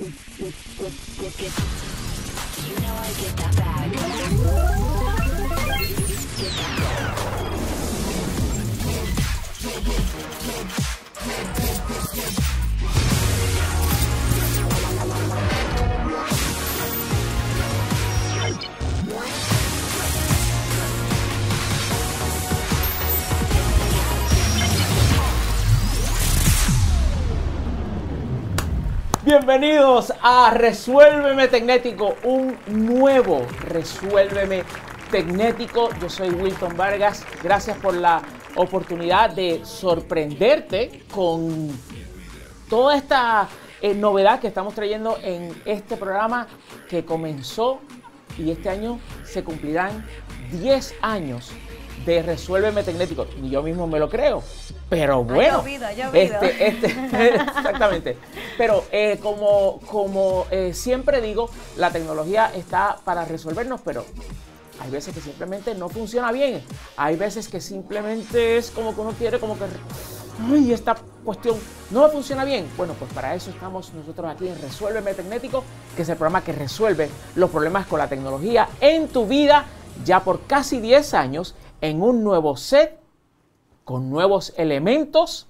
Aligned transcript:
You 0.00 0.06
know 0.06 0.14
I 2.96 3.12
get 3.20 3.36
that 3.36 3.52
bag. 3.54 3.92
Get 3.92 4.00
that 6.56 6.76
bag. 12.16 12.59
Bienvenidos 29.30 30.12
a 30.22 30.50
Resuélveme 30.50 31.46
Tecnético, 31.46 32.16
un 32.24 32.58
nuevo 32.66 33.46
Resuélveme 33.60 34.64
Tecnético. 35.08 35.88
Yo 36.00 36.10
soy 36.10 36.30
Wilton 36.30 36.76
Vargas. 36.76 37.24
Gracias 37.40 37.78
por 37.78 37.94
la 37.94 38.22
oportunidad 38.56 39.30
de 39.30 39.64
sorprenderte 39.64 41.04
con 41.14 41.70
toda 42.68 42.96
esta 42.96 43.48
eh, 43.80 43.94
novedad 43.94 44.40
que 44.40 44.48
estamos 44.48 44.74
trayendo 44.74 45.16
en 45.22 45.54
este 45.64 45.96
programa 45.96 46.48
que 46.88 47.04
comenzó 47.04 47.78
y 48.36 48.50
este 48.50 48.68
año 48.68 48.98
se 49.22 49.44
cumplirán 49.44 50.04
10 50.60 50.92
años 51.02 51.52
de 52.04 52.22
Resuélveme 52.22 52.82
Tecnético. 52.82 53.26
Ni 53.40 53.50
yo 53.50 53.62
mismo 53.62 53.86
me 53.86 53.98
lo 53.98 54.08
creo. 54.08 54.42
Pero 54.88 55.24
bueno, 55.24 55.58
ha 55.58 55.60
llovido, 55.60 55.86
ha 55.86 55.92
llovido. 55.92 56.40
Este, 56.40 56.66
este, 56.66 56.86
exactamente. 57.34 58.16
Pero 58.56 58.84
eh, 58.90 59.18
como, 59.22 59.80
como 59.86 60.46
eh, 60.50 60.74
siempre 60.74 61.20
digo, 61.20 61.50
la 61.76 61.90
tecnología 61.90 62.52
está 62.54 62.98
para 63.04 63.24
resolvernos, 63.24 63.80
pero 63.84 64.04
hay 64.80 64.90
veces 64.90 65.14
que 65.14 65.20
simplemente 65.20 65.74
no 65.74 65.88
funciona 65.88 66.32
bien. 66.32 66.62
Hay 66.96 67.16
veces 67.16 67.48
que 67.48 67.60
simplemente 67.60 68.56
es 68.56 68.70
como 68.70 68.94
que 68.94 69.00
uno 69.00 69.12
quiere 69.12 69.38
como 69.38 69.58
que, 69.58 69.64
ay, 70.50 70.72
esta 70.72 70.96
cuestión 71.24 71.56
no 71.90 72.08
funciona 72.08 72.44
bien. 72.44 72.66
Bueno, 72.76 72.94
pues 72.98 73.12
para 73.12 73.34
eso 73.34 73.50
estamos 73.50 73.92
nosotros 73.92 74.30
aquí 74.30 74.48
en 74.48 74.60
Resuélveme 74.60 75.14
Tecnético, 75.14 75.62
que 75.94 76.02
es 76.02 76.08
el 76.08 76.16
programa 76.16 76.42
que 76.42 76.52
resuelve 76.52 77.10
los 77.34 77.50
problemas 77.50 77.86
con 77.86 77.98
la 77.98 78.08
tecnología 78.08 78.68
en 78.80 79.08
tu 79.08 79.26
vida 79.26 79.66
ya 80.04 80.20
por 80.24 80.42
casi 80.46 80.80
10 80.80 81.14
años 81.14 81.54
en 81.80 82.02
un 82.02 82.22
nuevo 82.22 82.56
set 82.56 82.98
con 83.84 84.10
nuevos 84.10 84.52
elementos. 84.56 85.46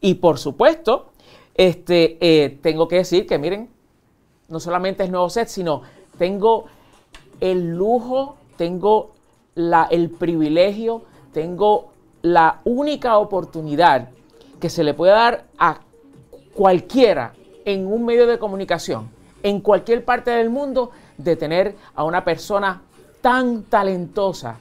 Y 0.00 0.14
por 0.14 0.38
supuesto, 0.38 1.10
este, 1.54 2.18
eh, 2.20 2.58
tengo 2.62 2.88
que 2.88 2.96
decir 2.96 3.26
que 3.26 3.38
miren, 3.38 3.68
no 4.48 4.60
solamente 4.60 5.04
es 5.04 5.10
nuevo 5.10 5.28
set, 5.28 5.48
sino 5.48 5.82
tengo 6.18 6.66
el 7.40 7.76
lujo, 7.76 8.36
tengo 8.56 9.12
la, 9.54 9.88
el 9.90 10.10
privilegio, 10.10 11.02
tengo 11.32 11.92
la 12.22 12.60
única 12.64 13.18
oportunidad 13.18 14.10
que 14.60 14.70
se 14.70 14.84
le 14.84 14.94
puede 14.94 15.12
dar 15.12 15.44
a 15.58 15.80
cualquiera 16.54 17.34
en 17.64 17.86
un 17.86 18.04
medio 18.04 18.26
de 18.26 18.38
comunicación, 18.38 19.08
en 19.42 19.60
cualquier 19.60 20.04
parte 20.04 20.30
del 20.32 20.50
mundo, 20.50 20.90
de 21.16 21.36
tener 21.36 21.76
a 21.94 22.04
una 22.04 22.24
persona 22.24 22.82
tan 23.20 23.64
talentosa, 23.64 24.58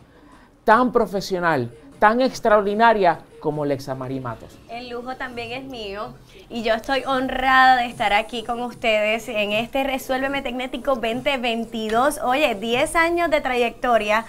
tan 0.67 0.91
profesional, 0.91 1.71
tan 1.97 2.19
extraordinaria 2.19 3.21
como 3.39 3.63
Lexa 3.63 3.95
Marí 3.95 4.19
Matos. 4.19 4.59
El 4.69 4.89
lujo 4.89 5.15
también 5.15 5.53
es 5.53 5.63
mío 5.63 6.13
y 6.49 6.61
yo 6.61 6.73
estoy 6.73 7.03
honrada 7.05 7.77
de 7.77 7.85
estar 7.85 8.11
aquí 8.11 8.43
con 8.43 8.61
ustedes 8.61 9.29
en 9.29 9.53
este 9.53 9.85
Resuélveme 9.85 10.41
Tecnético 10.41 10.95
2022. 10.95 12.19
Oye, 12.21 12.53
10 12.55 12.95
años 12.97 13.29
de 13.29 13.39
trayectoria 13.39 14.25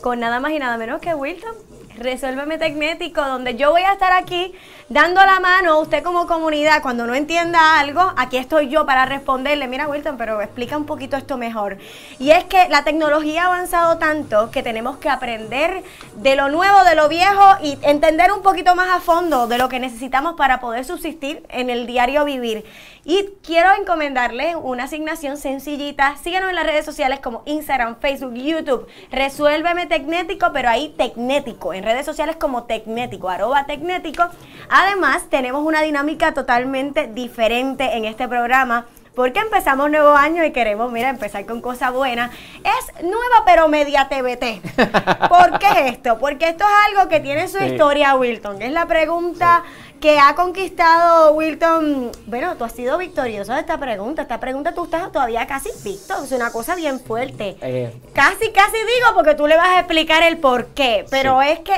con 0.00 0.18
nada 0.18 0.40
más 0.40 0.50
y 0.50 0.58
nada 0.58 0.76
menos 0.78 1.00
que 1.00 1.14
Wilton. 1.14 1.54
Resuélveme 1.98 2.58
Tecnético, 2.58 3.20
donde 3.20 3.56
yo 3.56 3.70
voy 3.70 3.82
a 3.82 3.92
estar 3.92 4.12
aquí 4.12 4.54
dando 4.88 5.20
la 5.24 5.40
mano 5.40 5.72
a 5.72 5.78
usted 5.78 6.02
como 6.02 6.26
comunidad. 6.26 6.80
Cuando 6.80 7.06
no 7.06 7.14
entienda 7.14 7.78
algo, 7.78 8.12
aquí 8.16 8.36
estoy 8.36 8.68
yo 8.68 8.86
para 8.86 9.04
responderle. 9.04 9.66
Mira, 9.66 9.88
Wilton, 9.88 10.16
pero 10.16 10.40
explica 10.40 10.76
un 10.76 10.86
poquito 10.86 11.16
esto 11.16 11.36
mejor. 11.36 11.78
Y 12.18 12.30
es 12.30 12.44
que 12.44 12.68
la 12.68 12.84
tecnología 12.84 13.42
ha 13.42 13.46
avanzado 13.46 13.98
tanto 13.98 14.50
que 14.50 14.62
tenemos 14.62 14.98
que 14.98 15.08
aprender 15.08 15.82
de 16.14 16.36
lo 16.36 16.48
nuevo, 16.48 16.84
de 16.84 16.94
lo 16.94 17.08
viejo 17.08 17.56
y 17.62 17.78
entender 17.82 18.32
un 18.32 18.42
poquito 18.42 18.74
más 18.74 18.88
a 18.88 19.00
fondo 19.00 19.46
de 19.46 19.58
lo 19.58 19.68
que 19.68 19.80
necesitamos 19.80 20.34
para 20.36 20.60
poder 20.60 20.84
subsistir 20.84 21.44
en 21.48 21.68
el 21.68 21.86
diario 21.86 22.24
vivir. 22.24 22.64
Y 23.10 23.26
quiero 23.42 23.70
encomendarle 23.80 24.54
una 24.54 24.84
asignación 24.84 25.38
sencillita. 25.38 26.18
Síguenos 26.22 26.50
en 26.50 26.56
las 26.56 26.66
redes 26.66 26.84
sociales 26.84 27.20
como 27.20 27.42
Instagram, 27.46 27.96
Facebook, 28.00 28.34
YouTube. 28.34 28.86
Resuélveme 29.10 29.86
Tecnético, 29.86 30.52
pero 30.52 30.68
ahí 30.68 30.94
Tecnético. 30.94 31.72
En 31.72 31.84
redes 31.84 32.04
sociales 32.04 32.36
como 32.36 32.64
Tecnético, 32.64 33.30
arroba 33.30 33.64
Tecnético. 33.64 34.24
Además, 34.68 35.30
tenemos 35.30 35.64
una 35.64 35.80
dinámica 35.80 36.34
totalmente 36.34 37.06
diferente 37.06 37.96
en 37.96 38.04
este 38.04 38.28
programa 38.28 38.84
porque 39.18 39.40
empezamos 39.40 39.90
nuevo 39.90 40.14
año 40.14 40.44
y 40.44 40.52
queremos, 40.52 40.92
mira, 40.92 41.08
empezar 41.10 41.44
con 41.44 41.60
cosas 41.60 41.92
buenas. 41.92 42.30
Es 42.62 43.02
nueva 43.02 43.42
pero 43.44 43.66
media 43.66 44.08
TBT. 44.08 44.62
¿Por 45.28 45.58
qué 45.58 45.88
esto? 45.88 46.18
Porque 46.18 46.50
esto 46.50 46.62
es 46.64 46.70
algo 46.96 47.08
que 47.08 47.18
tiene 47.18 47.48
su 47.48 47.58
Sí. 47.58 47.64
historia, 47.64 48.14
Wilton. 48.14 48.62
Es 48.62 48.70
la 48.70 48.86
pregunta 48.86 49.64
que 50.00 50.20
ha 50.20 50.36
conquistado 50.36 51.32
Wilton. 51.32 52.12
Bueno, 52.26 52.54
tú 52.56 52.62
has 52.62 52.70
sido 52.72 52.96
victorioso 52.96 53.52
de 53.54 53.58
esta 53.60 53.76
pregunta. 53.78 54.22
Esta 54.22 54.38
pregunta 54.38 54.72
tú 54.72 54.84
estás 54.84 55.10
todavía 55.10 55.44
casi 55.48 55.70
victo. 55.82 56.14
Es 56.22 56.30
una 56.30 56.52
cosa 56.52 56.76
bien 56.76 57.00
fuerte. 57.00 57.56
Eh, 57.60 57.92
Casi, 58.12 58.52
casi 58.52 58.76
digo 58.76 59.14
porque 59.16 59.34
tú 59.34 59.48
le 59.48 59.56
vas 59.56 59.70
a 59.70 59.78
explicar 59.80 60.22
el 60.22 60.38
por 60.38 60.66
qué. 60.68 61.04
Pero 61.10 61.42
es 61.42 61.58
que 61.58 61.72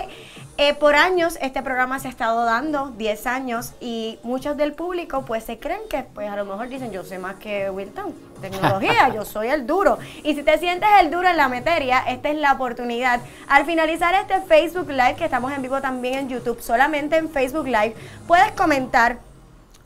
eh, 0.60 0.75
por 0.75 0.94
años 0.94 1.38
este 1.41 1.62
programa 1.62 1.98
se 2.00 2.09
ha 2.09 2.10
estado 2.10 2.44
dando, 2.44 2.91
10 2.98 3.26
años, 3.26 3.72
y 3.81 4.19
muchos 4.22 4.59
del 4.59 4.75
público 4.75 5.25
pues 5.25 5.44
se 5.44 5.59
creen 5.59 5.81
que 5.88 6.03
pues 6.03 6.28
a 6.28 6.37
lo 6.37 6.44
mejor 6.44 6.69
dicen 6.69 6.93
yo 6.93 7.03
sé 7.03 7.19
más 7.19 7.37
que 7.37 7.71
Wilton, 7.71 8.15
tecnología, 8.43 9.09
yo 9.09 9.25
soy 9.25 9.48
el 9.48 9.66
duro. 9.66 9.98
Y 10.22 10.34
si 10.34 10.43
te 10.43 10.59
sientes 10.59 10.87
el 11.00 11.10
duro 11.10 11.31
en 11.31 11.38
la 11.38 11.48
materia, 11.48 12.00
esta 12.00 12.28
es 12.28 12.37
la 12.37 12.53
oportunidad. 12.53 13.21
Al 13.48 13.65
finalizar 13.65 14.15
este 14.15 14.38
Facebook 14.43 14.91
Live, 14.91 15.16
que 15.16 15.25
estamos 15.25 15.50
en 15.50 15.62
vivo 15.62 15.81
también 15.81 16.15
en 16.19 16.28
YouTube, 16.28 16.60
solamente 16.60 17.16
en 17.16 17.31
Facebook 17.31 17.65
Live, 17.65 17.94
puedes 18.27 18.53
comentar 18.53 19.16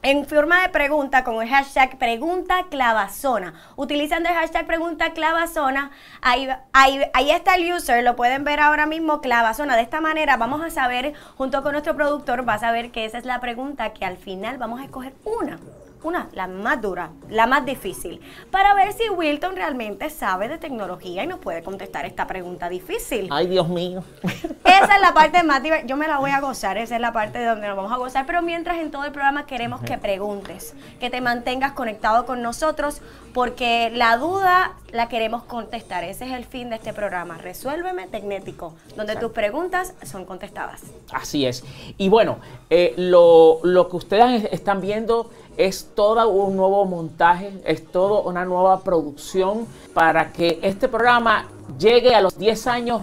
en 0.04 0.26
forma 0.26 0.60
de 0.60 0.68
pregunta 0.68 1.24
con 1.24 1.42
el 1.42 1.48
hashtag 1.48 1.98
pregunta 1.98 2.66
clavazona. 2.70 3.54
Utilizando 3.74 4.28
el 4.28 4.34
hashtag 4.34 4.66
pregunta 4.66 5.14
clavazona, 5.14 5.92
ahí, 6.20 6.46
ahí, 6.74 7.00
ahí 7.14 7.30
está 7.30 7.54
el 7.54 7.72
user, 7.72 8.04
lo 8.04 8.14
pueden 8.14 8.44
ver 8.44 8.60
ahora 8.60 8.84
mismo 8.84 9.22
clavazona. 9.22 9.76
De 9.76 9.82
esta 9.82 10.02
manera 10.02 10.36
vamos 10.36 10.60
a 10.62 10.68
saber, 10.68 11.14
junto 11.38 11.62
con 11.62 11.72
nuestro 11.72 11.96
productor, 11.96 12.44
vas 12.44 12.62
a 12.62 12.70
ver 12.70 12.90
que 12.90 13.06
esa 13.06 13.16
es 13.16 13.24
la 13.24 13.40
pregunta 13.40 13.94
que 13.94 14.04
al 14.04 14.18
final 14.18 14.58
vamos 14.58 14.80
a 14.80 14.84
escoger 14.84 15.14
una. 15.24 15.58
Una, 16.04 16.28
la 16.34 16.46
más 16.46 16.82
dura, 16.82 17.12
la 17.30 17.46
más 17.46 17.64
difícil, 17.64 18.20
para 18.50 18.74
ver 18.74 18.92
si 18.92 19.08
Wilton 19.08 19.56
realmente 19.56 20.10
sabe 20.10 20.48
de 20.48 20.58
tecnología 20.58 21.24
y 21.24 21.26
nos 21.26 21.38
puede 21.38 21.62
contestar 21.62 22.04
esta 22.04 22.26
pregunta 22.26 22.68
difícil. 22.68 23.28
ay, 23.32 23.46
Dios 23.46 23.68
mío. 23.68 24.04
Esa 24.64 24.96
es 24.96 25.00
la 25.00 25.14
parte 25.14 25.42
más 25.42 25.62
divertida. 25.62 25.88
Yo 25.88 25.96
me 25.96 26.06
la 26.06 26.18
voy 26.18 26.30
a 26.30 26.40
gozar. 26.40 26.76
Esa 26.76 26.96
es 26.96 27.00
la 27.00 27.12
parte 27.12 27.42
donde 27.42 27.66
nos 27.68 27.76
vamos 27.76 27.90
a 27.92 27.96
gozar. 27.96 28.26
Pero 28.26 28.42
mientras 28.42 28.76
en 28.76 28.90
todo 28.90 29.04
el 29.04 29.12
programa 29.12 29.46
queremos 29.46 29.80
que 29.80 29.96
preguntes, 29.96 30.74
que 31.00 31.08
te 31.08 31.22
mantengas 31.22 31.72
conectado 31.72 32.26
con 32.26 32.42
nosotros, 32.42 33.00
porque 33.32 33.90
la 33.94 34.16
duda 34.18 34.74
la 34.92 35.08
queremos 35.08 35.42
contestar. 35.44 36.04
Ese 36.04 36.26
es 36.26 36.32
el 36.32 36.44
fin 36.44 36.70
de 36.70 36.76
este 36.76 36.92
programa. 36.92 37.38
Resuélveme 37.38 38.06
Tecnético, 38.08 38.74
donde 38.96 39.16
tus 39.16 39.32
preguntas 39.32 39.94
son 40.04 40.24
contestadas. 40.24 40.82
Así 41.12 41.46
es. 41.46 41.64
Y 41.96 42.08
bueno, 42.08 42.38
eh, 42.68 42.94
lo, 42.96 43.60
lo 43.62 43.88
que 43.88 43.96
ustedes 43.96 44.48
están 44.52 44.80
viendo 44.80 45.30
es 45.56 45.90
todo 45.94 46.28
un 46.28 46.56
nuevo 46.56 46.84
montaje, 46.84 47.52
es 47.64 47.86
todo 47.90 48.22
una 48.22 48.44
nueva 48.44 48.80
producción 48.80 49.66
para 49.92 50.32
que 50.32 50.58
este 50.62 50.88
programa 50.88 51.46
llegue 51.78 52.14
a 52.14 52.20
los 52.20 52.36
10 52.38 52.66
años 52.66 53.02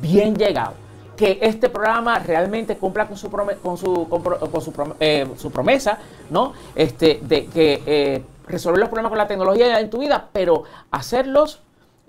bien 0.00 0.34
llegado. 0.36 0.72
Que 1.16 1.38
este 1.42 1.68
programa 1.68 2.18
realmente 2.18 2.76
cumpla 2.76 3.06
con 3.06 3.16
su, 3.16 3.30
prome- 3.30 3.56
con 3.62 3.76
su, 3.76 4.08
con 4.08 4.60
su, 4.62 4.72
prom- 4.72 4.94
eh, 5.00 5.26
su 5.36 5.50
promesa, 5.50 5.98
¿no? 6.30 6.54
Este, 6.74 7.20
de 7.22 7.46
que 7.46 7.82
eh, 7.84 8.22
resolver 8.48 8.80
los 8.80 8.88
problemas 8.88 9.10
con 9.10 9.18
la 9.18 9.26
tecnología 9.28 9.78
en 9.80 9.90
tu 9.90 9.98
vida, 9.98 10.28
pero 10.32 10.62
hacerlos 10.90 11.60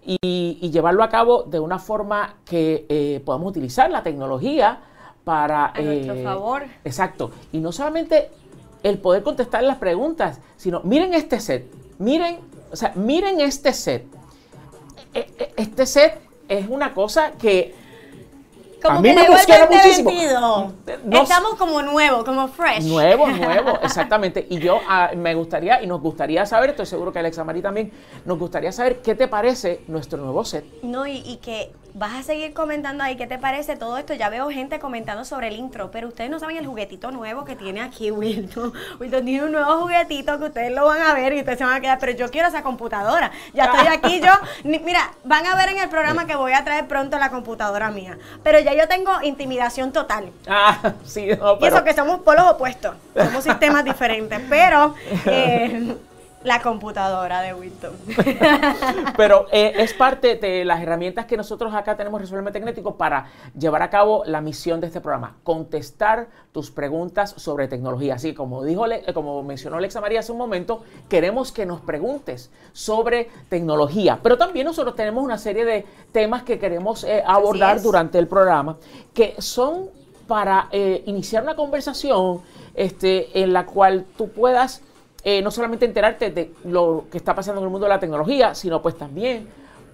y, 0.03 0.17
y 0.61 0.71
llevarlo 0.71 1.03
a 1.03 1.09
cabo 1.09 1.43
de 1.43 1.59
una 1.59 1.77
forma 1.77 2.35
que 2.45 2.85
eh, 2.87 3.21
podamos 3.25 3.49
utilizar 3.49 3.91
la 3.91 4.01
tecnología 4.01 4.79
para... 5.25 5.65
A 5.67 5.81
nuestro 5.81 6.15
favor. 6.23 6.63
Exacto. 6.85 7.31
Y 7.51 7.59
no 7.59 7.71
solamente 7.71 8.31
el 8.83 8.97
poder 8.99 9.23
contestar 9.23 9.63
las 9.63 9.77
preguntas, 9.77 10.39
sino 10.57 10.81
miren 10.83 11.13
este 11.13 11.39
set, 11.39 11.71
miren, 11.99 12.39
o 12.71 12.75
sea, 12.75 12.91
miren 12.95 13.39
este 13.41 13.73
set. 13.73 14.05
E- 15.13 15.27
e- 15.37 15.53
Este 15.57 15.85
set 15.85 16.19
es 16.47 16.67
una 16.69 16.93
cosa 16.93 17.31
que 17.33 17.75
Como 18.81 18.97
a 18.97 19.01
mí 19.01 19.09
que 19.09 19.15
me 19.15 19.25
emociona 19.25 19.67
muchísimo. 19.69 20.09
2022. 20.09 21.05
No- 21.05 21.21
Estamos 21.21 21.55
como 21.55 21.81
nuevos, 21.81 22.23
como 22.23 22.47
fresh. 22.47 22.83
Nuevo, 22.85 23.27
nuevo, 23.29 23.77
exactamente. 23.83 24.47
Y 24.49 24.59
yo 24.59 24.79
ah, 24.87 25.11
me 25.15 25.35
gustaría 25.35 25.83
y 25.83 25.87
nos 25.87 26.01
gustaría 26.01 26.45
saber, 26.45 26.71
estoy 26.71 26.85
seguro 26.87 27.11
que 27.11 27.19
Alexa 27.19 27.43
Marí 27.43 27.61
también, 27.61 27.91
nos 28.25 28.39
gustaría 28.39 28.71
saber 28.71 29.01
qué 29.01 29.13
te 29.15 29.27
parece 29.27 29.81
nuestro 29.87 30.17
nuevo 30.23 30.43
set. 30.45 30.65
No, 30.81 31.05
y, 31.05 31.17
y 31.25 31.37
que 31.37 31.71
vas 31.93 32.13
a 32.13 32.23
seguir 32.23 32.53
comentando 32.53 33.03
ahí 33.03 33.15
qué 33.17 33.27
te 33.27 33.37
parece 33.37 33.75
todo 33.75 33.97
esto. 33.97 34.13
Ya 34.13 34.29
veo 34.29 34.49
gente 34.49 34.79
comentando 34.79 35.25
sobre 35.25 35.47
el 35.49 35.55
intro, 35.55 35.91
pero 35.91 36.07
ustedes 36.07 36.29
no 36.29 36.39
saben 36.39 36.57
el 36.57 36.65
juguetito 36.65 37.11
nuevo 37.11 37.45
que 37.45 37.55
tiene 37.55 37.81
aquí 37.81 38.11
Wilton. 38.11 38.73
Wilton 38.99 39.25
tiene 39.25 39.45
un 39.45 39.51
nuevo 39.51 39.79
juguetito 39.81 40.37
que 40.39 40.45
ustedes 40.45 40.71
lo 40.71 40.85
van 40.85 41.01
a 41.01 41.13
ver 41.13 41.33
y 41.33 41.39
ustedes 41.39 41.57
se 41.57 41.65
van 41.65 41.73
a 41.73 41.81
quedar, 41.81 41.99
pero 41.99 42.11
yo 42.13 42.29
quiero 42.29 42.47
esa 42.47 42.63
computadora. 42.63 43.31
Ya 43.53 43.65
estoy 43.65 43.87
aquí 43.93 44.19
yo. 44.21 44.31
Ni- 44.63 44.79
mira, 44.79 45.11
van 45.23 45.45
a 45.45 45.55
ver 45.55 45.69
en 45.69 45.79
el 45.79 45.89
programa 45.89 46.25
que 46.25 46.35
voy 46.35 46.53
a 46.53 46.63
traer 46.63 46.87
pronto 46.87 47.17
la 47.19 47.29
computadora 47.29 47.91
mía. 47.91 48.17
Pero 48.43 48.59
ya 48.59 48.73
yo 48.73 48.87
tengo 48.87 49.11
intimidación 49.23 49.91
total. 49.91 50.31
Ah, 50.47 50.93
sí, 51.05 51.27
no, 51.39 51.57
Y 51.59 51.65
eso 51.65 51.83
que 51.83 51.93
somos 51.93 52.21
polos 52.21 52.45
opuestos, 52.49 52.95
somos 53.15 53.43
sistemas 53.43 53.83
diferentes, 53.83 54.39
pero 54.49 54.95
eh, 55.25 55.95
la 56.43 56.61
computadora 56.61 57.41
de 57.41 57.53
Wilton. 57.53 57.93
pero 59.17 59.47
eh, 59.51 59.73
es 59.77 59.93
parte 59.93 60.35
de 60.35 60.65
las 60.65 60.81
herramientas 60.81 61.25
que 61.25 61.37
nosotros 61.37 61.73
acá 61.73 61.95
tenemos 61.95 62.19
en 62.19 62.23
Resuelve 62.23 62.51
Tecnético 62.51 62.95
para 62.95 63.27
llevar 63.57 63.81
a 63.81 63.89
cabo 63.89 64.23
la 64.25 64.41
misión 64.41 64.81
de 64.81 64.87
este 64.87 65.01
programa, 65.01 65.37
contestar 65.43 66.29
tus 66.51 66.71
preguntas 66.71 67.33
sobre 67.37 67.67
tecnología. 67.67 68.15
Así 68.15 68.33
como 68.33 68.63
dijo, 68.63 68.85
eh, 68.87 69.03
como 69.13 69.43
mencionó 69.43 69.77
Alexa 69.77 70.01
María 70.01 70.19
hace 70.19 70.31
un 70.31 70.37
momento, 70.37 70.83
queremos 71.09 71.51
que 71.51 71.65
nos 71.65 71.81
preguntes 71.81 72.51
sobre 72.73 73.29
tecnología, 73.49 74.19
pero 74.21 74.37
también 74.37 74.65
nosotros 74.65 74.95
tenemos 74.95 75.23
una 75.23 75.37
serie 75.37 75.65
de 75.65 75.85
temas 76.11 76.43
que 76.43 76.59
queremos 76.59 77.03
eh, 77.03 77.23
abordar 77.25 77.81
durante 77.81 78.19
el 78.19 78.27
programa 78.27 78.77
que 79.13 79.35
son 79.39 79.89
para 80.27 80.69
eh, 80.71 81.03
iniciar 81.07 81.43
una 81.43 81.55
conversación 81.55 82.41
este, 82.73 83.41
en 83.41 83.51
la 83.51 83.65
cual 83.65 84.05
tú 84.17 84.29
puedas 84.29 84.81
eh, 85.23 85.41
no 85.41 85.51
solamente 85.51 85.85
enterarte 85.85 86.31
de 86.31 86.51
lo 86.65 87.05
que 87.11 87.17
está 87.17 87.35
pasando 87.35 87.61
en 87.61 87.65
el 87.65 87.71
mundo 87.71 87.85
de 87.85 87.89
la 87.89 87.99
tecnología, 87.99 88.55
sino 88.55 88.81
pues 88.81 88.97
también 88.97 89.47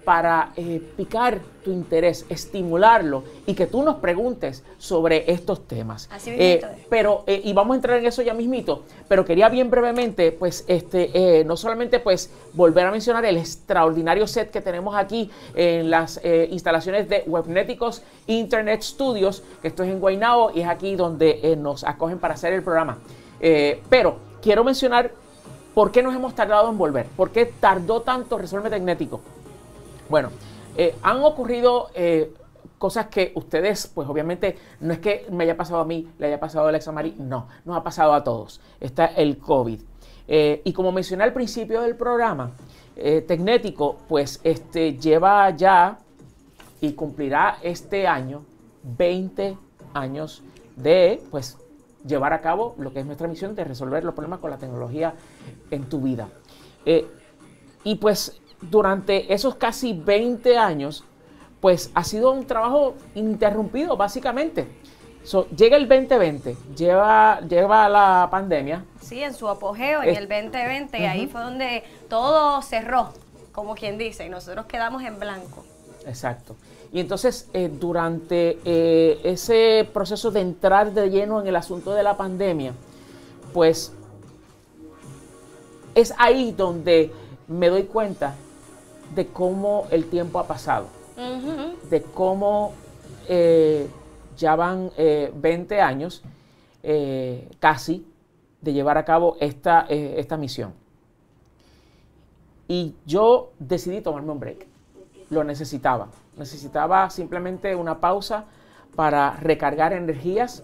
para 0.08 0.52
eh, 0.56 0.80
picar 0.96 1.38
tu 1.62 1.70
interés, 1.70 2.24
estimularlo 2.30 3.24
y 3.44 3.52
que 3.52 3.66
tú 3.66 3.82
nos 3.82 3.96
preguntes 3.96 4.64
sobre 4.78 5.30
estos 5.30 5.68
temas. 5.68 6.08
Así 6.10 6.30
Eh, 6.34 6.62
pero, 6.88 7.24
eh, 7.26 7.42
y 7.44 7.52
vamos 7.52 7.74
a 7.74 7.76
entrar 7.76 7.98
en 7.98 8.06
eso 8.06 8.22
ya 8.22 8.32
mismito, 8.32 8.84
pero 9.06 9.22
quería 9.26 9.50
bien 9.50 9.68
brevemente, 9.68 10.32
pues, 10.32 10.64
este, 10.66 11.44
no 11.44 11.58
solamente, 11.58 12.00
pues, 12.00 12.30
volver 12.54 12.86
a 12.86 12.90
mencionar 12.90 13.26
el 13.26 13.36
extraordinario 13.36 14.26
set 14.26 14.50
que 14.50 14.62
tenemos 14.62 14.96
aquí 14.96 15.30
en 15.54 15.90
las 15.90 16.18
instalaciones 16.48 17.06
de 17.10 17.24
Webnéticos 17.26 18.02
Internet 18.28 18.80
Studios, 18.80 19.42
que 19.60 19.68
esto 19.68 19.82
es 19.82 19.90
en 19.90 20.00
Guaynabo 20.00 20.52
y 20.54 20.62
es 20.62 20.68
aquí 20.68 20.96
donde 20.96 21.54
nos 21.58 21.84
acogen 21.84 22.18
para 22.18 22.32
hacer 22.32 22.54
el 22.54 22.62
programa. 22.62 22.96
Pero 23.90 24.27
quiero 24.48 24.64
mencionar 24.64 25.10
por 25.74 25.92
qué 25.92 26.02
nos 26.02 26.14
hemos 26.14 26.34
tardado 26.34 26.70
en 26.70 26.78
volver, 26.78 27.04
por 27.04 27.32
qué 27.32 27.44
tardó 27.44 28.00
tanto 28.00 28.38
Resuelve 28.38 28.70
Tecnético. 28.70 29.20
Bueno, 30.08 30.30
eh, 30.74 30.96
han 31.02 31.22
ocurrido 31.22 31.90
eh, 31.94 32.32
cosas 32.78 33.08
que 33.08 33.32
ustedes, 33.34 33.88
pues 33.94 34.08
obviamente, 34.08 34.56
no 34.80 34.94
es 34.94 35.00
que 35.00 35.26
me 35.30 35.44
haya 35.44 35.54
pasado 35.54 35.80
a 35.80 35.84
mí, 35.84 36.08
le 36.18 36.28
haya 36.28 36.40
pasado 36.40 36.64
a 36.64 36.70
Alexa 36.70 36.92
Mari, 36.92 37.14
no, 37.18 37.46
nos 37.66 37.76
ha 37.76 37.82
pasado 37.82 38.14
a 38.14 38.24
todos. 38.24 38.62
Está 38.80 39.04
el 39.04 39.36
COVID. 39.36 39.82
Eh, 40.26 40.62
y 40.64 40.72
como 40.72 40.92
mencioné 40.92 41.24
al 41.24 41.34
principio 41.34 41.82
del 41.82 41.94
programa, 41.94 42.52
Tecnético, 42.96 43.98
pues 44.08 44.40
este, 44.44 44.94
lleva 44.96 45.50
ya 45.50 45.98
y 46.80 46.94
cumplirá 46.94 47.58
este 47.62 48.06
año 48.06 48.46
20 48.82 49.58
años 49.92 50.42
de, 50.74 51.22
pues, 51.30 51.58
llevar 52.06 52.32
a 52.32 52.40
cabo 52.40 52.74
lo 52.78 52.92
que 52.92 53.00
es 53.00 53.06
nuestra 53.06 53.28
misión 53.28 53.54
de 53.54 53.64
resolver 53.64 54.04
los 54.04 54.14
problemas 54.14 54.38
con 54.40 54.50
la 54.50 54.58
tecnología 54.58 55.14
en 55.70 55.84
tu 55.88 56.00
vida. 56.00 56.28
Eh, 56.86 57.06
y 57.84 57.96
pues 57.96 58.40
durante 58.60 59.32
esos 59.32 59.54
casi 59.56 59.92
20 59.92 60.56
años, 60.58 61.04
pues 61.60 61.90
ha 61.94 62.04
sido 62.04 62.30
un 62.32 62.46
trabajo 62.46 62.94
ininterrumpido, 63.14 63.96
básicamente. 63.96 64.66
So, 65.24 65.48
llega 65.50 65.76
el 65.76 65.88
2020, 65.88 66.56
lleva, 66.76 67.40
lleva 67.40 67.88
la 67.88 68.28
pandemia, 68.30 68.84
Sí, 69.00 69.22
en 69.22 69.34
su 69.34 69.48
apogeo, 69.48 70.02
en 70.02 70.10
Es- 70.10 70.18
el 70.18 70.28
2020, 70.28 70.98
y 71.00 71.04
ahí 71.04 71.26
fue 71.26 71.40
donde 71.42 71.82
todo 72.08 72.62
cerró, 72.62 73.10
como 73.52 73.74
quien 73.74 73.98
dice, 73.98 74.24
y 74.24 74.28
nosotros 74.30 74.66
quedamos 74.66 75.02
en 75.02 75.18
blanco. 75.18 75.64
Exacto. 76.06 76.56
Y 76.92 77.00
entonces, 77.00 77.48
eh, 77.52 77.70
durante 77.72 78.58
eh, 78.64 79.20
ese 79.22 79.88
proceso 79.92 80.30
de 80.30 80.40
entrar 80.40 80.92
de 80.92 81.10
lleno 81.10 81.40
en 81.40 81.46
el 81.46 81.56
asunto 81.56 81.92
de 81.92 82.02
la 82.02 82.16
pandemia, 82.16 82.72
pues 83.52 83.92
es 85.94 86.14
ahí 86.18 86.52
donde 86.52 87.12
me 87.46 87.68
doy 87.68 87.84
cuenta 87.84 88.34
de 89.14 89.26
cómo 89.26 89.86
el 89.90 90.06
tiempo 90.06 90.38
ha 90.38 90.46
pasado, 90.46 90.86
de 91.90 92.02
cómo 92.02 92.72
eh, 93.28 93.88
ya 94.36 94.54
van 94.54 94.90
eh, 94.96 95.32
20 95.34 95.80
años 95.80 96.22
casi 97.58 98.06
de 98.62 98.72
llevar 98.72 98.96
a 98.96 99.04
cabo 99.04 99.36
esta, 99.40 99.80
esta 99.88 100.38
misión. 100.38 100.72
Y 102.66 102.94
yo 103.04 103.50
decidí 103.58 104.00
tomarme 104.00 104.32
un 104.32 104.40
break. 104.40 104.66
Lo 105.28 105.44
necesitaba. 105.44 106.08
Necesitaba 106.38 107.10
simplemente 107.10 107.74
una 107.74 108.00
pausa 108.00 108.44
para 108.96 109.32
recargar 109.36 109.92
energías, 109.92 110.62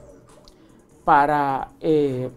para 1.04 1.68
eh, 1.80 2.30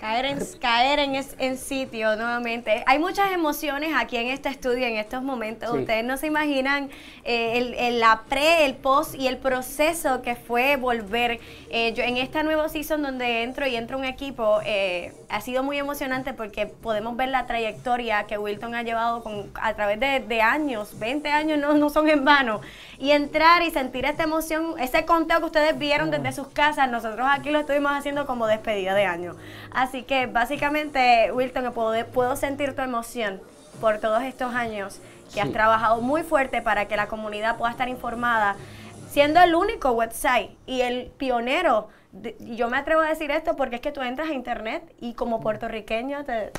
Caer 0.00 0.24
en, 0.24 0.38
caer 0.60 0.98
en, 0.98 1.14
es- 1.14 1.34
en 1.38 1.58
sitio 1.58 2.16
nuevamente. 2.16 2.82
Hay 2.86 2.98
muchas 2.98 3.32
emociones 3.32 3.92
aquí 3.94 4.16
en 4.16 4.28
este 4.28 4.48
estudio 4.48 4.86
en 4.86 4.96
estos 4.96 5.22
momentos. 5.22 5.70
Sí. 5.72 5.78
Ustedes 5.80 6.04
no 6.04 6.16
se 6.16 6.26
imaginan 6.26 6.88
eh, 7.24 7.58
el, 7.58 7.74
el- 7.74 8.00
la 8.00 8.22
pre, 8.28 8.64
el 8.64 8.74
post 8.76 9.14
y 9.14 9.26
el 9.26 9.36
proceso 9.36 10.22
que 10.22 10.36
fue 10.36 10.76
volver. 10.76 11.38
Eh, 11.68 11.92
yo 11.92 12.02
en 12.02 12.16
esta 12.16 12.42
nueva 12.42 12.68
season 12.70 13.02
donde 13.02 13.42
entro 13.42 13.66
y 13.66 13.76
entro 13.76 13.98
un 13.98 14.04
equipo, 14.06 14.60
eh, 14.64 15.12
ha 15.28 15.42
sido 15.42 15.62
muy 15.62 15.76
emocionante 15.78 16.32
porque 16.32 16.66
podemos 16.66 17.14
ver 17.16 17.28
la 17.28 17.46
trayectoria 17.46 18.24
que 18.26 18.38
Wilton 18.38 18.74
ha 18.74 18.82
llevado 18.82 19.22
con, 19.22 19.50
a 19.60 19.74
través 19.74 20.00
de, 20.00 20.20
de 20.20 20.40
años, 20.40 20.98
20 20.98 21.28
años 21.30 21.58
no, 21.58 21.74
no 21.74 21.90
son 21.90 22.08
en 22.08 22.24
vano. 22.24 22.62
Y 22.98 23.10
entrar 23.10 23.62
y 23.62 23.70
sentir 23.70 24.06
esta 24.06 24.22
emoción, 24.24 24.74
ese 24.78 25.04
conteo 25.04 25.40
que 25.40 25.44
ustedes 25.46 25.78
vieron 25.78 26.10
desde 26.10 26.32
sus 26.32 26.48
casas, 26.48 26.90
nosotros 26.90 27.26
aquí 27.30 27.50
lo 27.50 27.60
estuvimos 27.60 27.92
haciendo 27.92 28.24
como 28.26 28.46
despedida 28.46 28.94
de 28.94 29.04
año. 29.04 29.36
Así 29.72 29.89
que 30.06 30.26
básicamente, 30.26 31.30
Wilton, 31.32 31.72
puedo, 31.72 32.06
puedo 32.06 32.36
sentir 32.36 32.74
tu 32.74 32.82
emoción 32.82 33.40
por 33.80 33.98
todos 33.98 34.22
estos 34.22 34.54
años 34.54 35.00
que 35.32 35.40
has 35.40 35.46
Sí. 35.48 35.52
trabajado 35.52 36.00
muy 36.00 36.22
fuerte 36.22 36.60
para 36.62 36.86
que 36.88 36.96
la 36.96 37.06
comunidad 37.08 37.56
pueda 37.56 37.70
estar 37.70 37.88
informada, 37.88 38.56
siendo 39.10 39.40
el 39.40 39.54
único 39.54 39.92
website 39.92 40.50
y 40.66 40.80
el 40.82 41.10
pionero. 41.16 41.88
de- 42.12 42.34
yo 42.40 42.68
me 42.68 42.76
atrevo 42.76 43.02
a 43.02 43.08
decir 43.08 43.30
esto 43.30 43.54
porque 43.54 43.76
es 43.76 43.80
que 43.80 43.92
tú 43.92 44.02
entras 44.02 44.30
a 44.30 44.32
internet 44.34 44.82
y 45.00 45.14
como 45.14 45.38
puertorriqueño 45.40 46.24
te, 46.24 46.50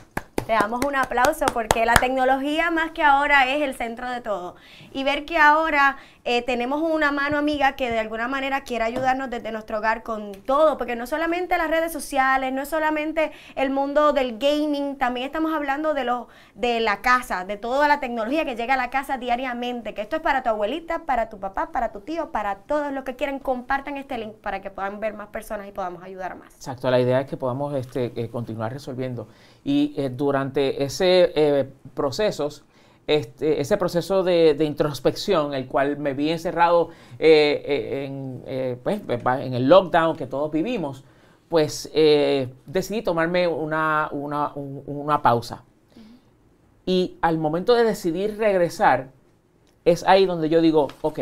te 0.45 0.53
damos 0.53 0.83
un 0.85 0.95
aplauso 0.95 1.45
porque 1.53 1.85
la 1.85 1.93
tecnología 1.93 2.71
más 2.71 2.91
que 2.91 3.03
ahora 3.03 3.47
es 3.47 3.61
el 3.61 3.75
centro 3.75 4.09
de 4.09 4.21
todo. 4.21 4.55
Y 4.93 5.03
ver 5.03 5.25
que 5.25 5.37
ahora 5.37 5.97
eh, 6.23 6.41
tenemos 6.43 6.81
una 6.81 7.11
mano 7.11 7.37
amiga 7.37 7.75
que 7.75 7.89
de 7.89 7.99
alguna 7.99 8.27
manera 8.27 8.61
quiere 8.61 8.83
ayudarnos 8.83 9.29
desde 9.29 9.51
nuestro 9.51 9.79
hogar 9.79 10.03
con 10.03 10.31
todo, 10.33 10.77
porque 10.77 10.95
no 10.95 11.07
solamente 11.07 11.57
las 11.57 11.69
redes 11.69 11.91
sociales, 11.91 12.53
no 12.53 12.61
es 12.61 12.69
solamente 12.69 13.31
el 13.55 13.69
mundo 13.69 14.13
del 14.13 14.37
gaming, 14.37 14.97
también 14.97 15.25
estamos 15.25 15.53
hablando 15.53 15.93
de, 15.93 16.03
lo, 16.03 16.27
de 16.55 16.79
la 16.79 17.01
casa, 17.01 17.45
de 17.45 17.57
toda 17.57 17.87
la 17.87 17.99
tecnología 17.99 18.45
que 18.45 18.55
llega 18.55 18.75
a 18.75 18.77
la 18.77 18.89
casa 18.89 19.17
diariamente, 19.17 19.93
que 19.93 20.01
esto 20.01 20.17
es 20.17 20.21
para 20.21 20.43
tu 20.43 20.49
abuelita, 20.49 20.99
para 21.05 21.29
tu 21.29 21.39
papá, 21.39 21.71
para 21.71 21.91
tu 21.91 22.01
tío, 22.01 22.31
para 22.31 22.55
todos 22.55 22.91
los 22.91 23.03
que 23.03 23.15
quieran, 23.15 23.39
compartan 23.39 23.97
este 23.97 24.17
link 24.17 24.33
para 24.35 24.61
que 24.61 24.69
puedan 24.69 24.99
ver 24.99 25.13
más 25.13 25.27
personas 25.29 25.67
y 25.67 25.71
podamos 25.71 26.03
ayudar 26.03 26.35
más. 26.35 26.53
Exacto, 26.55 26.89
la 26.91 26.99
idea 26.99 27.21
es 27.21 27.27
que 27.27 27.37
podamos 27.37 27.73
este, 27.73 28.11
eh, 28.15 28.29
continuar 28.29 28.71
resolviendo. 28.73 29.27
Y 29.63 29.93
eh, 29.97 30.09
durante 30.09 30.83
ese 30.83 31.31
eh, 31.35 31.69
procesos, 31.93 32.63
este, 33.07 33.61
ese 33.61 33.77
proceso 33.77 34.23
de, 34.23 34.53
de 34.55 34.65
introspección, 34.65 35.53
el 35.53 35.67
cual 35.67 35.97
me 35.97 36.13
vi 36.13 36.29
encerrado 36.31 36.89
eh, 37.19 37.61
eh, 37.65 38.05
en, 38.05 38.79
pues, 38.83 39.01
en 39.41 39.53
el 39.53 39.67
lockdown 39.67 40.15
que 40.15 40.27
todos 40.27 40.51
vivimos, 40.51 41.03
pues 41.49 41.91
decidí 42.65 43.01
tomarme 43.01 43.45
una, 43.47 44.07
una, 44.13 44.53
un- 44.55 44.83
una 44.87 45.21
pausa. 45.21 45.63
Y 46.85 47.17
al 47.21 47.37
momento 47.37 47.75
de 47.75 47.83
decidir 47.83 48.37
regresar, 48.37 49.09
es 49.83 50.03
ahí 50.07 50.25
donde 50.25 50.47
yo 50.49 50.61
digo, 50.61 50.87
ok, 51.01 51.19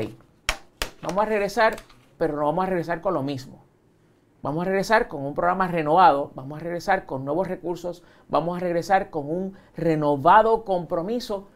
vamos 1.02 1.24
a 1.24 1.26
regresar, 1.26 1.78
pero 2.18 2.36
no 2.38 2.46
vamos 2.46 2.64
a 2.66 2.68
regresar 2.70 3.02
con 3.02 3.14
lo 3.16 3.24
mismo. 3.24 3.59
Vamos 4.42 4.62
a 4.62 4.66
regresar 4.66 5.08
con 5.08 5.26
un 5.26 5.34
programa 5.34 5.68
renovado, 5.68 6.32
vamos 6.34 6.60
a 6.60 6.64
regresar 6.64 7.06
con 7.06 7.26
nuevos 7.26 7.48
recursos, 7.48 8.04
vamos 8.30 8.58
a 8.58 8.60
regresar 8.62 9.10
con 9.10 9.30
un 9.30 9.54
renovado 9.76 10.64
compromiso 10.64 11.50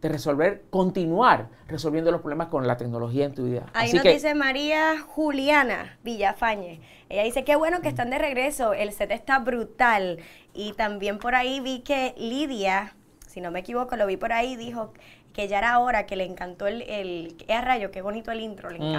de 0.00 0.08
resolver, 0.08 0.64
continuar 0.70 1.48
resolviendo 1.68 2.10
los 2.10 2.20
problemas 2.20 2.48
con 2.48 2.66
la 2.66 2.76
tecnología 2.76 3.26
en 3.26 3.34
tu 3.34 3.44
vida. 3.44 3.66
Ahí 3.74 3.88
Así 3.88 3.96
nos 3.96 4.02
que, 4.02 4.12
dice 4.14 4.34
María 4.34 4.98
Juliana 5.00 5.98
Villafañe. 6.04 6.80
Ella 7.08 7.24
dice, 7.24 7.44
qué 7.44 7.56
bueno 7.56 7.80
que 7.80 7.88
están 7.88 8.10
de 8.10 8.18
regreso, 8.18 8.72
el 8.72 8.92
set 8.92 9.10
está 9.10 9.38
brutal. 9.38 10.18
Y 10.54 10.72
también 10.72 11.18
por 11.18 11.34
ahí 11.34 11.60
vi 11.60 11.80
que 11.80 12.14
Lidia, 12.16 12.94
si 13.26 13.40
no 13.42 13.50
me 13.50 13.60
equivoco, 13.60 13.96
lo 13.96 14.06
vi 14.06 14.16
por 14.16 14.32
ahí, 14.32 14.56
dijo 14.56 14.92
que 15.34 15.48
ya 15.48 15.58
era 15.58 15.78
hora, 15.80 16.06
que 16.06 16.16
le 16.16 16.24
encantó 16.24 16.66
el, 16.66 16.80
el 16.82 17.36
eh, 17.46 17.60
rayo, 17.60 17.90
qué 17.90 18.00
bonito 18.00 18.30
el 18.30 18.40
intro, 18.40 18.70
le 18.70 18.78
Mm. 18.78 18.92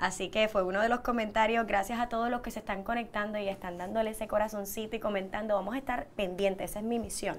Así 0.00 0.30
que 0.30 0.48
fue 0.48 0.62
uno 0.62 0.80
de 0.80 0.88
los 0.88 1.00
comentarios, 1.00 1.66
gracias 1.66 2.00
a 2.00 2.08
todos 2.08 2.30
los 2.30 2.40
que 2.40 2.50
se 2.50 2.60
están 2.60 2.84
conectando 2.84 3.38
y 3.38 3.48
están 3.48 3.76
dándole 3.76 4.10
ese 4.10 4.26
corazoncito 4.26 4.96
y 4.96 4.98
comentando. 4.98 5.54
Vamos 5.54 5.74
a 5.74 5.78
estar 5.78 6.06
pendientes, 6.16 6.70
esa 6.70 6.78
es 6.78 6.86
mi 6.86 6.98
misión, 6.98 7.36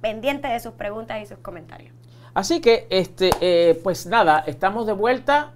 pendiente 0.00 0.46
de 0.46 0.60
sus 0.60 0.74
preguntas 0.74 1.20
y 1.20 1.26
sus 1.26 1.38
comentarios. 1.38 1.92
así 2.32 2.60
que 2.60 2.86
este, 2.88 3.30
eh, 3.40 3.80
pues 3.82 4.06
nada, 4.06 4.44
estamos 4.46 4.86
de 4.86 4.92
vuelta. 4.92 5.54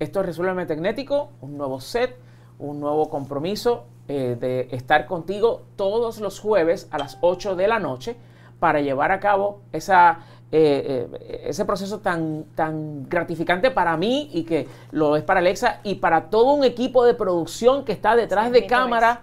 Esto 0.00 0.18
es 0.18 0.26
Resuélveme 0.26 0.66
Tecnético, 0.66 1.30
un 1.40 1.56
nuevo 1.56 1.80
set, 1.80 2.18
un 2.58 2.80
nuevo 2.80 3.08
compromiso 3.08 3.84
eh, 4.08 4.36
de 4.40 4.70
estar 4.72 5.06
contigo 5.06 5.62
todos 5.76 6.18
los 6.18 6.40
jueves 6.40 6.88
a 6.90 6.98
las 6.98 7.16
8 7.20 7.54
de 7.54 7.68
la 7.68 7.78
noche 7.78 8.16
para 8.58 8.80
llevar 8.80 9.12
a 9.12 9.20
cabo 9.20 9.60
esa, 9.70 10.24
eh, 10.54 11.08
eh, 11.18 11.44
ese 11.46 11.64
proceso 11.64 12.00
tan, 12.00 12.44
tan 12.54 13.08
gratificante 13.08 13.70
para 13.70 13.96
mí 13.96 14.28
y 14.34 14.44
que 14.44 14.68
lo 14.90 15.16
es 15.16 15.22
para 15.22 15.40
Alexa 15.40 15.80
y 15.82 15.94
para 15.94 16.28
todo 16.28 16.52
un 16.52 16.62
equipo 16.62 17.06
de 17.06 17.14
producción 17.14 17.86
que 17.86 17.92
está 17.92 18.14
detrás 18.14 18.48
Sí, 18.48 18.52
de 18.52 18.60
mito 18.60 18.74
es. 18.74 18.78
cámara 18.78 19.22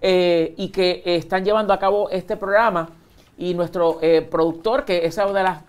eh, 0.00 0.54
y 0.56 0.68
que 0.68 1.02
están 1.06 1.44
llevando 1.44 1.72
a 1.72 1.80
cabo 1.80 2.08
este 2.08 2.36
programa. 2.36 2.90
Y 3.36 3.54
nuestro 3.54 3.98
productor, 4.30 4.84
que 4.84 5.06
esa 5.06 5.24
es 5.24 5.30
una 5.30 5.40
de 5.40 5.44
las 5.44 5.62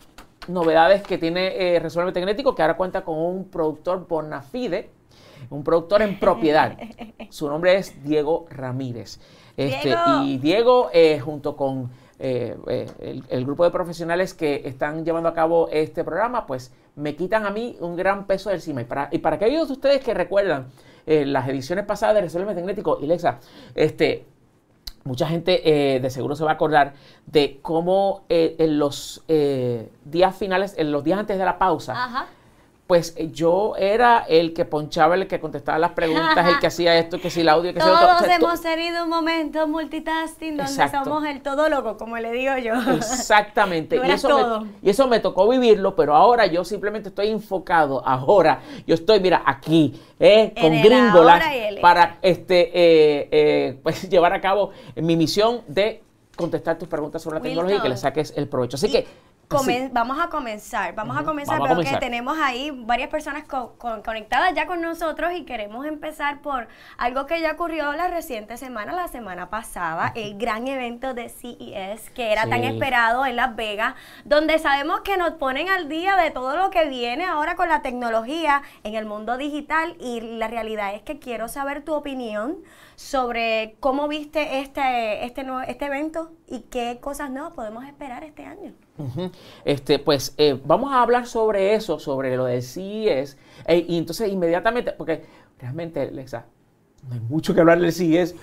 novedades 0.47 1.01
que 1.01 1.17
tiene 1.17 1.79
Resuelve 1.79 2.11
Tecnético, 2.11 2.53
que 2.53 2.61
ahora 2.61 2.77
cuenta 2.77 3.03
con 3.03 3.17
un 3.17 3.45
productor 3.45 4.07
bona 4.07 4.43
fide, 4.43 4.91
un 5.49 5.63
productor 5.63 6.03
en 6.03 6.19
propiedad. 6.19 6.77
Su 7.31 7.49
nombre 7.49 7.75
es 7.75 8.03
Diego 8.03 8.45
Ramírez. 8.51 9.19
Este, 9.57 9.87
¡Diego! 9.87 10.23
Y 10.25 10.37
Diego, 10.37 10.89
junto 11.23 11.55
con 11.55 11.89
eh, 12.17 12.55
eh, 12.67 13.22
el, 13.29 13.45
grupo 13.45 13.65
de 13.65 13.72
profesionales 13.72 14.34
que 14.34 14.62
están 14.65 15.03
llevando 15.03 15.27
a 15.27 15.34
cabo 15.34 15.67
este 15.72 16.03
programa, 16.03 16.45
pues 16.48 16.72
me 16.95 17.15
quitan 17.15 17.45
a 17.45 17.51
mí 17.51 17.75
un 17.81 17.95
gran 17.95 18.25
peso 18.25 18.50
del 18.50 18.60
encima. 18.60 18.81
Y 18.81 18.86
para, 18.86 19.10
y 19.12 19.19
para 19.19 19.36
aquellos 19.36 19.67
de 19.67 19.74
ustedes 19.74 20.03
que 20.03 20.13
recuerdan 20.13 20.67
eh, 21.05 21.25
las 21.25 21.48
ediciones 21.50 21.86
pasadas 21.86 22.15
de 22.15 22.22
Resuelve 22.22 22.55
Tecnético 22.55 23.00
y 23.01 23.07
Lexa, 23.07 23.39
este, 23.75 24.25
mucha 25.03 25.27
gente 25.27 25.95
eh, 25.95 26.00
de 26.00 26.10
seguro 26.10 26.36
se 26.36 26.45
va 26.45 26.51
a 26.51 26.53
acordar 26.53 26.93
de 27.25 27.60
cómo 27.62 28.24
en 28.29 28.79
los 28.79 29.24
días 29.27 30.36
finales, 30.36 30.74
en 30.77 30.91
los 30.91 31.03
días 31.03 31.19
antes 31.19 31.38
de 31.38 31.45
la 31.45 31.57
pausa, 31.57 31.93
Ajá. 31.93 32.27
Pues 32.87 33.15
eh, 33.17 33.31
yo 33.31 33.75
era 33.77 34.25
el 34.27 34.53
que 34.53 34.63
ponchaba, 34.63 35.15
el 35.15 35.27
que 35.27 35.39
contestaba 35.39 35.79
las 35.79 35.91
preguntas, 35.93 36.47
el 36.47 36.59
que 36.59 36.67
hacía 36.67 36.97
esto, 36.97 37.19
que 37.19 37.31
si 37.31 37.41
el 37.41 37.49
audio, 37.49 37.73
que 37.73 37.81
si 37.81 37.87
lo 37.87 37.93
otro. 37.93 38.07
Todos 38.07 38.25
sea, 38.25 38.35
hemos 38.35 38.61
tenido 38.61 39.03
un 39.03 39.09
momento 39.09 39.67
multitasking 39.67 40.57
donde 40.57 40.71
Exacto. 40.71 41.03
somos 41.03 41.25
el 41.25 41.41
todólogo, 41.41 41.97
como 41.97 42.17
le 42.17 42.31
digo 42.31 42.57
yo. 42.57 42.73
Exactamente. 42.93 43.99
Y, 44.05 44.11
eso 44.11 44.27
todo. 44.27 44.61
me, 44.61 44.71
y 44.83 44.89
eso 44.89 45.07
me 45.07 45.19
tocó 45.19 45.49
vivirlo, 45.49 45.95
pero 45.95 46.15
ahora 46.15 46.45
yo 46.45 46.63
simplemente 46.63 47.09
estoy 47.09 47.29
enfocado. 47.29 48.05
Ahora 48.05 48.59
yo 48.85 48.93
estoy, 48.93 49.19
mira, 49.19 49.41
aquí, 49.45 49.99
eh, 50.19 50.53
con 50.59 50.71
gringolas 50.71 51.43
para 51.81 52.19
este, 52.21 52.69
eh, 52.73 53.27
eh, 53.31 53.79
pues, 53.81 54.07
llevar 54.09 54.33
a 54.33 54.41
cabo 54.41 54.71
mi 54.95 55.15
misión 55.15 55.61
de 55.67 56.03
contestar 56.35 56.77
tus 56.77 56.87
preguntas 56.87 57.21
sobre 57.21 57.39
la 57.39 57.43
tecnología 57.43 57.77
y 57.77 57.81
que 57.81 57.89
le 57.89 57.97
saques 57.97 58.33
el 58.35 58.47
provecho. 58.47 58.75
Así 58.75 58.87
Y 58.87 58.91
que. 58.91 59.07
Comen- 59.49 59.87
sí. 59.87 59.89
Vamos 59.93 60.19
a 60.19 60.29
comenzar, 60.29 60.93
vamos 60.95 61.17
a 61.17 61.23
comenzar, 61.23 61.59
vamos 61.59 61.71
a 61.71 61.75
que 61.83 61.97
tenemos 61.99 62.37
ahí 62.39 62.71
varias 62.71 63.09
personas 63.09 63.43
co- 63.45 63.75
con- 63.77 64.01
conectadas 64.01 64.53
ya 64.53 64.65
con 64.67 64.81
nosotros 64.81 65.33
y 65.33 65.43
queremos 65.45 65.85
empezar 65.85 66.41
por 66.41 66.67
algo 66.97 67.25
que 67.25 67.41
ya 67.41 67.53
ocurrió 67.53 67.93
la 67.93 68.07
reciente 68.07 68.57
semana, 68.57 68.93
la 68.93 69.07
semana 69.07 69.49
pasada, 69.49 70.11
el 70.15 70.37
gran 70.37 70.67
evento 70.67 71.13
de 71.13 71.29
CES 71.29 72.09
que 72.11 72.31
era 72.31 72.43
tan 72.49 72.63
esperado 72.63 73.25
en 73.25 73.35
Las 73.35 73.55
Vegas, 73.55 73.95
donde 74.23 74.59
sabemos 74.59 75.01
que 75.01 75.17
nos 75.17 75.31
ponen 75.31 75.69
al 75.69 75.89
día 75.89 76.15
de 76.15 76.31
todo 76.31 76.55
lo 76.57 76.69
que 76.69 76.85
viene 76.89 77.25
ahora 77.25 77.55
con 77.55 77.69
la 77.69 77.81
tecnología 77.81 78.61
en 78.83 78.95
el 78.95 79.05
mundo 79.05 79.37
digital 79.37 79.95
y 79.99 80.21
la 80.21 80.47
realidad 80.47 80.93
es 80.95 81.01
que 81.01 81.19
quiero 81.19 81.47
saber 81.47 81.83
tu 81.83 81.93
opinión 81.93 82.57
sobre 82.95 83.75
cómo 83.79 84.07
viste 84.07 84.59
este, 84.59 85.25
este, 85.25 85.43
nuevo- 85.43 85.61
este 85.67 85.85
evento 85.85 86.31
y 86.47 86.61
qué 86.71 86.99
cosas 87.01 87.29
nuevas 87.29 87.53
podemos 87.53 87.83
esperar 87.85 88.23
este 88.23 88.45
año. 88.45 88.73
Este, 89.65 89.99
pues 89.99 90.33
eh, 90.37 90.59
vamos 90.63 90.91
a 90.93 91.01
hablar 91.01 91.27
sobre 91.27 91.75
eso, 91.75 91.99
sobre 91.99 92.35
lo 92.37 92.45
del 92.45 92.63
CES. 92.63 93.37
eh, 93.67 93.85
y 93.87 93.97
entonces 93.97 94.31
inmediatamente, 94.31 94.93
porque 94.93 95.25
realmente, 95.59 96.01
Alexa, 96.01 96.45
no 97.07 97.15
hay 97.15 97.19
mucho 97.21 97.53
que 97.53 97.59
hablar 97.59 97.79
del 97.79 97.91
CES, 97.91 98.35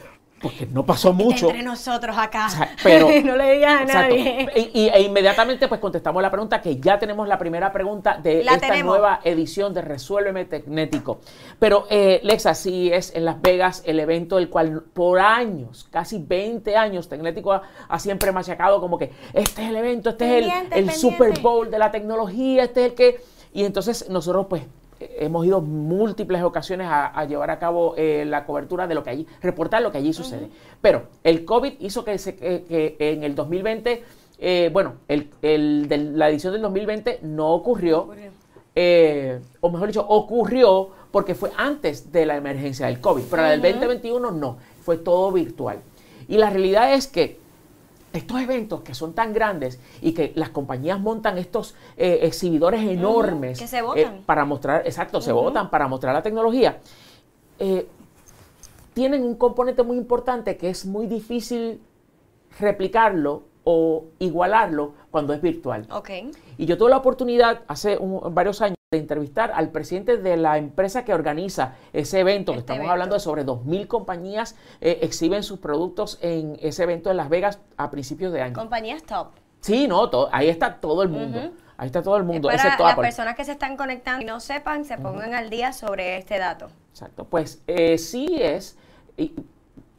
porque 0.43 0.67
no 0.67 0.85
pasó 0.85 1.13
mucho. 1.13 1.49
Entre 1.49 1.63
nosotros 1.63 2.17
acá. 2.19 2.47
O 2.47 2.51
sea, 2.51 2.71
pero- 2.83 3.09
no 3.25 3.37
le 3.37 3.53
digas 3.55 3.81
a 3.81 3.83
Exacto. 3.85 4.09
nadie. 4.15 4.49
Y, 4.75 4.81
y- 4.83 4.89
e 4.89 5.01
inmediatamente 5.03 5.69
pues 5.69 5.81
contestamos 5.81 6.21
la 6.23 6.31
pregunta 6.31 6.61
que 6.61 6.77
ya 6.79 6.99
tenemos 6.99 7.29
la 7.29 7.39
primera 7.39 7.73
pregunta 7.73 8.19
de 8.23 8.43
La 8.45 8.55
esta 8.55 8.69
tenemos. 8.69 8.97
nueva 8.97 9.21
edición 9.25 9.73
de 9.73 9.83
Resuélveme 9.83 10.45
Tecnético. 10.47 11.21
Pero 11.59 11.87
eh, 11.91 12.21
Lexa, 12.25 12.55
sí 12.55 12.91
es 12.93 13.15
en 13.15 13.25
Las 13.25 13.41
Vegas 13.41 13.83
el 13.87 14.01
evento 14.01 14.39
el 14.39 14.49
cual 14.51 14.83
por 14.93 15.21
años, 15.21 15.87
casi 15.91 16.19
20 16.19 16.77
años, 16.77 17.09
Tecnético 17.09 17.53
ha, 17.53 17.63
ha 17.89 17.99
siempre 17.99 18.33
machacado 18.33 18.81
como 18.81 18.99
que 18.99 19.13
este 19.33 19.63
es 19.63 19.69
el 19.69 19.77
evento, 19.77 20.11
este 20.11 20.39
es 20.41 20.47
el, 20.73 20.73
el. 20.73 20.91
Super 20.91 21.39
Bowl 21.41 21.71
de 21.71 21.79
la 21.79 21.91
tecnología, 21.91 22.65
este 22.65 22.81
es 22.85 22.91
el 22.91 22.95
que... 22.95 23.21
Y 23.55 23.65
entonces 23.65 24.09
nosotros 24.09 24.47
pues 24.49 24.63
hemos 25.19 25.45
ido 25.47 25.61
múltiples 25.61 26.43
ocasiones 26.43 26.87
a, 26.89 27.07
a 27.07 27.25
llevar 27.25 27.51
a 27.51 27.59
cabo 27.59 27.95
eh, 27.97 28.25
la 28.27 28.45
cobertura 28.47 28.87
de 28.87 28.95
lo 28.95 29.03
que 29.03 29.11
allí, 29.11 29.27
reportar 29.41 29.83
lo 29.83 29.91
que 29.93 29.99
allí 29.99 30.13
sucede. 30.13 30.49
Pero 30.81 31.05
el 31.25 31.45
COVID 31.45 31.75
hizo 31.81 32.05
que, 32.05 32.19
se, 32.19 32.37
que- 32.37 32.65
que 32.65 32.97
en 33.13 33.23
el 33.25 33.35
2020, 33.35 34.03
eh, 34.39 34.71
bueno, 34.73 34.95
el, 35.09 35.31
el 35.43 35.89
de 35.89 35.99
la 35.99 36.29
edición 36.31 36.53
del 36.53 36.63
2020 36.63 37.21
no 37.23 37.53
ocurrió, 37.53 38.01
Ocurrió. 38.03 38.31
eh, 38.75 39.41
o 39.61 39.71
mejor 39.71 39.89
dicho, 39.89 40.07
ocurrió 40.09 40.91
porque 41.11 41.35
fue 41.35 41.51
antes 41.57 42.11
de 42.13 42.25
la 42.27 42.37
emergencia 42.37 42.87
del 42.87 43.01
COVID, 43.01 43.25
pero 43.31 43.43
la 43.43 43.51
del 43.51 43.61
2021 43.61 44.31
no, 44.31 44.57
fue 44.83 44.97
todo 44.97 45.31
virtual. 45.33 45.79
Y 46.29 46.39
la 46.39 46.49
realidad 46.51 46.95
es 46.95 47.07
que 47.07 47.39
estos 48.13 48.41
eventos 48.41 48.83
que 48.83 48.95
son 48.95 49.15
tan 49.15 49.33
grandes 49.33 49.81
y 50.01 50.13
que 50.13 50.33
las 50.35 50.51
compañías 50.51 51.01
montan 51.01 51.39
estos 51.39 51.75
eh, 51.97 52.21
exhibidores 52.23 52.83
enormes 52.83 53.59
que 53.59 53.67
se 53.67 53.83
botan. 53.83 54.17
eh, 54.17 54.23
para 54.27 54.45
mostrar, 54.45 54.83
exacto, 54.87 55.21
se 55.21 55.33
votan 55.33 55.71
para 55.71 55.89
mostrar 55.89 56.15
la 56.15 56.23
tecnología, 56.23 56.79
eh, 57.59 57.87
tienen 58.95 59.25
un 59.25 59.37
componente 59.37 59.83
muy 59.83 59.97
importante 59.97 60.57
que 60.57 60.69
es 60.69 60.85
muy 60.85 61.07
difícil 61.07 61.81
replicarlo 62.59 63.45
o 63.65 64.07
igualarlo 64.19 64.95
cuando 65.11 65.33
es 65.33 65.41
virtual. 65.41 65.87
Ok. 65.91 66.11
Y 66.63 66.67
yo 66.67 66.79
tuve 66.79 66.91
la 66.91 66.99
oportunidad 66.99 67.63
hace 67.67 67.99
un- 67.99 68.33
varios 68.37 68.63
años 68.63 68.77
de 68.93 68.99
entrevistar 68.99 69.51
al 69.53 69.71
presidente 69.71 70.17
de 70.17 70.37
la 70.37 70.59
empresa 70.59 71.05
que 71.05 71.13
organiza 71.13 71.75
ese 71.93 72.21
evento, 72.21 72.53
que 72.53 72.59
Este 72.59 72.67
estamos 72.75 72.79
evento. 72.83 72.93
hablando 72.93 73.15
de 73.17 73.21
sobre 73.21 73.43
2.000 73.45 73.89
compañías 73.89 74.55
eh, 74.81 75.01
exhiben 75.03 75.43
sus 75.43 75.59
productos 75.59 76.21
en 76.23 76.57
ese 76.63 76.85
evento 76.85 77.11
en 77.11 77.17
Las 77.17 77.29
Vegas 77.29 77.59
a 77.77 77.91
principios 77.91 78.33
de 78.33 78.43
año. 78.43 78.55
Compañías 78.55 79.03
top. 79.03 79.31
Sí, 79.59 79.89
no, 79.89 80.09
todo- 80.09 80.29
ahí 80.31 80.49
está 80.49 80.77
todo 80.81 81.03
el 81.03 81.09
mundo. 81.09 81.51
Ahí 81.79 81.87
está 81.87 82.01
todo 82.01 82.17
el 82.17 82.23
mundo, 82.23 82.47
Para 82.47 82.55
excepto 82.63 82.85
las 82.85 82.93
Apple. 82.93 83.09
personas 83.09 83.35
que 83.35 83.45
se 83.45 83.51
están 83.53 83.77
conectando 83.77 84.23
y 84.23 84.27
no 84.27 84.39
sepan, 84.39 84.85
se 84.85 84.97
pongan 84.99 85.35
al 85.35 85.51
día 85.51 85.73
sobre 85.73 86.17
este 86.17 86.39
dato. 86.39 86.69
Exacto. 86.93 87.25
Pues 87.25 87.61
eh, 87.67 87.99
sí 87.99 88.39
es, 88.41 88.79
y, 89.17 89.35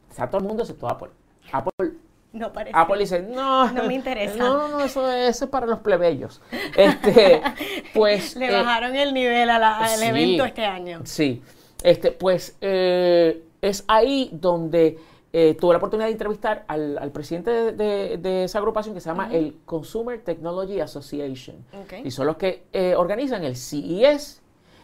está 0.08 0.30
todo 0.30 0.40
el 0.40 0.46
mundo 0.46 0.62
excepto 0.62 0.88
Apple. 0.88 1.10
Apple 1.52 1.90
No 2.34 2.52
parece. 2.52 2.76
Apple 2.76 2.98
dice, 2.98 3.22
no, 3.22 3.70
No 3.70 3.84
me 3.84 3.94
interesa. 3.94 4.36
No, 4.36 4.58
no, 4.58 4.68
no, 4.68 4.84
eso, 4.84 5.10
eso 5.10 5.44
es 5.44 5.50
para 5.50 5.66
los 5.66 5.78
plebeyos. 5.78 6.42
Este, 6.76 7.40
pues. 7.94 8.34
Le 8.36 8.48
eh, 8.48 8.52
bajaron 8.52 8.94
el 8.96 9.14
nivel 9.14 9.48
a 9.48 9.58
la- 9.58 9.78
al 9.78 9.88
sí. 9.98 10.04
evento 10.04 10.44
este 10.44 10.64
año. 10.66 11.00
Sí. 11.04 11.42
Este, 11.82 12.10
pues 12.10 12.56
eh, 12.60 13.44
es 13.62 13.84
ahí 13.86 14.30
donde 14.32 14.98
eh, 15.32 15.54
tuve 15.60 15.74
la 15.74 15.78
oportunidad 15.78 16.06
de 16.08 16.12
entrevistar 16.12 16.64
al, 16.66 16.98
al 16.98 17.12
presidente 17.12 17.50
de, 17.52 17.72
de- 17.72 18.16
de 18.18 18.44
esa 18.44 18.58
agrupación 18.58 18.94
que 18.94 19.00
se 19.00 19.08
llama 19.08 19.28
el 19.32 19.58
Consumer 19.64 20.20
Technology 20.22 20.80
Association. 20.80 21.64
Y 22.04 22.10
son 22.10 22.26
los 22.26 22.36
que 22.36 22.64
organizan 22.96 23.44
el 23.44 23.54
CES, 23.56 24.42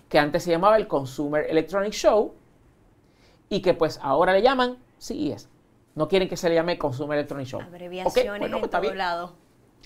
que 0.08 0.18
antes 0.18 0.44
se 0.44 0.50
llamaba 0.52 0.76
el 0.76 0.86
Consumer 0.86 1.46
Electronic 1.50 1.92
Show, 1.92 2.32
y 3.48 3.60
que 3.60 3.74
pues 3.74 3.98
ahora 4.02 4.32
le 4.34 4.42
llaman 4.42 4.76
CES. 4.98 5.48
No 5.94 6.08
quieren 6.08 6.28
que 6.28 6.36
se 6.36 6.48
le 6.48 6.54
llame 6.54 6.78
Consumer 6.78 7.18
Electronic 7.18 7.46
Show. 7.46 7.60
Abreviaciones 7.60 8.38
bueno, 8.40 8.58
pues 8.58 8.62
en 8.62 8.64
está 8.64 8.80
todo 8.80 8.94
lado. 8.94 9.32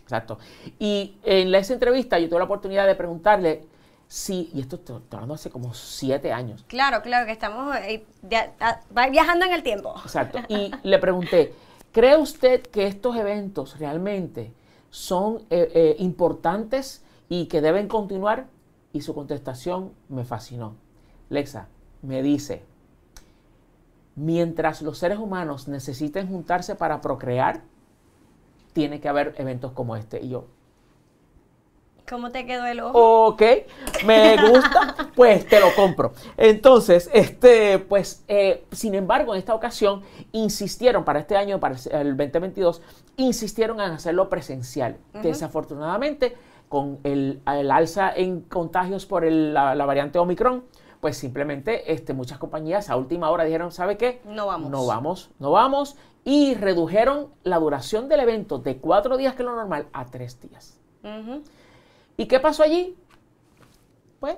Exacto. 0.03 0.39
Y 0.79 1.17
en 1.23 1.51
la- 1.51 1.59
esa 1.59 1.73
entrevista 1.73 2.19
yo 2.19 2.29
tuve 2.29 2.39
la 2.39 2.45
oportunidad 2.45 2.87
de 2.87 2.95
preguntarle 2.95 3.65
si, 4.07 4.51
y 4.53 4.61
esto 4.61 4.77
estoy 4.77 5.01
hablando 5.13 5.35
hace 5.35 5.49
como 5.51 5.73
siete 5.73 6.31
años, 6.31 6.63
Claro, 6.69 7.01
claro, 7.03 7.25
que 7.27 7.33
estamos 7.33 7.75
eh, 7.77 8.05
ah, 8.61 8.81
viajando 9.11 9.47
en 9.47 9.53
el 9.53 9.63
tiempo. 9.63 9.95
exacto, 10.05 10.41
y 10.49 10.71
le 10.83 10.99
pregunté, 10.99 11.55
¿cree 11.91 12.17
usted 12.19 12.63
que 12.63 12.87
estos 12.87 13.17
eventos 13.17 13.79
realmente 13.79 14.53
son 14.91 15.39
eh, 15.51 15.71
eh, 15.75 15.97
importantes 16.01 17.03
y 17.31 17.47
que 17.47 17.61
deben 17.63 17.89
continuar 17.89 18.47
y 18.93 19.01
su 19.01 19.15
contestación 19.15 19.93
me 20.11 20.25
fascinó. 20.25 20.77
Lexa 21.31 21.69
me 22.03 22.23
dice, 22.23 22.63
mientras 24.17 24.83
los 24.83 24.99
seres 24.99 25.19
humanos 25.19 25.69
necesiten 25.69 26.29
juntarse 26.29 26.75
para 26.75 27.01
procrear, 27.01 27.63
tiene 28.73 29.01
que 29.01 29.09
haber 29.09 29.35
eventos 29.39 29.73
como 29.73 29.97
este. 29.97 30.23
Y 30.23 30.31
yo, 30.31 30.47
¿Cómo 32.09 32.31
te 32.31 32.45
quedó 32.45 32.67
el 32.67 32.81
ojo? 32.81 33.27
Ok, 33.29 33.43
me 34.05 34.37
gusta, 34.37 35.11
pues 35.17 35.47
te 35.47 35.59
lo 35.59 35.75
compro. 35.75 36.13
Entonces, 36.37 37.09
este, 37.15 37.79
pues, 37.79 38.23
eh, 38.29 38.67
sin 38.73 38.95
embargo, 38.95 39.35
en 39.35 39.39
esta 39.39 39.55
ocasión 39.55 40.03
insistieron 40.33 41.05
para 41.05 41.21
este 41.21 41.37
año, 41.37 41.61
para 41.61 41.77
el 41.93 42.17
2022, 42.17 42.83
insistieron 43.17 43.81
en 43.81 43.93
hacerlo 43.93 44.29
presencial. 44.29 44.99
Desafortunadamente, 45.23 46.37
con 46.69 46.99
el, 47.05 47.41
alza 47.47 48.13
en 48.15 48.43
contagios 48.43 49.07
por 49.07 49.25
la, 49.25 49.75
variante 49.87 50.19
Omicron, 50.19 50.65
pues 51.05 51.19
simplemente 51.19 51.93
este, 51.93 52.15
muchas 52.15 52.39
compañías 52.39 52.89
a 52.89 52.97
última 52.97 53.29
hora 53.29 53.45
dijeron, 53.45 53.71
¿sabe 53.73 53.99
qué? 53.99 54.23
No 54.25 54.47
vamos. 54.47 54.71
No 54.71 54.87
vamos, 54.87 55.31
no 55.39 55.51
vamos. 55.51 55.97
Y 56.25 56.55
redujeron 56.55 57.29
la 57.43 57.59
duración 57.59 58.09
del 58.09 58.21
evento 58.21 58.59
de 58.59 58.79
cuatro 58.79 59.19
días, 59.19 59.35
que 59.35 59.43
es 59.43 59.47
lo 59.47 59.55
normal, 59.55 59.87
a 59.93 60.07
tres 60.07 60.41
días. 60.41 60.81
¿Y 62.17 62.25
qué 62.25 62.41
pasó 62.41 62.63
allí? 62.63 62.97
Pues 64.19 64.37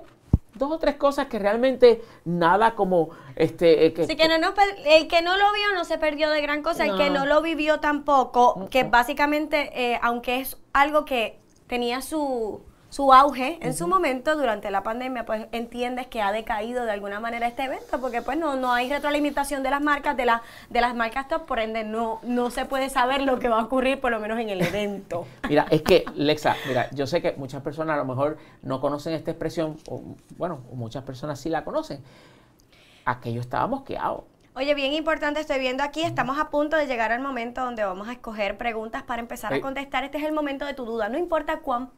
dos 0.55 0.69
o 0.73 0.77
tres 0.77 0.95
cosas 0.95 1.27
que 1.27 1.39
realmente 1.39 2.01
nada 2.25 2.75
como 2.75 3.11
este 3.37 3.85
eh, 3.85 3.93
que, 3.93 4.05
que 4.05 4.27
no, 4.27 4.53
el 4.87 5.07
que 5.07 5.21
no 5.21 5.37
lo 5.37 5.53
vio 5.53 5.73
no 5.73 5.85
se 5.85 5.97
perdió 5.97 6.29
de 6.31 6.41
gran 6.41 6.63
cosa 6.63 6.83
el 6.83 6.97
que 6.97 7.11
no 7.11 7.27
lo 7.27 7.43
vivió 7.43 7.79
tampoco 7.79 8.67
que 8.71 8.83
básicamente 8.83 9.69
eh, 9.75 9.99
aunque 10.01 10.39
es 10.39 10.57
algo 10.73 11.05
que 11.05 11.39
tenía 11.67 12.01
su 12.01 12.63
su 12.97 13.13
auge 13.13 13.59
en 13.61 13.75
su 13.75 13.87
momento 13.87 14.35
durante 14.35 14.71
la 14.71 14.81
pandemia, 14.81 15.23
pues 15.23 15.45
entiendes 15.51 16.07
que 16.07 16.19
ha 16.23 16.31
decaído 16.31 16.83
de 16.83 16.91
alguna 16.93 17.19
manera 17.19 17.47
este 17.47 17.65
evento, 17.65 18.01
porque 18.01 18.23
pues 18.23 18.39
no, 18.39 18.55
no 18.55 18.73
hay 18.73 18.89
retroalimentación 18.89 19.61
de 19.61 19.69
las 19.69 19.81
marcas, 19.81 20.17
de, 20.17 20.25
la, 20.25 20.41
de 20.71 20.81
las 20.81 20.95
marcas 20.95 21.27
top, 21.27 21.45
por 21.45 21.59
ende 21.59 21.83
no, 21.83 22.19
no 22.23 22.49
se 22.49 22.65
puede 22.65 22.89
saber 22.89 23.21
lo 23.21 23.37
que 23.37 23.49
va 23.49 23.59
a 23.59 23.65
ocurrir, 23.65 24.01
por 24.01 24.09
lo 24.09 24.19
menos 24.19 24.39
en 24.39 24.49
el 24.49 24.63
evento. 24.63 25.27
Mira, 25.47 25.67
es 25.69 25.83
que, 25.83 26.05
Lexa, 26.15 26.55
mira, 26.67 26.89
yo 26.89 27.05
sé 27.05 27.21
que 27.21 27.33
muchas 27.33 27.61
personas 27.61 27.93
a 27.93 27.97
lo 27.97 28.05
mejor 28.05 28.39
no 28.63 28.81
conocen 28.81 29.13
esta 29.13 29.29
expresión, 29.29 29.77
o 29.87 30.01
bueno, 30.35 30.61
muchas 30.73 31.03
personas 31.03 31.39
sí 31.39 31.49
la 31.49 31.63
conocen. 31.63 32.01
Aquello 33.05 33.41
estaba 33.41 33.67
mosqueado. 33.67 34.25
Oye, 34.57 34.73
bien 34.73 34.93
importante, 34.93 35.39
estoy 35.39 35.59
viendo 35.59 35.83
aquí, 35.83 36.01
estamos 36.01 36.39
a 36.39 36.49
punto 36.49 36.77
de 36.77 36.87
llegar 36.87 37.11
al 37.11 37.21
momento 37.21 37.61
donde 37.61 37.83
vamos 37.83 38.07
a 38.07 38.13
escoger 38.13 38.57
preguntas 38.57 39.03
para 39.03 39.21
empezar 39.21 39.53
a 39.53 39.61
contestar. 39.61 40.03
Este 40.03 40.17
es 40.17 40.23
el 40.23 40.31
momento 40.31 40.65
de 40.65 40.73
tu 40.73 40.83
duda, 40.83 41.09
no 41.09 41.19
importa 41.19 41.59
cuán, 41.59 41.91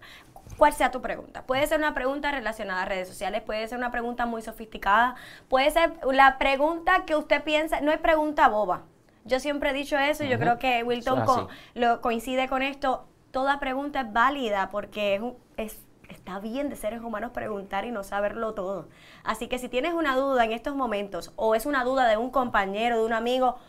cuál 0.60 0.74
sea 0.74 0.92
tu 0.92 1.02
pregunta. 1.02 1.44
Puede 1.44 1.66
ser 1.66 1.80
una 1.80 1.96
pregunta 1.96 2.32
relacionada 2.32 2.84
a 2.84 2.86
redes 2.86 3.08
sociales, 3.08 3.42
puede 3.42 3.68
ser 3.68 3.80
una 3.80 3.90
pregunta 3.90 4.28
muy 4.28 4.44
sofisticada, 4.44 5.16
puede 5.48 5.72
ser 5.72 5.94
la 6.12 6.38
pregunta 6.38 7.06
que 7.06 7.16
usted 7.16 7.42
piensa, 7.44 7.82
no 7.82 7.92
es 7.92 8.00
pregunta 8.00 8.48
boba. 8.50 8.84
Yo 9.26 9.40
siempre 9.40 9.72
he 9.72 9.74
dicho 9.74 9.98
eso, 9.98 10.24
yo 10.24 10.38
creo 10.38 10.60
que 10.60 10.84
Wilton 10.84 11.48
lo 11.74 12.02
coincide 12.02 12.48
con 12.48 12.62
esto. 12.62 13.06
Toda 13.32 13.60
pregunta 13.60 14.02
es 14.02 14.14
válida 14.14 14.70
porque 14.70 15.34
es, 15.56 15.80
está 16.10 16.40
bien 16.40 16.70
de 16.70 16.76
seres 16.76 17.02
humanos 17.02 17.32
preguntar 17.32 17.86
y 17.86 17.92
no 17.92 18.04
saberlo 18.04 18.54
todo. 18.54 18.90
Así 19.24 19.48
que 19.48 19.60
si 19.60 19.70
tienes 19.70 19.94
una 19.94 20.16
duda 20.16 20.44
en 20.44 20.52
estos 20.52 20.76
momentos 20.76 21.32
o 21.36 21.56
es 21.56 21.66
una 21.66 21.84
duda 21.84 22.08
de 22.08 22.18
un 22.18 22.32
compañero, 22.32 22.98
de 22.98 23.06
un 23.06 23.14
amigo, 23.14 23.60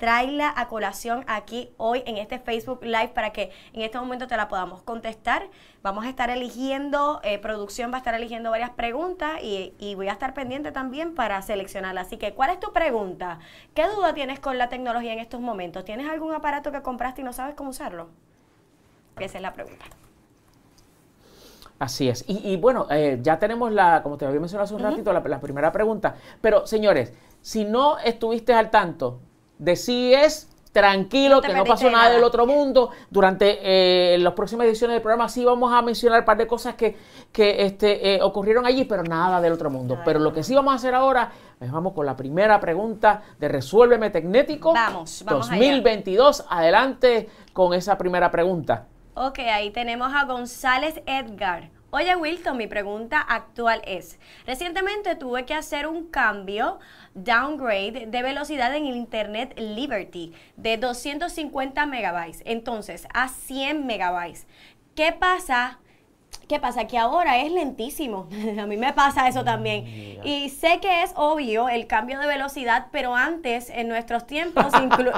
tráela 0.00 0.52
a 0.56 0.66
colación 0.66 1.24
aquí 1.28 1.70
hoy 1.76 2.02
en 2.06 2.16
este 2.16 2.38
Facebook 2.38 2.82
Live 2.82 3.08
para 3.14 3.30
que 3.30 3.52
en 3.74 3.82
este 3.82 3.98
momento 3.98 4.26
te 4.26 4.36
la 4.36 4.48
podamos 4.48 4.82
contestar. 4.82 5.46
Vamos 5.82 6.06
a 6.06 6.08
estar 6.08 6.30
eligiendo, 6.30 7.20
eh, 7.22 7.38
producción 7.38 7.92
va 7.92 7.96
a 7.96 7.98
estar 7.98 8.14
eligiendo 8.14 8.50
varias 8.50 8.70
preguntas 8.70 9.40
y, 9.42 9.74
y, 9.78 9.94
voy 9.94 10.08
a 10.08 10.12
estar 10.12 10.32
pendiente 10.32 10.72
también 10.72 11.14
para 11.14 11.40
seleccionarla. 11.42 12.00
Así 12.00 12.16
que, 12.16 12.32
¿cuál 12.32 12.50
es 12.50 12.58
tu 12.58 12.72
pregunta? 12.72 13.40
¿Qué 13.74 13.86
duda 13.88 14.14
tienes 14.14 14.40
con 14.40 14.56
la 14.56 14.70
tecnología 14.70 15.12
en 15.12 15.18
estos 15.18 15.40
momentos? 15.40 15.84
¿Tienes 15.84 16.08
algún 16.08 16.32
aparato 16.32 16.72
que 16.72 16.80
compraste 16.80 17.20
y 17.20 17.24
no 17.24 17.34
sabes 17.34 17.54
cómo 17.54 17.70
usarlo? 17.70 18.08
Esa 19.18 19.36
es 19.36 19.42
la 19.42 19.52
pregunta. 19.52 19.84
Así 21.78 22.08
es. 22.08 22.24
Y, 22.26 22.56
bueno, 22.56 22.86
eh, 22.90 23.18
ya 23.22 23.38
tenemos 23.38 23.70
la, 23.70 24.02
como 24.02 24.16
te 24.16 24.24
había 24.24 24.40
mencionado 24.40 24.64
hace 24.64 24.74
un 24.74 24.82
ratito, 24.82 25.12
la, 25.12 25.20
la 25.20 25.40
primera 25.40 25.70
pregunta. 25.72 26.14
Pero, 26.40 26.66
señores, 26.66 27.12
si 27.42 27.64
no 27.64 27.98
estuviste 27.98 28.52
al 28.52 28.70
tanto 28.70 29.20
decides 29.60 30.48
tranquilo, 30.72 31.40
que 31.40 31.52
no 31.52 31.64
pasó 31.64 31.90
nada, 31.90 32.10
del 32.10 32.24
otro 32.24 32.46
mundo. 32.46 32.90
Durante 33.10 33.58
eh, 33.62 34.18
las 34.18 34.34
próximas 34.34 34.66
ediciones 34.66 34.94
del 34.94 35.02
programa 35.02 35.28
sí 35.28 35.44
vamos 35.44 35.72
a 35.72 35.82
mencionar 35.82 36.20
un 36.20 36.24
par 36.24 36.36
de 36.36 36.46
cosas 36.46 36.74
que, 36.74 36.96
que 37.32 37.64
este, 37.64 38.14
eh, 38.14 38.22
ocurrieron 38.22 38.66
allí, 38.66 38.84
pero 38.84 39.02
nada 39.02 39.40
del 39.40 39.52
otro 39.52 39.70
mundo. 39.70 39.98
pero 40.04 40.20
lo 40.20 40.32
que 40.32 40.42
sí 40.42 40.54
vamos 40.54 40.72
a 40.72 40.76
hacer 40.76 40.94
ahora 40.94 41.32
es 41.60 41.70
vamos 41.70 41.92
con 41.92 42.06
la 42.06 42.16
primera 42.16 42.58
pregunta 42.60 43.22
de 43.38 43.48
Resuélveme 43.48 44.10
Tecnético 44.10 44.72
vamos, 44.72 45.22
vamos 45.26 45.48
2022. 45.48 46.46
Adelante 46.48 47.28
con 47.52 47.74
esa 47.74 47.98
primera 47.98 48.30
pregunta. 48.30 48.86
Ok, 49.14 49.40
ahí 49.40 49.70
tenemos 49.70 50.12
a 50.14 50.24
González 50.24 51.02
Edgar. 51.04 51.70
Oye 51.92 52.14
Wilton, 52.14 52.56
mi 52.56 52.68
pregunta 52.68 53.20
actual 53.20 53.82
es, 53.84 54.20
recientemente 54.46 55.16
tuve 55.16 55.44
que 55.44 55.54
hacer 55.54 55.88
un 55.88 56.08
cambio, 56.08 56.78
downgrade 57.14 58.06
de 58.06 58.22
velocidad 58.22 58.72
en 58.76 58.86
el 58.86 58.94
Internet 58.94 59.58
Liberty 59.58 60.32
de 60.56 60.76
250 60.76 61.86
megabytes, 61.86 62.42
entonces 62.44 63.08
a 63.12 63.26
100 63.26 63.86
megabytes. 63.86 64.46
¿Qué 64.94 65.10
pasa 65.10 65.80
¿Qué 66.50 66.58
pasa? 66.58 66.88
Que 66.88 66.98
ahora 66.98 67.38
es 67.38 67.52
lentísimo. 67.52 68.26
a 68.60 68.66
mí 68.66 68.76
me 68.76 68.92
pasa 68.92 69.28
eso 69.28 69.44
también. 69.44 70.18
Y 70.24 70.48
sé 70.48 70.80
que 70.82 71.04
es 71.04 71.12
obvio 71.14 71.68
el 71.68 71.86
cambio 71.86 72.18
de 72.18 72.26
velocidad, 72.26 72.88
pero 72.90 73.14
antes, 73.14 73.70
en 73.70 73.86
nuestros 73.86 74.26
tiempos, 74.26 74.66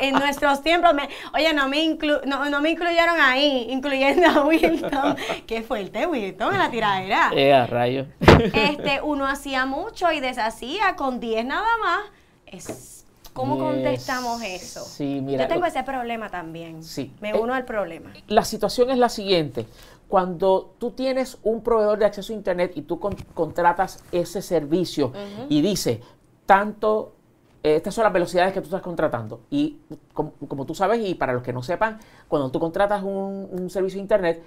en 0.02 0.12
nuestros 0.12 0.62
tiempos, 0.62 0.92
oye, 1.32 1.54
no 1.54 1.70
me, 1.70 1.96
no, 2.26 2.60
me 2.60 2.70
incluyeron 2.72 3.18
ahí, 3.18 3.68
incluyendo 3.70 4.26
a 4.26 4.44
Wilton. 4.44 5.16
Qué 5.46 5.62
fuerte, 5.62 6.06
Wilton, 6.06 6.52
en 6.52 6.58
la 6.58 6.70
tiradera. 6.70 7.30
Eh, 7.34 7.54
a 7.54 7.66
rayo. 7.66 8.08
este, 8.20 9.00
uno 9.02 9.26
hacía 9.26 9.64
mucho 9.64 10.12
y 10.12 10.20
deshacía 10.20 10.96
con 10.96 11.18
10 11.18 11.46
nada 11.46 11.78
más. 11.82 12.02
Es, 12.44 13.06
¿Cómo 13.32 13.58
contestamos 13.58 14.42
eso? 14.42 14.84
Sí, 14.84 15.20
mira. 15.22 15.44
Yo 15.44 15.48
tengo 15.48 15.64
ese 15.64 15.82
problema 15.82 16.28
también. 16.28 16.84
Sí. 16.84 17.10
Me 17.20 17.32
uno 17.32 17.54
al 17.54 17.64
problema. 17.64 18.12
La 18.26 18.44
situación 18.44 18.90
es 18.90 18.98
la 18.98 19.08
siguiente 19.08 19.66
cuando 20.12 20.74
tú 20.76 20.90
tienes 20.90 21.38
un 21.42 21.62
proveedor 21.62 21.98
de 21.98 22.04
acceso 22.04 22.34
a 22.34 22.36
Internet 22.36 22.72
y 22.74 22.82
tú 22.82 23.00
contratas 23.00 24.04
ese 24.12 24.42
servicio 24.42 25.10
y 25.48 25.62
dice, 25.62 26.02
tanto, 26.44 27.14
eh, 27.62 27.76
estas 27.76 27.94
son 27.94 28.04
las 28.04 28.12
velocidades 28.12 28.52
que 28.52 28.60
tú 28.60 28.66
estás 28.66 28.82
contratando. 28.82 29.40
Y 29.48 29.78
como, 30.12 30.66
tú 30.66 30.74
sabes, 30.74 31.00
y 31.02 31.14
para 31.14 31.32
los 31.32 31.42
que 31.42 31.54
no 31.54 31.62
sepan, 31.62 31.98
cuando 32.28 32.50
tú 32.50 32.60
contratas 32.60 33.02
un, 33.02 33.70
servicio 33.70 33.96
de 33.96 34.02
Internet, 34.02 34.42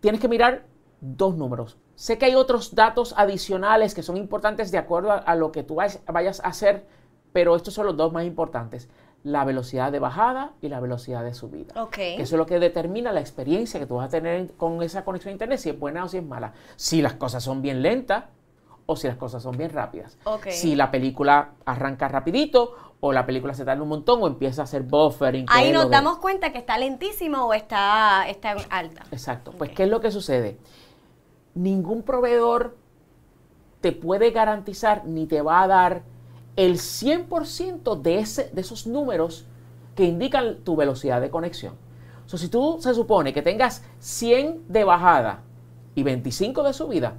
tienes 0.00 0.20
que 0.20 0.28
mirar 0.28 0.66
dos 1.00 1.34
números. 1.34 1.78
Sé 1.94 2.18
que 2.18 2.26
hay 2.26 2.34
otros 2.34 2.74
datos 2.74 3.14
adicionales 3.16 3.94
que 3.94 4.02
son 4.02 4.18
importantes 4.18 4.70
de 4.70 4.76
acuerdo 4.76 5.12
a, 5.24 5.34
lo 5.36 5.52
que 5.52 5.62
tú 5.62 5.76
vayas 5.76 6.40
a 6.44 6.48
hacer, 6.48 6.84
pero 7.32 7.56
estos 7.56 7.72
son 7.72 7.86
los 7.86 7.96
dos 7.96 8.12
más 8.12 8.26
importantes 8.26 8.90
la 9.28 9.44
velocidad 9.44 9.92
de 9.92 9.98
bajada 9.98 10.52
y 10.62 10.68
la 10.68 10.80
velocidad 10.80 11.22
de 11.22 11.34
subida. 11.34 11.74
Eso 11.96 12.22
es 12.22 12.32
lo 12.32 12.46
que 12.46 12.58
determina 12.58 13.12
la 13.12 13.20
experiencia 13.20 13.78
que 13.78 13.86
tú 13.86 13.96
vas 13.96 14.06
a 14.06 14.08
tener 14.08 14.52
con 14.52 14.82
esa 14.82 15.04
conexión 15.04 15.30
a 15.30 15.32
internet, 15.32 15.58
si 15.58 15.70
es 15.70 15.78
buena 15.78 16.04
o 16.04 16.08
si 16.08 16.16
es 16.16 16.24
mala. 16.24 16.54
Si 16.76 17.02
las 17.02 17.14
cosas 17.14 17.44
son 17.44 17.60
bien 17.60 17.82
lentas 17.82 18.24
o 18.86 18.96
si 18.96 19.06
las 19.06 19.16
cosas 19.16 19.42
son 19.42 19.56
bien 19.56 19.70
rápidas. 19.70 20.18
Si 20.48 20.74
la 20.74 20.90
película 20.90 21.50
arranca 21.66 22.08
rapidito 22.08 22.74
o 23.00 23.12
la 23.12 23.26
película 23.26 23.52
se 23.52 23.64
tarda 23.64 23.82
un 23.82 23.90
montón 23.90 24.22
o 24.22 24.26
empieza 24.26 24.62
a 24.62 24.64
hacer 24.64 24.82
buffering. 24.82 25.44
Ahí 25.48 25.72
nos 25.72 25.90
damos 25.90 26.18
cuenta 26.18 26.50
que 26.50 26.58
está 26.58 26.78
lentísimo 26.78 27.44
o 27.44 27.52
está, 27.52 28.26
está 28.28 28.56
alta. 28.70 29.04
Exacto. 29.12 29.52
Pues, 29.52 29.70
¿qué 29.72 29.84
es 29.84 29.90
lo 29.90 30.00
que 30.00 30.10
sucede? 30.10 30.58
Ningún 31.54 32.02
proveedor 32.02 32.76
te 33.82 33.92
puede 33.92 34.30
garantizar 34.30 35.04
ni 35.04 35.26
te 35.26 35.42
va 35.42 35.62
a 35.62 35.66
dar 35.66 36.02
el 36.58 36.74
100% 36.74 38.02
de, 38.02 38.18
ese, 38.18 38.50
de 38.52 38.60
esos 38.60 38.88
números 38.88 39.46
que 39.94 40.02
indican 40.02 40.56
tu 40.64 40.74
velocidad 40.74 41.20
de 41.20 41.30
conexión. 41.30 41.74
So, 42.26 42.36
si 42.36 42.48
tú 42.48 42.78
se 42.80 42.94
supone 42.94 43.32
que 43.32 43.42
tengas 43.42 43.84
100 44.00 44.64
de 44.66 44.82
bajada 44.82 45.44
y 45.94 46.02
25 46.02 46.64
de 46.64 46.72
subida, 46.72 47.14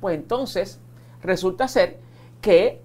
pues 0.00 0.16
entonces 0.16 0.80
resulta 1.22 1.68
ser 1.68 2.00
que 2.40 2.82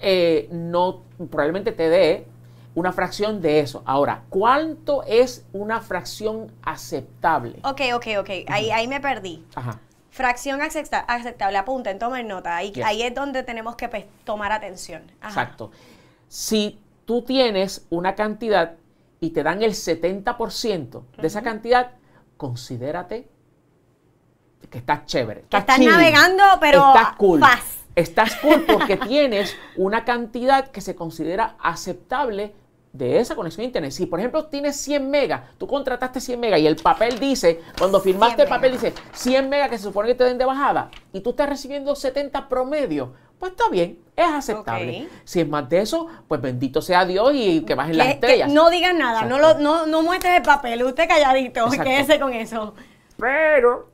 eh, 0.00 0.48
no 0.50 1.02
probablemente 1.30 1.72
te 1.72 1.90
dé 1.90 2.26
una 2.74 2.90
fracción 2.90 3.42
de 3.42 3.60
eso. 3.60 3.82
Ahora, 3.84 4.24
¿cuánto 4.30 5.02
es 5.02 5.44
una 5.52 5.82
fracción 5.82 6.50
aceptable? 6.62 7.58
Ok, 7.62 7.82
ok, 7.94 8.06
ok. 8.20 8.30
Ahí, 8.48 8.70
ahí 8.70 8.88
me 8.88 9.02
perdí. 9.02 9.44
Ajá. 9.54 9.80
Fracción 10.14 10.60
aceptable, 10.62 11.58
apunten, 11.58 11.98
tomen 11.98 12.28
nota. 12.28 12.56
Ahí, 12.56 12.72
ahí 12.84 13.02
es 13.02 13.12
donde 13.12 13.42
tenemos 13.42 13.74
que 13.74 13.88
pues, 13.88 14.04
tomar 14.22 14.52
atención. 14.52 15.02
Exacto. 15.20 15.72
Si 16.28 16.78
tú 17.04 17.22
tienes 17.22 17.84
una 17.90 18.14
cantidad 18.14 18.76
y 19.18 19.30
te 19.30 19.42
dan 19.42 19.60
el 19.64 19.72
70% 19.72 21.02
de 21.20 21.26
esa 21.26 21.42
cantidad, 21.42 21.90
considérate 22.36 23.26
que 24.70 24.78
estás 24.78 25.04
chévere. 25.06 25.40
Estás, 25.40 25.62
estás 25.62 25.80
navegando, 25.80 26.44
pero 26.60 26.94
estás 26.94 27.16
cool. 27.16 27.40
fast. 27.40 27.80
Estás 27.96 28.36
cool 28.36 28.64
porque 28.66 28.96
tienes 29.08 29.56
una 29.76 30.04
cantidad 30.04 30.70
que 30.70 30.80
se 30.80 30.94
considera 30.94 31.56
aceptable 31.58 32.54
de 32.94 33.18
esa 33.18 33.34
conexión 33.34 33.62
a 33.62 33.66
internet. 33.66 33.90
Si 33.90 34.06
por 34.06 34.20
ejemplo 34.20 34.46
tienes 34.46 34.76
100 34.76 35.10
megas, 35.10 35.42
tú 35.58 35.66
contrataste 35.66 36.20
100 36.20 36.38
megas 36.40 36.60
y 36.60 36.66
el 36.68 36.76
papel 36.76 37.18
dice, 37.18 37.60
cuando 37.76 38.00
firmaste 38.00 38.36
100 38.36 38.46
el 38.46 38.48
papel 38.48 38.72
dice 38.72 38.94
100 39.12 39.48
megas 39.48 39.68
que 39.68 39.76
se 39.78 39.84
supone 39.84 40.08
que 40.08 40.14
te 40.14 40.22
den 40.24 40.38
de 40.38 40.44
bajada 40.44 40.90
y 41.12 41.20
tú 41.20 41.30
estás 41.30 41.48
recibiendo 41.48 41.94
70 41.96 42.48
promedio, 42.48 43.12
pues 43.40 43.50
está 43.50 43.68
bien, 43.68 43.98
es 44.14 44.24
aceptable. 44.26 45.08
Si 45.24 45.40
es 45.40 45.48
más 45.48 45.68
de 45.68 45.80
eso, 45.80 46.06
pues 46.28 46.40
bendito 46.40 46.80
sea 46.80 47.04
Dios 47.04 47.32
y 47.34 47.62
que 47.62 47.74
bajen 47.74 47.98
las 47.98 48.06
Que- 48.06 48.12
que 48.12 48.14
estrellas. 48.26 48.52
no 48.52 48.70
digan 48.70 48.96
nada, 48.96 49.22
no, 49.22 49.38
lo, 49.40 49.58
no, 49.58 49.86
no 49.86 50.02
muestres 50.02 50.36
el 50.36 50.42
papel, 50.42 50.84
usted 50.84 51.08
calladito, 51.08 51.64
Exacto. 51.64 51.82
quédese 51.84 52.20
con 52.20 52.32
eso. 52.32 52.74
Pero 53.18 53.90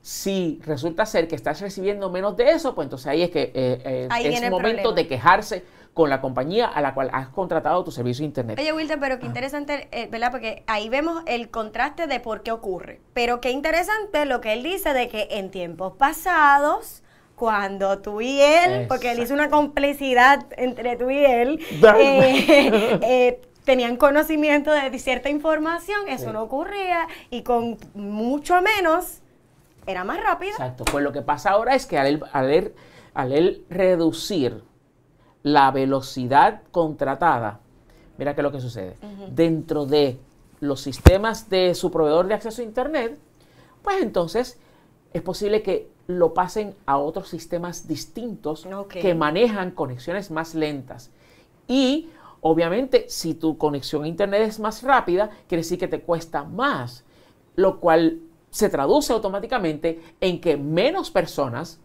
si 0.00 0.60
resulta 0.64 1.06
ser 1.06 1.28
que 1.28 1.36
estás 1.36 1.60
recibiendo 1.60 2.10
menos 2.10 2.36
de 2.36 2.50
eso, 2.50 2.74
pues 2.74 2.86
entonces 2.86 3.06
ahí 3.06 3.22
es 3.22 3.30
que 3.30 3.42
eh, 3.42 3.52
eh, 3.84 4.08
Ahí 4.10 4.26
es 4.26 4.40
momento 4.50 4.82
problema. 4.82 4.92
de 4.94 5.06
quejarse 5.06 5.64
con 5.94 6.08
la 6.08 6.20
compañía 6.22 6.66
a 6.68 6.80
la 6.80 6.94
cual 6.94 7.10
has 7.12 7.28
contratado 7.28 7.84
tu 7.84 7.90
servicio 7.90 8.22
de 8.22 8.26
internet. 8.28 8.58
Oye, 8.58 8.72
Wilton, 8.72 8.98
pero 8.98 9.18
qué 9.18 9.26
interesante, 9.26 9.88
eh, 9.92 10.08
¿verdad? 10.10 10.30
Porque 10.30 10.62
ahí 10.66 10.88
vemos 10.88 11.22
el 11.26 11.50
contraste 11.50 12.06
de 12.06 12.18
por 12.18 12.42
qué 12.42 12.50
ocurre. 12.50 13.00
Pero 13.12 13.40
qué 13.42 13.50
interesante 13.50 14.24
lo 14.24 14.40
que 14.40 14.54
él 14.54 14.62
dice 14.62 14.94
de 14.94 15.08
que 15.08 15.28
en 15.32 15.50
tiempos 15.50 15.92
pasados, 15.98 17.02
cuando 17.36 17.98
tú 17.98 18.20
y 18.22 18.40
él, 18.40 18.86
porque 18.88 19.10
él 19.12 19.18
hizo 19.22 19.34
una 19.34 19.50
complicidad 19.50 20.46
entre 20.56 20.96
tú 20.96 21.10
y 21.10 21.24
él, 21.24 21.60
eh, 21.98 22.98
eh, 23.02 23.40
tenían 23.64 23.96
conocimiento 23.96 24.70
de 24.72 24.98
cierta 24.98 25.28
información, 25.28 26.08
eso 26.08 26.26
Sí. 26.26 26.32
no 26.32 26.42
ocurría 26.42 27.06
y 27.30 27.42
con 27.42 27.76
mucho 27.94 28.62
menos 28.62 29.18
era 29.86 30.04
más 30.04 30.22
rápido. 30.22 30.52
Exacto. 30.52 30.84
Pues 30.90 31.04
lo 31.04 31.12
que 31.12 31.20
pasa 31.22 31.50
ahora 31.50 31.74
es 31.74 31.84
que 31.86 31.98
al 31.98 32.06
él, 32.06 32.22
al 32.32 32.50
él- 32.50 32.74
al 33.14 33.32
él 33.32 33.64
reducir 33.68 34.62
la 35.42 35.70
velocidad 35.70 36.62
contratada, 36.70 37.60
mira 38.18 38.34
qué 38.34 38.40
es 38.40 38.44
lo 38.44 38.52
que 38.52 38.60
sucede. 38.60 38.96
Dentro 39.30 39.86
de 39.86 40.18
los 40.60 40.80
sistemas 40.80 41.50
de 41.50 41.74
su 41.74 41.90
proveedor 41.90 42.28
de 42.28 42.34
acceso 42.34 42.62
a 42.62 42.64
Internet, 42.64 43.18
pues 43.82 44.00
entonces 44.00 44.58
es 45.12 45.22
posible 45.22 45.62
que 45.62 45.90
lo 46.06 46.34
pasen 46.34 46.74
a 46.86 46.98
otros 46.98 47.28
sistemas 47.28 47.86
distintos 47.88 48.66
que 48.88 49.14
manejan 49.14 49.72
conexiones 49.72 50.30
más 50.30 50.54
lentas. 50.54 51.10
Y 51.66 52.10
obviamente 52.40 53.06
si 53.08 53.34
tu 53.34 53.58
conexión 53.58 54.04
a 54.04 54.08
Internet 54.08 54.42
es 54.42 54.60
más 54.60 54.82
rápida, 54.82 55.30
quiere 55.48 55.62
decir 55.62 55.78
que 55.78 55.88
te 55.88 56.02
cuesta 56.02 56.44
más, 56.44 57.04
lo 57.56 57.80
cual 57.80 58.20
se 58.50 58.68
traduce 58.68 59.12
automáticamente 59.12 60.00
en 60.20 60.40
que 60.40 60.56
menos 60.56 61.10
personas 61.10 61.80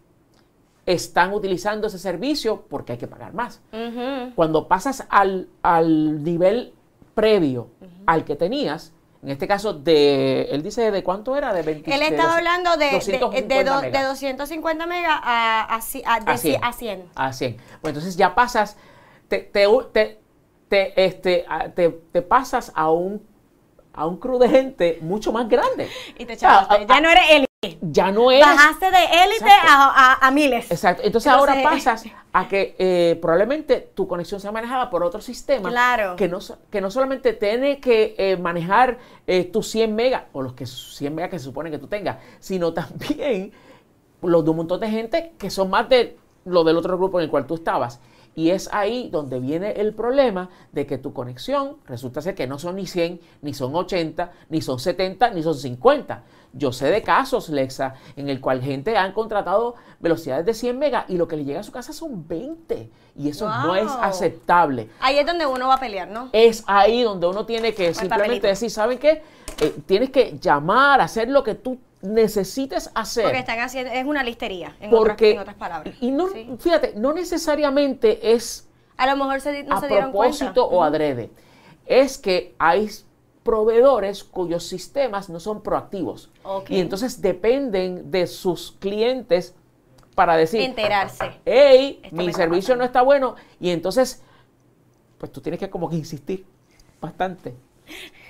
están 0.92 1.34
utilizando 1.34 1.86
ese 1.88 1.98
servicio 1.98 2.64
porque 2.68 2.92
hay 2.92 2.98
que 2.98 3.06
pagar 3.06 3.34
más. 3.34 3.60
Ujú. 3.72 4.32
Cuando 4.34 4.68
pasas 4.68 5.06
al, 5.10 5.48
al 5.62 6.24
nivel 6.24 6.72
previo 7.14 7.68
al 8.06 8.24
que 8.24 8.36
tenías, 8.36 8.92
en 9.22 9.28
este 9.30 9.46
caso 9.46 9.74
de, 9.74 10.42
él 10.50 10.62
dice 10.62 10.90
de 10.90 11.02
cuánto 11.02 11.36
era, 11.36 11.52
de 11.52 11.62
20 11.62 11.92
Él 11.92 12.00
de 12.00 12.06
estaba 12.06 12.36
hablando 12.36 12.76
de, 12.78 12.86
de, 12.86 12.90
250 12.92 13.54
de, 13.54 13.64
do- 13.64 13.80
megas. 13.82 14.00
de 14.02 14.08
250 14.08 14.86
megas 14.86 15.20
a, 15.22 15.74
a, 15.74 15.76
a- 15.76 16.20
de 16.20 16.30
A 16.32 16.36
100. 16.38 16.54
ci- 16.54 16.58
a 16.62 16.72
100. 16.72 17.04
a 17.16 17.32
100. 17.32 17.56
Pues 17.82 17.90
entonces 17.92 18.16
ya 18.16 18.34
pasas, 18.34 18.76
te, 19.28 19.38
te, 19.40 19.66
te, 19.92 20.20
te, 20.68 21.04
este, 21.04 21.44
te, 21.74 21.90
te 21.90 22.22
pasas 22.22 22.72
a 22.74 22.90
un, 22.90 23.20
a 23.92 24.06
un 24.06 24.16
crew 24.18 24.38
de 24.38 24.48
gente 24.48 24.98
mucho 25.02 25.32
más 25.32 25.48
grande. 25.48 25.88
Y 26.16 26.24
te 26.24 26.32
O 26.34 26.38
sea, 26.38 26.60
echaste. 26.62 26.74
a- 26.76 26.86
Ya 26.86 26.96
a- 26.96 27.00
no 27.02 27.10
eres 27.10 27.24
élite. 27.30 27.47
Ya 27.80 28.12
no 28.12 28.30
eres... 28.30 28.46
Bajaste 28.46 28.88
de 28.88 29.04
élite 29.24 29.50
a, 29.50 30.12
a- 30.12 30.26
a 30.28 30.30
miles. 30.30 30.70
Exacto. 30.70 31.02
Entonces, 31.04 31.32
Entonces- 31.32 31.54
ahora 31.56 31.68
pasas 31.68 32.04
a 32.32 32.46
que 32.46 32.76
eh, 32.78 33.18
probablemente 33.20 33.80
tu 33.94 34.06
conexión 34.06 34.40
sea 34.40 34.52
manejada 34.52 34.88
por 34.90 35.02
otro 35.02 35.20
sistema 35.20 35.68
Claro. 35.68 36.14
que, 36.14 36.28
no, 36.28 36.38
que 36.70 36.80
no 36.80 36.88
solamente 36.88 37.32
tiene 37.32 37.80
que 37.80 38.14
eh, 38.16 38.36
manejar 38.36 38.98
eh, 39.26 39.42
tus 39.42 39.68
100 39.70 39.92
megas 39.92 40.22
o 40.32 40.42
los 40.42 40.52
que 40.52 40.66
100 40.66 41.12
megas 41.12 41.30
que 41.32 41.38
se 41.40 41.46
supone 41.46 41.68
que 41.72 41.78
tú 41.78 41.88
tengas, 41.88 42.18
sino 42.38 42.72
también 42.74 43.52
los 44.22 44.44
de 44.44 44.50
un 44.50 44.56
montón 44.56 44.78
de 44.78 44.90
gente 44.90 45.32
que 45.36 45.50
son 45.50 45.68
más 45.68 45.88
de 45.88 46.16
lo 46.44 46.62
del 46.62 46.76
otro 46.76 46.96
grupo 46.96 47.18
en 47.18 47.24
el 47.24 47.30
cual 47.30 47.44
tú 47.48 47.56
estabas. 47.56 47.98
Y 48.38 48.52
es 48.52 48.72
ahí 48.72 49.08
donde 49.10 49.40
viene 49.40 49.72
el 49.72 49.94
problema 49.94 50.48
de 50.70 50.86
que 50.86 50.96
tu 50.96 51.12
conexión 51.12 51.78
resulta 51.86 52.22
ser 52.22 52.36
que 52.36 52.46
no 52.46 52.56
son 52.60 52.76
ni 52.76 52.86
100, 52.86 53.20
ni 53.42 53.52
son 53.52 53.74
80, 53.74 54.30
ni 54.48 54.62
son 54.62 54.78
70, 54.78 55.30
ni 55.30 55.42
son 55.42 55.56
50. 55.56 56.22
Yo 56.52 56.70
sé 56.70 56.88
de 56.88 57.02
casos, 57.02 57.48
Lexa, 57.48 57.94
en 58.14 58.28
el 58.28 58.40
cual 58.40 58.62
gente 58.62 58.96
han 58.96 59.12
contratado 59.12 59.74
velocidades 59.98 60.46
de 60.46 60.54
100 60.54 60.78
megas 60.78 61.04
y 61.08 61.16
lo 61.16 61.26
que 61.26 61.36
le 61.36 61.44
llega 61.44 61.58
a 61.58 61.62
su 61.64 61.72
casa 61.72 61.92
son 61.92 62.28
20. 62.28 62.88
Y 63.16 63.28
eso 63.28 63.48
no 63.48 63.74
es 63.74 63.90
aceptable. 64.00 64.88
Ahí 65.00 65.18
es 65.18 65.26
donde 65.26 65.44
uno 65.44 65.66
va 65.66 65.74
a 65.74 65.80
pelear, 65.80 66.06
¿no? 66.06 66.28
Es 66.32 66.62
ahí 66.68 67.02
donde 67.02 67.26
uno 67.26 67.44
tiene 67.44 67.74
que 67.74 67.92
simplemente 67.92 68.22
papelito. 68.22 68.46
decir, 68.46 68.70
¿saben 68.70 68.98
qué? 68.98 69.20
Eh, 69.60 69.74
tienes 69.84 70.10
que 70.10 70.38
llamar, 70.40 71.00
hacer 71.00 71.28
lo 71.28 71.42
que 71.42 71.56
tú 71.56 71.76
necesites 72.02 72.90
hacer. 72.94 73.24
Porque 73.24 73.38
están 73.40 73.58
haciendo, 73.60 73.92
es 73.92 74.04
una 74.04 74.22
listería, 74.22 74.76
en, 74.80 74.88
otras, 74.94 75.00
Porque, 75.10 75.30
en 75.32 75.38
otras 75.40 75.56
palabras. 75.56 75.94
y 76.00 76.10
no, 76.10 76.28
Sí. 76.28 76.48
fíjate, 76.58 76.94
no 76.96 77.12
necesariamente 77.12 78.32
es 78.34 78.68
A 78.96 79.06
lo 79.06 79.16
mejor 79.16 79.40
se, 79.40 79.62
no 79.64 79.76
a 79.76 79.80
se 79.80 79.88
dieron 79.88 80.10
propósito 80.12 80.68
cuenta. 80.68 80.76
o 80.76 80.82
adrede. 80.82 81.30
Es 81.86 82.18
que 82.18 82.54
hay 82.58 82.88
proveedores 83.42 84.24
cuyos 84.24 84.64
sistemas 84.66 85.28
no 85.30 85.40
son 85.40 85.62
proactivos. 85.62 86.30
Y 86.68 86.80
entonces 86.80 87.20
dependen 87.22 88.10
de 88.10 88.26
sus 88.26 88.72
clientes 88.72 89.54
para 90.14 90.36
decir, 90.36 90.60
Enterarse. 90.62 91.30
hey, 91.44 92.00
Esto 92.02 92.16
mi 92.16 92.32
servicio 92.32 92.74
pasando". 92.74 92.76
no 92.78 92.84
está 92.84 93.02
bueno. 93.02 93.36
Y 93.60 93.70
entonces, 93.70 94.22
pues 95.16 95.32
tú 95.32 95.40
tienes 95.40 95.58
que 95.60 95.70
como 95.70 95.88
que 95.88 95.96
insistir 95.96 96.44
bastante. 97.00 97.54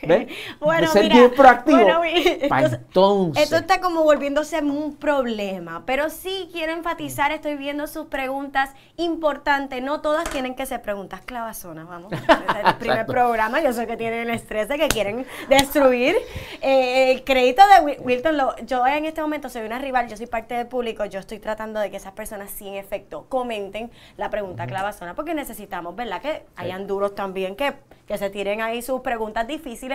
¿Ves? 0.02 0.28
Bueno, 0.60 0.86
ser 0.92 1.04
mira, 1.04 1.16
bien 1.16 1.30
proactivo. 1.34 1.78
bueno, 1.78 2.00
entonces, 2.04 2.78
entonces, 2.86 3.42
Esto 3.44 3.56
está 3.56 3.80
como 3.80 4.02
volviéndose 4.04 4.58
un 4.60 4.96
problema, 4.96 5.82
pero 5.86 6.10
sí 6.10 6.48
quiero 6.52 6.72
enfatizar, 6.72 7.32
estoy 7.32 7.56
viendo 7.56 7.86
sus 7.86 8.06
preguntas 8.06 8.70
importantes, 8.96 9.82
no 9.82 10.00
todas 10.00 10.28
tienen 10.30 10.54
que 10.54 10.66
ser 10.66 10.82
preguntas 10.82 11.20
clavazonas, 11.22 11.88
vamos. 11.88 12.12
Este 12.48 12.60
es 12.60 12.66
el 12.66 12.74
primer 12.76 13.06
programa, 13.06 13.60
yo 13.62 13.72
sé 13.72 13.86
que 13.86 13.96
tienen 13.96 14.28
el 14.28 14.30
estrés 14.30 14.68
de 14.68 14.78
que 14.78 14.88
quieren 14.88 15.26
destruir 15.48 16.16
eh, 16.60 17.12
el 17.12 17.24
crédito 17.24 17.62
de 17.66 17.84
Wil- 17.84 18.00
Wilton. 18.00 18.36
lo- 18.36 18.56
yo 18.66 18.86
en 18.86 19.04
este 19.06 19.20
momento 19.22 19.48
soy 19.48 19.62
una 19.62 19.78
rival, 19.78 20.08
yo 20.08 20.16
soy 20.16 20.26
parte 20.26 20.54
del 20.54 20.66
público, 20.66 21.04
yo 21.06 21.20
estoy 21.20 21.38
tratando 21.38 21.80
de 21.80 21.90
que 21.90 21.96
esas 21.96 22.12
personas 22.12 22.50
sí 22.50 22.68
en 22.68 22.74
efecto 22.74 23.26
comenten 23.28 23.90
la 24.16 24.28
pregunta 24.30 24.66
clavazona, 24.66 25.14
porque 25.14 25.34
necesitamos, 25.34 25.96
¿verdad? 25.96 26.20
Que 26.20 26.44
hayan 26.56 26.86
duros 26.86 27.14
también 27.14 27.56
que, 27.56 27.74
que 28.06 28.18
se 28.18 28.28
tiren 28.28 28.60
ahí 28.60 28.82
sus 28.82 29.00
preguntas 29.00 29.46
difíciles, 29.46 29.87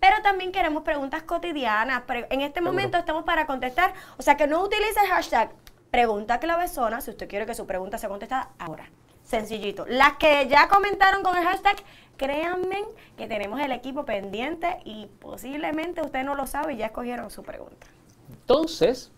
pero 0.00 0.16
también 0.22 0.52
queremos 0.52 0.82
preguntas 0.82 1.22
cotidianas. 1.22 2.02
Pre- 2.02 2.26
en 2.30 2.40
este 2.40 2.60
Seguro. 2.60 2.72
momento 2.72 2.98
estamos 2.98 3.24
para 3.24 3.46
contestar, 3.46 3.92
o 4.16 4.22
sea 4.22 4.36
que 4.36 4.46
no 4.46 4.62
utilice 4.62 5.00
el 5.02 5.08
hashtag 5.08 5.50
pregunta 5.90 6.38
clavazona 6.38 7.00
si 7.00 7.10
usted 7.10 7.28
quiere 7.28 7.46
que 7.46 7.54
su 7.54 7.66
pregunta 7.66 7.98
sea 7.98 8.08
contestada 8.08 8.50
ahora. 8.58 8.90
Sencillito. 9.24 9.84
Las 9.86 10.14
que 10.14 10.48
ya 10.48 10.68
comentaron 10.68 11.22
con 11.22 11.36
el 11.36 11.44
hashtag, 11.44 11.76
créanme 12.16 12.82
que 13.16 13.26
tenemos 13.26 13.60
el 13.60 13.72
equipo 13.72 14.04
pendiente 14.04 14.78
y 14.84 15.06
posiblemente 15.20 16.00
usted 16.00 16.24
no 16.24 16.34
lo 16.34 16.46
sabe 16.46 16.74
y 16.74 16.76
ya 16.78 16.86
escogieron 16.86 17.30
su 17.30 17.42
pregunta. 17.42 17.86
Entonces, 18.30 19.12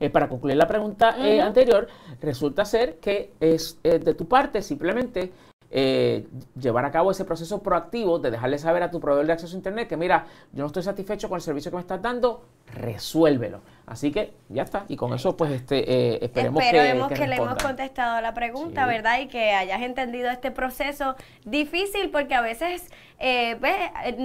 eh, 0.00 0.10
para 0.10 0.28
concluir 0.28 0.56
la 0.56 0.66
pregunta 0.66 1.16
eh, 1.18 1.40
anterior, 1.40 1.88
resulta 2.20 2.64
ser 2.64 2.98
que 2.98 3.32
es 3.40 3.78
eh, 3.84 3.98
de 3.98 4.14
tu 4.14 4.26
parte 4.26 4.62
simplemente 4.62 5.32
eh, 5.78 6.26
llevar 6.58 6.86
a 6.86 6.90
cabo 6.90 7.10
ese 7.10 7.26
proceso 7.26 7.62
proactivo 7.62 8.18
de 8.18 8.30
dejarle 8.30 8.56
saber 8.56 8.82
a 8.82 8.90
tu 8.90 8.98
proveedor 8.98 9.26
de 9.26 9.32
acceso 9.34 9.54
a 9.54 9.58
Internet 9.58 9.86
que 9.86 9.98
mira, 9.98 10.26
yo 10.52 10.62
no 10.62 10.68
estoy 10.68 10.82
satisfecho 10.82 11.28
con 11.28 11.36
el 11.36 11.42
servicio 11.42 11.70
que 11.70 11.76
me 11.76 11.82
estás 11.82 12.00
dando, 12.00 12.44
resuélvelo. 12.72 13.60
Así 13.86 14.10
que 14.10 14.34
ya 14.48 14.64
está. 14.64 14.84
Y 14.88 14.96
con 14.96 15.14
eso, 15.14 15.36
pues, 15.36 15.52
este, 15.52 15.78
eh, 15.78 16.18
esperemos, 16.22 16.60
Esperemos 16.62 17.08
que, 17.08 17.14
que, 17.14 17.20
que 17.20 17.26
le 17.28 17.36
hemos 17.36 17.54
contestado 17.62 18.20
la 18.20 18.34
pregunta, 18.34 18.82
Sí. 18.84 18.88
¿verdad? 18.90 19.20
Y 19.20 19.28
que 19.28 19.52
hayas 19.52 19.80
entendido 19.82 20.28
este 20.30 20.50
proceso 20.50 21.14
difícil 21.44 22.10
porque 22.10 22.34
a 22.34 22.40
veces 22.40 22.90
eh, 23.20 23.56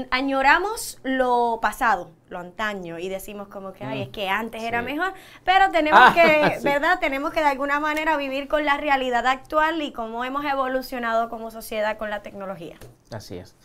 añoramos 0.09 0.99
lo 1.03 1.59
pasado, 1.61 2.11
lo 2.29 2.39
antaño 2.39 2.97
y 2.97 3.07
decimos 3.09 3.47
como 3.49 3.73
que, 3.73 3.83
ay, 3.83 3.99
Mm, 3.99 4.01
es 4.03 4.09
que 4.09 4.29
antes 4.29 4.63
era 4.63 4.81
mejor, 4.81 5.13
pero 5.43 5.69
tenemos 5.71 5.99
Ah, 6.03 6.13
que, 6.15 6.55
sí. 6.57 6.63
¿verdad? 6.63 6.99
Tenemos 6.99 7.31
que 7.31 7.41
de 7.41 7.47
alguna 7.47 7.79
manera 7.79 8.17
vivir 8.17 8.47
con 8.47 8.65
la 8.65 8.77
realidad 8.77 9.27
actual 9.27 9.81
y 9.81 9.91
cómo 9.91 10.25
hemos 10.25 10.43
evolucionado 10.43 11.29
como 11.29 11.51
sociedad 11.51 11.97
con 11.97 12.09
la 12.09 12.21
tecnología. 12.23 12.77
Así 13.11 13.37
es. 13.37 13.55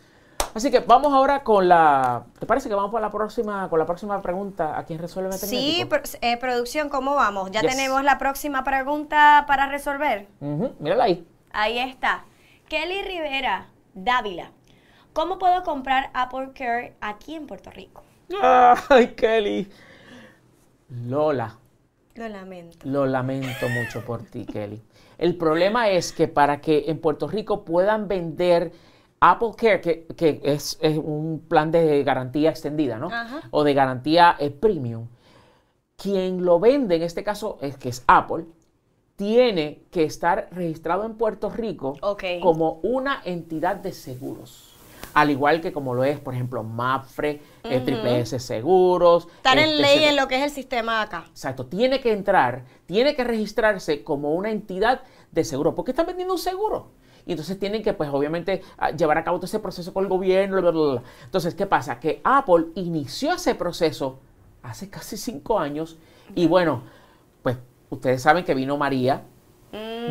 Así 0.56 0.70
que 0.70 0.80
vamos 0.80 1.12
ahora 1.12 1.42
con 1.44 1.68
la. 1.68 2.24
¿Te 2.38 2.46
parece 2.46 2.70
que 2.70 2.74
vamos 2.74 2.90
por 2.90 3.02
la 3.02 3.10
próxima, 3.10 3.68
con 3.68 3.78
la 3.78 3.84
próxima 3.84 4.22
pregunta 4.22 4.78
a 4.78 4.84
quién 4.86 4.98
resuelve 4.98 5.30
Sí, 5.32 5.44
Metagnético? 5.84 5.88
pro- 5.90 6.18
eh, 6.22 6.36
producción, 6.38 6.88
¿cómo 6.88 7.14
vamos? 7.14 7.50
Ya 7.50 7.60
Yes. 7.60 7.72
tenemos 7.76 8.02
la 8.02 8.16
próxima 8.16 8.64
pregunta 8.64 9.44
para 9.46 9.66
resolver. 9.66 10.28
Ujú, 10.40 10.72
mírala 10.78 11.04
ahí. 11.04 11.28
Ahí 11.52 11.78
está. 11.78 12.24
Kelly 12.70 13.02
Rivera, 13.02 13.66
Dávila. 13.92 14.50
¿Cómo 15.12 15.38
puedo 15.38 15.62
comprar 15.62 16.08
Apple 16.14 16.52
Care 16.54 16.96
aquí 17.02 17.34
en 17.34 17.46
Puerto 17.46 17.70
Rico? 17.70 18.02
Ay, 18.88 19.08
Kelly. 19.08 19.68
Lola, 20.88 21.58
Lo 22.14 22.28
lamento. 22.28 22.78
Lo 22.88 23.04
lamento 23.04 23.68
mucho 23.68 24.02
por 24.06 24.22
ti, 24.22 24.46
Kelly. 24.46 24.82
El 25.18 25.36
problema 25.36 25.90
es 25.90 26.12
que 26.12 26.28
para 26.28 26.62
que 26.62 26.84
en 26.88 26.98
Puerto 26.98 27.28
Rico 27.28 27.62
puedan 27.62 28.08
vender 28.08 28.72
Apple 29.20 29.50
Care, 29.56 29.80
que, 29.80 30.06
que 30.16 30.40
es, 30.44 30.78
es 30.80 30.98
un 30.98 31.44
plan 31.48 31.70
de 31.70 32.02
garantía 32.04 32.50
extendida, 32.50 32.98
¿no? 32.98 33.08
Ajá. 33.08 33.42
O 33.50 33.64
de 33.64 33.74
garantía 33.74 34.36
eh, 34.38 34.50
premium, 34.50 35.08
quien 35.96 36.44
lo 36.44 36.60
vende, 36.60 36.96
en 36.96 37.02
este 37.02 37.24
caso, 37.24 37.58
es 37.60 37.76
que 37.76 37.88
es 37.88 38.04
Apple, 38.06 38.44
tiene 39.16 39.82
que 39.90 40.04
estar 40.04 40.48
registrado 40.52 41.04
en 41.04 41.14
Puerto 41.14 41.48
Rico 41.50 41.96
como 42.42 42.80
una 42.82 43.22
entidad 43.24 43.76
de 43.76 43.92
seguros. 43.92 44.74
Al 45.14 45.30
igual 45.30 45.62
que 45.62 45.72
como 45.72 45.94
lo 45.94 46.04
es, 46.04 46.20
por 46.20 46.34
ejemplo, 46.34 46.62
MAPFRE, 46.62 47.40
Triple 47.62 48.20
S 48.20 48.38
Seguros. 48.38 49.26
Estar 49.36 49.58
en 49.58 49.70
este, 49.70 49.80
ley 49.80 50.04
en 50.04 50.16
lo 50.16 50.28
que 50.28 50.36
es 50.36 50.42
el 50.42 50.50
sistema 50.50 51.00
acá. 51.00 51.24
Exacto, 51.30 51.64
tiene 51.64 52.00
que 52.00 52.12
entrar, 52.12 52.64
tiene 52.84 53.16
que 53.16 53.24
registrarse 53.24 54.04
como 54.04 54.34
una 54.34 54.50
entidad 54.50 55.00
de 55.32 55.44
seguro, 55.44 55.74
porque 55.74 55.92
están 55.92 56.06
vendiendo 56.06 56.34
un 56.34 56.38
seguro. 56.38 56.90
Y 57.26 57.32
entonces 57.32 57.58
tienen 57.58 57.82
que, 57.82 57.92
pues 57.92 58.08
obviamente, 58.10 58.62
a- 58.78 58.92
llevar 58.92 59.18
a 59.18 59.24
cabo 59.24 59.38
todo 59.38 59.46
ese 59.46 59.58
proceso 59.58 59.92
con 59.92 60.04
el 60.04 60.08
gobierno, 60.08 60.60
bla, 60.62 60.70
bla, 60.70 60.92
bla. 60.92 61.02
Entonces, 61.24 61.54
¿qué 61.54 61.66
pasa? 61.66 61.98
Que 61.98 62.20
Apple 62.24 62.66
inició 62.76 63.32
ese 63.34 63.54
proceso 63.56 64.20
hace 64.62 64.88
casi 64.88 65.16
cinco 65.16 65.58
años 65.58 65.98
y 66.34 66.46
bueno, 66.46 66.82
pues 67.42 67.56
ustedes 67.90 68.22
saben 68.22 68.44
que 68.44 68.54
vino 68.54 68.76
María, 68.76 69.22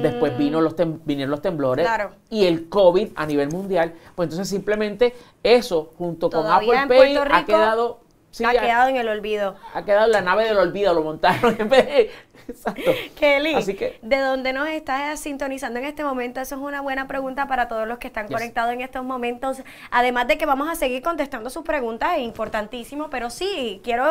después 0.01 0.38
vino 0.38 0.62
los 0.62 0.75
vinieron 1.06 1.32
los 1.32 1.41
temblores 1.41 1.84
Mm. 1.86 1.88
Claro. 1.88 2.12
y 2.30 2.45
el 2.45 2.69
COVID 2.69 3.10
a 3.15 3.25
nivel 3.25 3.49
mundial, 3.49 3.93
pues 4.13 4.28
entonces 4.28 4.47
simplemente 4.47 5.15
eso 5.41 5.91
junto 5.97 6.30
con 6.30 6.45
Apple 6.45 6.86
Pay 6.88 7.17
ha 7.17 7.45
quedado... 7.45 7.99
sí, 8.30 8.43
ha 8.45 8.49
ha- 8.49 8.54
quedado 8.54 8.89
en 8.89 8.97
el 8.97 9.08
olvido. 9.10 9.56
ha 9.73 9.84
quedado 9.84 10.06
en 10.06 10.12
la 10.12 10.21
nave 10.21 10.43
del 10.45 10.58
olvido, 10.58 10.93
lo 10.93 11.01
montaron 11.04 11.56
en 11.60 11.69
vez 11.69 11.86
de... 11.86 12.12
Exacto. 12.49 12.91
Kelly, 13.19 13.53
Así 13.55 13.73
que- 13.75 13.99
¿de 14.01 14.19
dónde 14.19 14.53
nos 14.53 14.67
estás 14.67 15.19
sintonizando 15.19 15.79
en 15.79 15.86
este 15.86 16.03
momento? 16.03 16.39
Eso 16.41 16.55
es 16.55 16.62
una 16.62 16.81
buena 16.81 17.08
pregunta 17.08 17.47
para 17.47 17.67
todos 17.67 17.88
los 17.88 17.97
que 17.97 18.08
están 18.08 18.27
Yes. 18.27 18.36
conectados 18.36 18.73
en 18.73 18.81
estos 18.81 19.03
momentos. 19.03 19.62
Además 19.91 20.27
de 20.27 20.38
que 20.38 20.45
vamos 20.45 20.69
a 20.69 20.75
seguir 20.75 21.01
contestando 21.01 21.49
sus 21.49 21.63
preguntas, 21.63 22.17
es 22.17 22.23
importantísimo, 22.23 23.10
pero 23.10 23.29
sí, 23.29 23.81
quiero, 23.84 24.05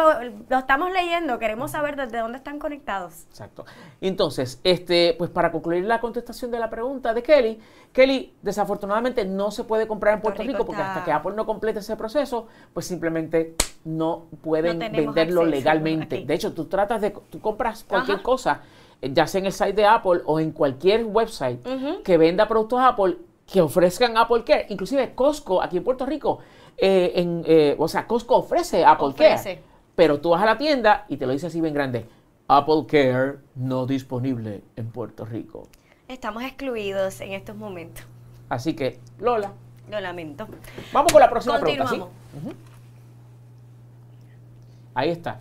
lo 0.48 0.58
estamos 0.58 0.92
leyendo, 0.92 1.38
queremos 1.38 1.70
saber 1.72 1.96
desde 1.96 2.18
dónde 2.18 2.38
están 2.38 2.58
conectados. 2.58 3.24
Exacto. 3.30 3.64
Entonces, 4.00 4.60
este, 4.64 5.14
pues 5.18 5.30
para 5.30 5.50
concluir 5.52 5.84
la 5.84 6.00
contestación 6.00 6.50
de 6.50 6.58
la 6.58 6.70
pregunta 6.70 7.14
de 7.14 7.22
Kelly, 7.22 7.58
Kelly, 7.92 8.34
desafortunadamente 8.42 9.24
no 9.24 9.50
se 9.52 9.62
puede 9.64 9.86
comprar 9.86 10.14
en 10.14 10.20
Puerto 10.20 10.38
Puerto 10.38 10.42
Rico, 10.50 10.58
Rico 10.64 10.66
porque 10.66 10.82
hasta 10.82 11.04
que 11.04 11.12
Apple 11.12 11.32
no 11.36 11.46
complete 11.46 11.78
ese 11.78 11.94
proceso, 11.96 12.48
pues 12.72 12.86
simplemente 12.86 13.54
no 13.84 14.24
pueden 14.42 14.78
No 14.80 14.90
venderlo 14.90 15.44
legalmente. 15.44 16.16
aquí. 16.16 16.24
De 16.24 16.34
hecho, 16.34 16.52
tú 16.52 16.64
tratas 16.64 17.00
de, 17.00 17.10
tú 17.30 17.40
compras 17.40 17.84
cualquier 17.84 18.20
Ajá. 18.24 18.32
cosa, 18.32 18.60
eh, 19.00 19.10
ya 19.12 19.26
sea 19.26 19.38
en 19.40 19.46
el 19.46 19.52
site 19.52 19.72
de 19.74 19.86
Apple 19.86 20.22
o 20.24 20.40
en 20.40 20.52
cualquier 20.52 21.04
website 21.04 21.60
que 22.02 22.16
venda 22.18 22.48
productos 22.48 22.80
Apple 22.80 23.16
que 23.46 23.60
ofrezcan 23.60 24.16
Apple 24.16 24.42
Care, 24.44 24.66
inclusive 24.70 25.14
Costco 25.14 25.62
aquí 25.62 25.76
en 25.76 25.84
Puerto 25.84 26.06
Rico, 26.06 26.38
eh, 26.76 27.12
en, 27.16 27.42
eh, 27.46 27.76
o 27.78 27.86
sea, 27.88 28.06
Costco 28.06 28.36
ofrece 28.36 28.84
Apple 28.84 29.08
Ofrece. 29.08 29.56
Care, 29.56 29.62
pero 29.94 30.20
tú 30.20 30.30
vas 30.30 30.42
a 30.42 30.46
la 30.46 30.58
tienda 30.58 31.04
y 31.08 31.16
te 31.16 31.26
lo 31.26 31.32
dice 31.32 31.46
así 31.46 31.60
bien 31.60 31.74
grande, 31.74 32.06
Apple 32.48 32.84
Care 32.88 33.38
no 33.54 33.86
disponible 33.86 34.62
en 34.76 34.90
Puerto 34.90 35.24
Rico. 35.24 35.68
Estamos 36.08 36.42
excluidos 36.42 37.20
en 37.20 37.32
estos 37.32 37.56
momentos. 37.56 38.04
Así 38.48 38.74
que, 38.74 38.98
Lola, 39.18 39.52
Lo 39.90 40.00
lamento. 40.00 40.46
vamos 40.92 41.12
con 41.12 41.20
la 41.20 41.30
próxima 41.30 41.58
pregunta. 41.60 42.08
Ahí 44.94 45.10
está. 45.10 45.40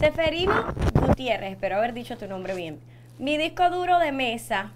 Seferino 0.00 0.64
Gutiérrez, 1.06 1.52
espero 1.52 1.76
haber 1.76 1.92
dicho 1.92 2.16
tu 2.16 2.26
nombre 2.26 2.54
bien. 2.54 2.80
Mi 3.18 3.36
disco 3.36 3.68
duro 3.68 3.98
de 3.98 4.12
mesa, 4.12 4.70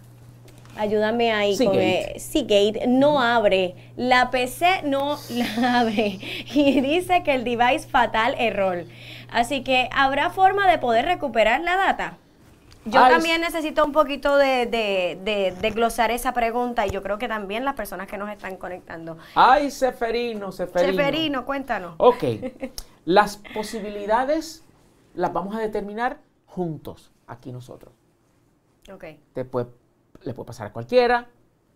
ayúdame 0.77 1.33
ahí 1.33 1.57
con 1.57 1.73
Seagate. 1.75 2.17
eh, 2.17 2.21
Seagate, 2.21 2.87
no 2.87 3.21
abre. 3.23 3.75
La 3.97 4.31
PC 4.31 4.83
no 4.85 5.19
la 5.31 5.81
abre. 5.81 6.19
Y 6.53 6.81
dice 6.83 7.23
que 7.23 7.35
el 7.35 7.45
device 7.45 7.89
fatal 7.89 8.35
error. 8.39 8.85
Así 9.33 9.63
que, 9.63 9.89
¿habrá 9.93 10.31
forma 10.31 10.71
de 10.71 10.79
poder 10.79 11.07
recuperar 11.07 11.63
la 11.63 11.77
data? 11.77 12.19
Yo 12.85 13.03
Ay, 13.03 13.13
también 13.15 13.41
necesito 13.41 13.83
un 13.83 13.93
poquito 13.93 14.37
de, 14.37 14.67
de, 14.67 15.19
de, 15.25 15.55
de 15.59 15.71
glosar 15.71 16.11
esa 16.11 16.35
pregunta 16.35 16.87
y 16.87 16.91
yo 16.91 17.03
creo 17.03 17.17
que 17.19 17.29
también 17.29 17.65
las 17.65 17.75
personas 17.75 18.07
que 18.07 18.19
nos 18.19 18.29
están 18.31 18.57
conectando. 18.59 19.17
Ay, 19.35 19.71
Seferino, 19.71 20.53
Seferino. 20.53 20.93
Seferino, 20.93 21.45
cuéntanos. 21.47 21.95
Ok, 21.97 22.25
las 23.07 23.39
posibilidades 23.55 24.63
las 25.15 25.33
vamos 25.33 25.55
a 25.57 25.59
determinar 25.61 26.19
juntos, 26.47 27.13
aquí 27.27 27.53
nosotros. 27.53 27.93
Ok. 28.93 29.05
Te 29.33 29.45
puede- 29.45 29.71
le 30.23 30.35
puede 30.35 30.47
pasar 30.47 30.67
a 30.69 30.73
cualquiera, 30.73 31.29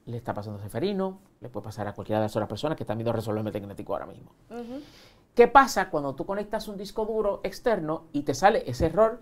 le 0.07 0.17
está 0.17 0.35
pasando 0.35 0.59
a 0.59 0.63
Seferino, 0.63 1.21
le 1.41 1.49
puede 1.49 1.65
pasar 1.65 1.87
a 1.89 1.95
cualquiera 1.95 2.21
de 2.21 2.27
las 2.27 2.37
otras 2.37 2.49
personas 2.49 2.77
que 2.77 2.83
están 2.85 2.99
viendo 2.99 3.13
Resolverme 3.13 3.51
Tecnético 3.53 3.93
ahora 3.95 4.07
mismo. 4.07 4.33
¿Qué 5.35 5.47
pasa 5.49 5.89
cuando 5.91 6.15
tú 6.15 6.27
conectas 6.27 6.67
un 6.69 6.77
disco 6.77 7.05
duro 7.05 7.41
externo 7.45 8.05
y 8.13 8.23
te 8.23 8.35
sale 8.35 8.65
ese 8.69 8.87
error 8.87 9.21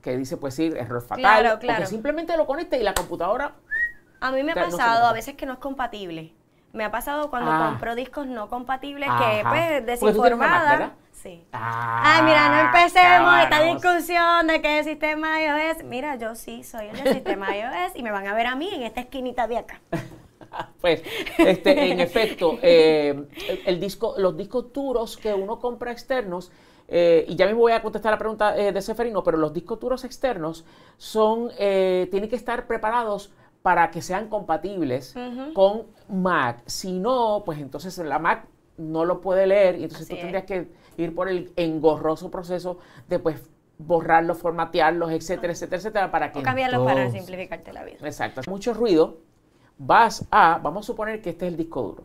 que 0.00 0.16
dice, 0.16 0.36
pues 0.36 0.54
sí, 0.54 0.66
error 0.76 1.02
fatal? 1.02 1.18
Claro, 1.20 1.58
claro. 1.58 1.86
simplemente 1.86 2.36
lo 2.36 2.46
conectas 2.46 2.80
y 2.80 2.82
la 2.82 2.94
computadora... 2.94 3.54
A 4.20 4.30
mí 4.30 4.42
me 4.44 4.52
ha 4.52 4.54
no 4.54 4.60
pasado 4.62 4.78
pasa. 5.00 5.10
a 5.10 5.12
veces 5.12 5.34
que 5.34 5.46
no 5.46 5.54
es 5.54 5.58
compatible. 5.58 6.32
Me 6.72 6.84
ha 6.84 6.90
pasado 6.90 7.28
cuando 7.28 7.50
Ah. 7.50 7.68
compro 7.70 7.94
discos 7.96 8.26
no 8.26 8.48
compatibles 8.48 9.08
Ajá. 9.10 9.18
que 9.30 9.42
pues 9.42 9.86
desinformada. 9.86 10.94
Sí. 11.22 11.44
Ah, 11.52 12.16
Ay, 12.18 12.24
mira, 12.24 12.48
no 12.48 12.68
empecemos 12.68 13.38
esta 13.42 13.62
discusión 13.62 14.46
de 14.48 14.60
que 14.60 14.78
el 14.80 14.84
sistema 14.84 15.40
iOS. 15.40 15.84
Mira, 15.84 16.16
yo 16.16 16.34
sí 16.34 16.64
soy 16.64 16.88
el 16.88 16.96
del 16.96 17.14
sistema 17.14 17.56
iOS 17.56 17.92
y 17.94 18.02
me 18.02 18.10
van 18.10 18.26
a 18.26 18.34
ver 18.34 18.46
a 18.46 18.56
mí 18.56 18.68
en 18.74 18.82
esta 18.82 19.00
esquinita 19.00 19.46
de 19.46 19.58
acá. 19.58 19.80
Pues, 20.82 21.02
este, 21.38 21.92
en 21.92 22.00
efecto, 22.00 22.58
eh, 22.60 23.24
el, 23.48 23.60
el 23.64 23.80
disco, 23.80 24.16
los 24.18 24.36
discos 24.36 24.70
duros 24.70 25.16
que 25.16 25.32
uno 25.32 25.58
compra 25.58 25.92
externos, 25.92 26.52
eh, 26.88 27.24
y 27.26 27.36
ya 27.36 27.46
mismo 27.46 27.62
voy 27.62 27.72
a 27.72 27.80
contestar 27.80 28.12
la 28.12 28.18
pregunta 28.18 28.54
eh, 28.58 28.70
de 28.70 28.82
Seferino, 28.82 29.22
pero 29.22 29.38
los 29.38 29.54
discos 29.54 29.80
duros 29.80 30.04
externos 30.04 30.66
son, 30.98 31.50
eh, 31.58 32.06
tienen 32.10 32.28
que 32.28 32.36
estar 32.36 32.66
preparados 32.66 33.32
para 33.62 33.90
que 33.90 34.02
sean 34.02 34.28
compatibles 34.28 35.14
con 35.54 35.84
Mac. 36.08 36.62
Si 36.66 36.92
no, 36.98 37.42
pues 37.46 37.58
entonces 37.58 37.96
la 37.98 38.18
Mac 38.18 38.46
no 38.76 39.06
lo 39.06 39.22
puede 39.22 39.46
leer 39.46 39.78
y 39.78 39.84
entonces 39.84 40.06
Así 40.06 40.10
tú 40.10 40.16
es. 40.16 40.20
tendrías 40.20 40.44
que 40.44 40.68
ir 40.96 41.14
por 41.14 41.28
el 41.28 41.52
engorroso 41.56 42.30
proceso 42.30 42.78
de 43.08 43.18
pues 43.18 43.40
borrarlos, 43.78 44.38
formatearlos, 44.38 45.10
etcétera, 45.10 45.52
etcétera, 45.52 45.76
etcétera, 45.78 46.10
para 46.10 46.32
que 46.32 46.38
O 46.38 46.42
cambiarlo 46.42 46.84
para 46.84 47.10
simplificarte 47.10 47.72
la 47.72 47.84
vida. 47.84 47.98
Exacto. 48.02 48.42
Mucho 48.48 48.74
ruido. 48.74 49.18
Vas 49.78 50.26
a, 50.30 50.60
vamos 50.62 50.84
a 50.84 50.88
suponer 50.88 51.20
que 51.22 51.30
este 51.30 51.46
es 51.46 51.52
el 51.52 51.56
disco 51.56 51.82
duro. 51.82 52.04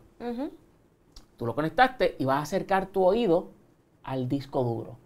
Tú 1.35 1.45
lo 1.45 1.53
conectaste 1.53 2.15
y 2.17 2.25
vas 2.25 2.37
a 2.37 2.41
acercar 2.41 2.87
tu 2.87 3.03
oído 3.03 3.51
al 4.03 4.27
disco 4.27 4.63
duro. 4.63 4.97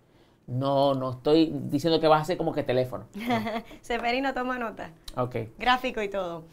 No, 0.48 0.94
no 0.94 1.12
estoy 1.12 1.52
diciendo 1.54 2.00
que 2.00 2.08
vas 2.08 2.20
a 2.20 2.22
hacer 2.22 2.38
como 2.38 2.54
que 2.54 2.64
teléfono. 2.64 3.06
Seferino 3.82 4.34
toma 4.34 4.58
nota. 4.58 4.92
Ok. 5.18 5.36
Gráfico 5.58 6.02
y 6.02 6.10
todo. 6.10 6.44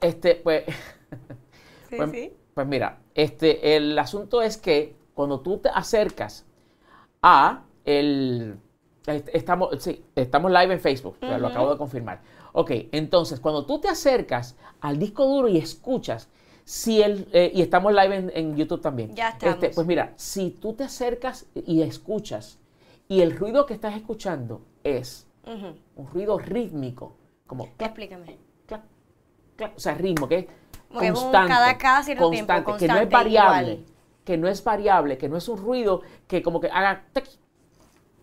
Este, 0.00 0.36
pues, 0.36 0.64
Sí, 1.90 1.96
pues, 1.96 2.10
sí. 2.10 2.32
pues 2.54 2.66
mira, 2.66 2.98
este, 3.14 3.76
el 3.76 3.98
asunto 3.98 4.42
es 4.42 4.56
que 4.56 4.94
cuando 5.14 5.40
tú 5.40 5.58
te 5.58 5.68
acercas 5.68 6.46
a 7.22 7.62
el, 7.84 8.58
est- 9.06 9.28
estamos, 9.32 9.70
sí, 9.82 10.04
estamos 10.14 10.50
live 10.50 10.74
en 10.74 10.80
Facebook, 10.80 11.16
sea, 11.20 11.38
lo 11.38 11.48
acabo 11.48 11.70
de 11.70 11.78
confirmar. 11.78 12.20
Ok, 12.52 12.70
entonces 12.92 13.40
cuando 13.40 13.64
tú 13.66 13.78
te 13.80 13.88
acercas 13.88 14.56
al 14.80 14.98
disco 14.98 15.24
duro 15.26 15.48
y 15.48 15.58
escuchas, 15.58 16.28
si 16.64 17.02
el, 17.02 17.28
eh, 17.32 17.50
y 17.54 17.62
estamos 17.62 17.92
live 17.92 18.14
en, 18.16 18.32
en 18.34 18.56
YouTube 18.56 18.80
también. 18.80 19.14
Ya 19.14 19.30
estamos. 19.30 19.54
Este, 19.54 19.70
pues 19.74 19.86
mira, 19.86 20.12
si 20.16 20.50
tú 20.50 20.72
te 20.74 20.84
acercas 20.84 21.46
y 21.54 21.82
escuchas 21.82 22.58
y 23.08 23.22
el 23.22 23.36
ruido 23.36 23.66
que 23.66 23.74
estás 23.74 23.96
escuchando 23.96 24.62
es 24.84 25.26
un 25.96 26.06
ruido 26.12 26.38
rítmico, 26.38 27.16
como 27.46 27.64
clac, 27.76 27.90
Explícame. 27.90 28.38
clac, 28.66 28.82
clac, 29.56 29.72
o 29.76 29.80
sea, 29.80 29.94
ritmo 29.94 30.28
que 30.28 30.38
es 30.38 30.46
constante, 30.92 31.48
cada- 31.48 31.78
cada 31.78 32.02
cierto 32.04 32.30
tiempo, 32.30 32.52
constante, 32.52 32.78
que 32.86 32.88
no 32.88 32.94
es 32.94 33.00
constante, 33.00 33.14
variable, 33.14 33.72
igual. 33.72 33.86
Que 34.30 34.38
no 34.38 34.46
es 34.46 34.62
variable, 34.62 35.18
que 35.18 35.28
no 35.28 35.36
es 35.36 35.48
un 35.48 35.58
ruido 35.58 36.02
que 36.28 36.40
como 36.40 36.60
que 36.60 36.68
haga 36.68 37.02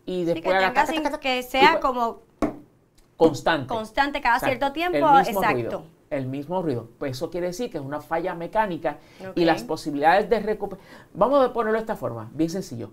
y 0.06 0.20
Sí, 0.20 0.24
después 0.24 0.58
que, 0.58 0.64
haga 0.64 1.20
que 1.20 1.44
sea 1.44 1.82
como 1.82 2.22
constante. 3.18 3.68
constante 3.68 4.22
cada 4.22 4.40
cierto 4.40 4.72
tiempo. 4.72 5.00
el 5.00 5.04
mismo 5.26 5.42
Exacto. 5.42 5.54
ruido, 5.54 5.84
el 6.10 6.26
mismo 6.28 6.62
ruido. 6.62 6.90
Pues 6.98 7.12
eso 7.18 7.30
quiere 7.30 7.48
decir 7.48 7.70
que 7.70 7.78
es 7.78 7.84
una 7.84 8.00
falla 8.00 8.34
mecánica 8.36 9.00
y 9.36 9.44
las 9.44 9.64
posibilidades 9.64 10.30
de 10.30 10.40
recuperar. 10.40 10.82
Vamos 11.14 11.46
a 11.46 11.52
ponerlo 11.52 11.74
de 11.78 11.82
esta 11.82 11.98
forma, 11.98 12.32
bien 12.34 12.50
sencillo. 12.50 12.92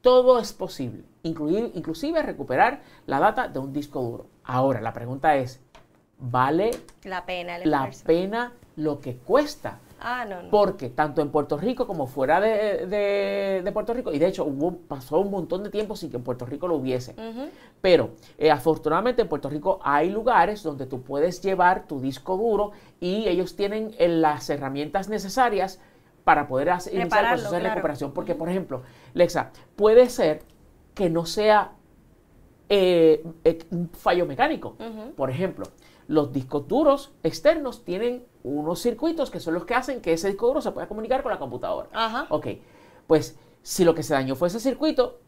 Todo 0.00 0.38
es 0.38 0.54
posible, 0.54 1.04
incluir, 1.24 1.72
inclusive 1.74 2.22
recuperar 2.22 2.80
la 3.04 3.20
data 3.20 3.48
de 3.48 3.58
un 3.58 3.74
disco 3.74 4.00
duro. 4.00 4.28
Ahora, 4.44 4.80
la 4.80 4.94
pregunta 4.94 5.36
es, 5.36 5.60
¿vale 6.18 6.70
La 7.04 7.26
pena, 7.26 7.56
el 7.56 7.70
la 7.70 7.88
esfuerzo. 7.88 8.04
pena 8.06 8.52
lo 8.76 8.98
que 9.00 9.18
cuesta. 9.18 9.78
Ah, 10.00 10.24
no, 10.28 10.42
no. 10.42 10.50
Porque 10.50 10.90
tanto 10.90 11.22
en 11.22 11.30
Puerto 11.30 11.56
Rico 11.56 11.86
como 11.86 12.06
fuera 12.06 12.40
de, 12.40 12.86
de- 12.86 13.62
de 13.64 13.72
Puerto 13.72 13.94
Rico, 13.94 14.12
y 14.12 14.18
de 14.18 14.26
hecho 14.26 14.44
hubo, 14.44 14.76
pasó 14.76 15.18
un 15.20 15.30
montón 15.30 15.62
de 15.64 15.70
tiempo 15.70 15.96
sin 15.96 16.10
que 16.10 16.16
en 16.18 16.22
Puerto 16.22 16.44
Rico 16.44 16.68
lo 16.68 16.76
hubiese. 16.76 17.14
Pero 17.80 18.10
eh, 18.38 18.50
afortunadamente 18.50 19.22
en 19.22 19.28
Puerto 19.28 19.48
Rico 19.48 19.78
hay 19.82 20.10
lugares 20.10 20.62
donde 20.62 20.86
tú 20.86 21.02
puedes 21.02 21.40
llevar 21.40 21.86
tu 21.86 22.00
disco 22.00 22.36
duro 22.36 22.72
y 23.00 23.26
ellos 23.26 23.56
tienen 23.56 23.94
eh, 23.98 24.08
las 24.08 24.48
herramientas 24.50 25.08
necesarias 25.08 25.80
para 26.24 26.46
poder 26.46 26.70
hacer, 26.70 26.94
iniciar 26.94 27.24
el 27.24 27.30
proceso 27.30 27.52
de 27.54 27.60
claro. 27.60 27.74
recuperación. 27.76 28.12
Porque, 28.12 28.34
por 28.34 28.48
ejemplo, 28.48 28.82
Lexa, 29.14 29.50
puede 29.76 30.10
ser 30.10 30.42
que 30.94 31.08
no 31.08 31.24
sea 31.24 31.72
eh, 32.68 33.24
un 33.70 33.88
fallo 33.90 34.26
mecánico. 34.26 34.76
Por 35.16 35.30
ejemplo, 35.30 35.66
los 36.08 36.32
discos 36.32 36.68
duros 36.68 37.12
externos 37.22 37.84
tienen 37.84 38.24
unos 38.44 38.80
circuitos 38.80 39.30
que 39.30 39.40
son 39.40 39.54
los 39.54 39.64
que 39.64 39.74
hacen 39.74 40.00
que 40.00 40.12
ese 40.12 40.28
disco 40.28 40.46
duro 40.46 40.60
se 40.60 40.70
pueda 40.70 40.86
comunicar 40.86 41.22
con 41.22 41.32
la 41.32 41.38
computadora. 41.38 41.88
Ajá. 41.92 42.26
Ok, 42.30 42.46
pues 43.06 43.38
si 43.62 43.84
lo 43.84 43.94
que 43.94 44.02
se 44.02 44.14
dañó 44.14 44.36
fue 44.36 44.48
ese 44.48 44.60
circuito, 44.60 45.18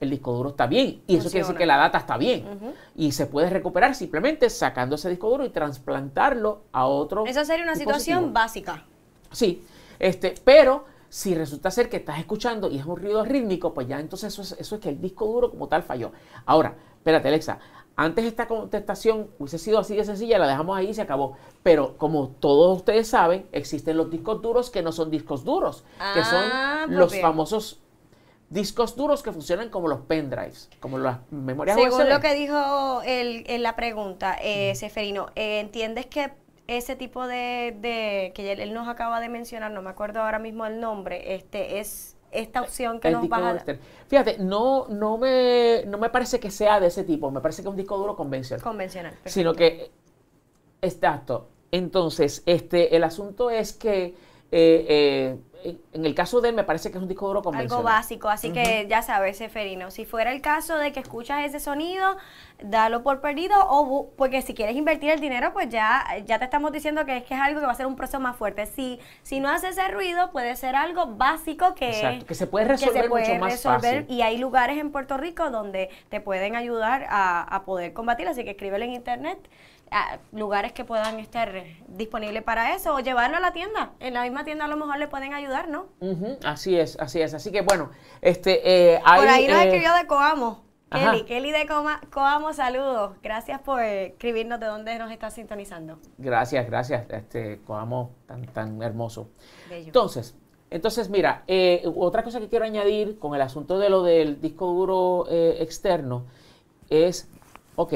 el 0.00 0.10
disco 0.10 0.32
duro 0.32 0.50
está 0.50 0.66
bien. 0.66 1.02
Y 1.06 1.16
eso 1.16 1.28
quiere 1.28 1.40
decir 1.40 1.56
que 1.56 1.66
la 1.66 1.76
data 1.76 1.98
está 1.98 2.16
bien. 2.16 2.74
Y 2.96 3.12
se 3.12 3.26
puede 3.26 3.50
recuperar 3.50 3.94
simplemente 3.94 4.48
sacando 4.48 4.94
ese 4.94 5.10
disco 5.10 5.28
duro 5.28 5.44
y 5.44 5.50
trasplantarlo 5.50 6.62
a 6.72 6.86
otro. 6.86 7.26
Eso 7.26 7.44
sería 7.44 7.64
una 7.64 7.76
situación 7.76 8.32
básica. 8.32 8.84
Sí, 9.30 9.62
este, 9.98 10.34
pero 10.42 10.84
si 11.08 11.34
resulta 11.34 11.70
ser 11.70 11.88
que 11.88 11.98
estás 11.98 12.18
escuchando 12.18 12.70
y 12.70 12.78
es 12.78 12.86
un 12.86 12.96
ruido 12.96 13.24
rítmico, 13.24 13.74
pues 13.74 13.88
ya 13.88 14.00
entonces 14.00 14.32
eso 14.32 14.42
es, 14.42 14.52
eso 14.52 14.76
es 14.76 14.80
que 14.80 14.88
el 14.88 15.00
disco 15.00 15.26
duro 15.26 15.50
como 15.50 15.68
tal 15.68 15.82
falló. 15.82 16.12
Ahora, 16.46 16.76
espérate 16.96 17.28
Alexa, 17.28 17.58
antes 18.02 18.24
esta 18.24 18.46
contestación 18.48 19.28
hubiese 19.38 19.58
sido 19.58 19.78
así 19.78 19.94
de 19.96 20.04
sencilla, 20.04 20.38
la 20.38 20.46
dejamos 20.48 20.76
ahí 20.76 20.88
y 20.90 20.94
se 20.94 21.02
acabó. 21.02 21.36
Pero 21.62 21.96
como 21.98 22.28
todos 22.28 22.78
ustedes 22.78 23.08
saben, 23.08 23.46
existen 23.52 23.96
los 23.96 24.10
discos 24.10 24.40
duros 24.42 24.70
que 24.70 24.82
no 24.82 24.92
son 24.92 25.10
discos 25.10 25.44
duros, 25.44 25.84
que 26.14 26.20
Ah, 26.20 26.24
son 26.82 26.88
pues 26.88 26.98
los 26.98 27.12
bien. 27.12 27.22
famosos 27.22 27.80
discos 28.48 28.96
duros 28.96 29.22
que 29.22 29.32
funcionan 29.32 29.68
como 29.68 29.86
los 29.88 30.00
pendrives, 30.00 30.68
como 30.80 30.98
las 30.98 31.18
memorias 31.30 31.76
Según 31.76 32.00
USB. 32.00 32.08
lo 32.08 32.20
que 32.20 32.34
dijo 32.34 33.02
el, 33.04 33.44
en 33.46 33.62
la 33.62 33.76
pregunta, 33.76 34.36
eh, 34.42 34.74
Seferino, 34.74 35.26
eh, 35.36 35.60
¿entiendes 35.60 36.06
que 36.06 36.32
ese 36.66 36.96
tipo 36.96 37.26
de, 37.26 37.76
de- 37.80 38.32
que 38.34 38.52
él, 38.52 38.60
él 38.60 38.72
nos 38.74 38.88
acaba 38.88 39.20
de 39.20 39.28
mencionar, 39.28 39.70
no 39.72 39.82
me 39.82 39.90
acuerdo 39.90 40.20
ahora 40.22 40.38
mismo 40.38 40.64
el 40.66 40.80
nombre, 40.80 41.34
este 41.34 41.80
es 41.80 42.16
esta 42.32 42.62
opción 42.62 43.00
que 43.00 43.08
El 43.08 43.14
nos 43.14 43.28
vas 43.28 43.62
a. 43.68 43.76
Fíjate, 44.08 44.38
no, 44.38 44.86
no, 44.88 45.18
me, 45.18 45.84
no 45.86 45.98
me 45.98 46.10
parece 46.10 46.40
que 46.40 46.50
sea 46.50 46.80
de 46.80 46.88
ese 46.88 47.04
tipo, 47.04 47.30
me 47.30 47.40
parece 47.40 47.62
que 47.62 47.68
es 47.68 47.70
un 47.70 47.76
disco 47.76 47.96
duro 47.96 48.16
convencional. 48.16 48.62
convencional. 48.62 49.14
sino 49.24 49.54
que 49.54 49.90
exacto 50.82 51.48
entonces 51.70 52.42
este 52.46 52.96
el 52.96 53.04
asunto 53.04 53.50
es 53.50 53.72
que 53.72 54.04
eh, 54.04 54.14
eh, 54.52 55.36
en- 55.64 55.80
en 55.92 56.06
el 56.06 56.14
caso 56.14 56.40
de 56.40 56.50
él 56.50 56.54
me 56.54 56.64
parece 56.64 56.90
que 56.90 56.98
es 56.98 57.02
un 57.02 57.08
disco 57.08 57.26
duro 57.26 57.42
convencional 57.42 57.78
Algo 57.78 57.84
básico, 57.84 58.28
así 58.28 58.52
que 58.52 58.86
ya 58.88 59.02
sabes, 59.02 59.36
Seferino, 59.38 59.90
si 59.90 60.04
fuera 60.04 60.32
el 60.32 60.40
caso 60.40 60.76
de 60.76 60.92
que 60.92 61.00
escuchas 61.00 61.44
ese 61.44 61.60
sonido, 61.60 62.16
dalo 62.62 63.02
por 63.02 63.20
perdido 63.20 63.54
o 63.68 63.86
bu- 63.86 64.08
porque 64.16 64.42
si 64.42 64.54
quieres 64.54 64.76
invertir 64.76 65.10
el 65.10 65.20
dinero, 65.20 65.52
pues 65.52 65.68
ya, 65.68 66.04
ya 66.26 66.38
te 66.38 66.44
estamos 66.44 66.72
diciendo 66.72 67.04
que 67.04 67.18
es 67.18 67.24
que 67.24 67.34
es 67.34 67.40
algo 67.40 67.60
que 67.60 67.66
va 67.66 67.72
a 67.72 67.76
ser 67.76 67.86
un 67.86 67.96
proceso 67.96 68.20
más 68.20 68.36
fuerte. 68.36 68.66
Si, 68.66 69.00
si 69.22 69.40
no 69.40 69.48
hace 69.50 69.68
ese 69.68 69.86
ruido, 69.88 70.30
puede 70.30 70.56
ser 70.56 70.76
algo 70.76 71.06
básico 71.16 71.74
que, 71.74 71.88
Exacto, 71.90 72.26
que 72.26 72.34
se 72.34 72.46
puede 72.46 72.66
resolver 72.66 73.08
mucho 73.08 73.34
más 73.36 73.62
fácil. 73.62 74.06
y 74.08 74.22
hay 74.22 74.38
lugares 74.38 74.78
en 74.78 74.90
Puerto 74.92 75.16
Rico 75.16 75.50
donde 75.50 75.90
te 76.08 76.20
pueden 76.20 76.56
ayudar 76.56 77.06
a, 77.08 77.42
a 77.42 77.64
poder 77.64 77.92
combatir, 77.92 78.28
así 78.28 78.44
que 78.44 78.50
escríbele 78.50 78.84
en 78.86 78.92
internet 78.92 79.38
a 79.90 80.18
lugares 80.32 80.72
que 80.72 80.84
puedan 80.84 81.18
estar 81.18 81.52
disponibles 81.88 82.42
para 82.42 82.74
eso 82.74 82.94
o 82.94 83.00
llevarlo 83.00 83.36
a 83.36 83.40
la 83.40 83.52
tienda. 83.52 83.92
En 84.00 84.14
la 84.14 84.22
misma 84.22 84.44
tienda 84.44 84.66
a 84.66 84.68
lo 84.68 84.76
mejor 84.76 84.98
le 84.98 85.08
pueden 85.08 85.34
ayudar, 85.34 85.68
¿no? 85.68 85.86
Así 86.44 86.78
es 86.78 86.96
así 87.00 87.20
es 87.20 87.34
así 87.34 87.50
que 87.50 87.62
bueno 87.62 87.90
este 88.20 88.94
eh, 88.94 89.00
hay, 89.04 89.20
Por 89.20 89.28
ahí 89.28 89.46
nos 89.48 89.56
eh, 89.58 89.64
escribió 89.64 89.94
de 89.94 90.06
Coamo. 90.06 90.64
ajá. 90.90 91.10
Kelly, 91.12 91.24
Kelly 91.24 91.52
de 91.52 91.66
Coma- 91.66 92.00
Coamo, 92.12 92.52
saludos. 92.52 93.16
Gracias 93.22 93.60
por 93.60 93.82
escribirnos 93.82 94.60
de 94.60 94.66
dónde 94.66 94.98
nos 94.98 95.10
está 95.10 95.30
sintonizando. 95.30 95.98
gracias 96.18 96.66
gracias 96.66 97.06
este 97.10 97.60
Coamo 97.66 98.10
tan 98.26 98.46
tan 98.46 98.80
hermoso 98.82 99.28
Bello. 99.68 99.86
Entonces, 99.86 100.36
entonces 100.70 101.10
mira, 101.10 101.42
eh, 101.48 101.82
otra 101.96 102.22
cosa 102.22 102.38
que 102.38 102.48
quiero 102.48 102.64
añadir 102.64 103.18
con 103.18 103.34
el 103.34 103.40
asunto 103.40 103.78
de 103.80 103.90
lo 103.90 104.04
del 104.04 104.40
disco 104.40 104.66
duro 104.66 105.26
eh, 105.28 105.56
externo 105.60 106.26
es, 106.88 107.28
ok, 107.74 107.92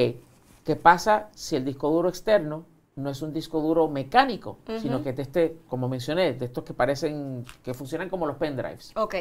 ¿qué 0.65 0.77
pasa 0.77 1.29
si 1.35 1.57
el 1.57 1.65
disco 1.65 1.91
duro 1.91 2.09
externo 2.09 2.65
no 2.97 3.11
es 3.11 3.23
un 3.23 3.33
disco 3.33 3.61
duro 3.61 3.89
mecánico, 3.89 4.59
sino 4.81 5.03
que 5.03 5.11
es 5.11 5.17
de 5.17 5.23
este, 5.23 5.59
como 5.69 5.89
mencioné, 5.89 6.33
de 6.35 6.45
estos 6.45 6.65
que 6.65 6.75
parecen, 6.75 7.45
que 7.63 7.75
funcionan 7.75 8.09
como 8.09 8.27
los 8.27 8.37
pendrives? 8.37 8.93
Ok. 8.97 9.15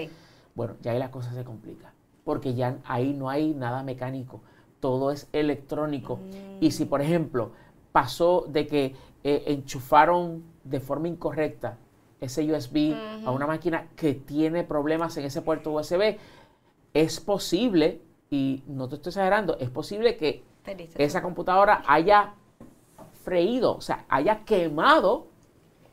Bueno, 0.55 0.75
ya 0.81 0.91
ahí 0.91 0.99
la 0.99 1.11
cosa 1.11 1.33
se 1.33 1.43
complica, 1.43 1.93
porque 2.23 2.53
ya 2.53 2.77
ahí 2.85 3.13
no 3.13 3.29
hay 3.29 3.53
nada 3.53 3.83
mecánico, 3.83 4.41
todo 4.79 5.11
es 5.11 5.27
electrónico. 5.33 6.19
Y 6.59 6.71
si, 6.71 6.85
por 6.85 7.01
ejemplo, 7.01 7.51
pasó 7.91 8.45
de 8.47 8.67
que 8.67 8.95
eh, 9.23 9.43
enchufaron 9.47 10.43
de 10.63 10.79
forma 10.79 11.07
incorrecta 11.07 11.77
ese 12.19 12.43
USB 12.49 12.95
a 13.25 13.31
una 13.31 13.47
máquina 13.47 13.87
que 13.95 14.13
tiene 14.13 14.63
problemas 14.63 15.17
en 15.17 15.25
ese 15.25 15.41
puerto 15.41 15.71
USB, 15.71 16.17
es 16.93 17.19
posible, 17.19 18.01
y 18.29 18.63
no 18.67 18.87
te 18.87 18.95
estoy 18.95 19.09
exagerando, 19.09 19.57
es 19.59 19.69
posible 19.69 20.15
que. 20.17 20.43
Esa 20.95 21.21
computadora 21.21 21.83
haya 21.87 22.33
freído, 23.23 23.75
o 23.75 23.81
sea, 23.81 24.05
haya 24.09 24.39
quemado 24.45 25.27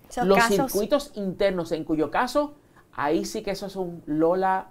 Esos 0.09 0.27
los 0.27 0.39
casos- 0.39 0.71
circuitos 0.73 1.13
internos, 1.15 1.73
en 1.73 1.85
cuyo 1.85 2.11
caso, 2.11 2.55
ahí 2.93 3.25
sí 3.25 3.43
que 3.43 3.53
eso 3.53 3.67
es 3.67 3.77
un 3.77 4.03
Lola. 4.07 4.69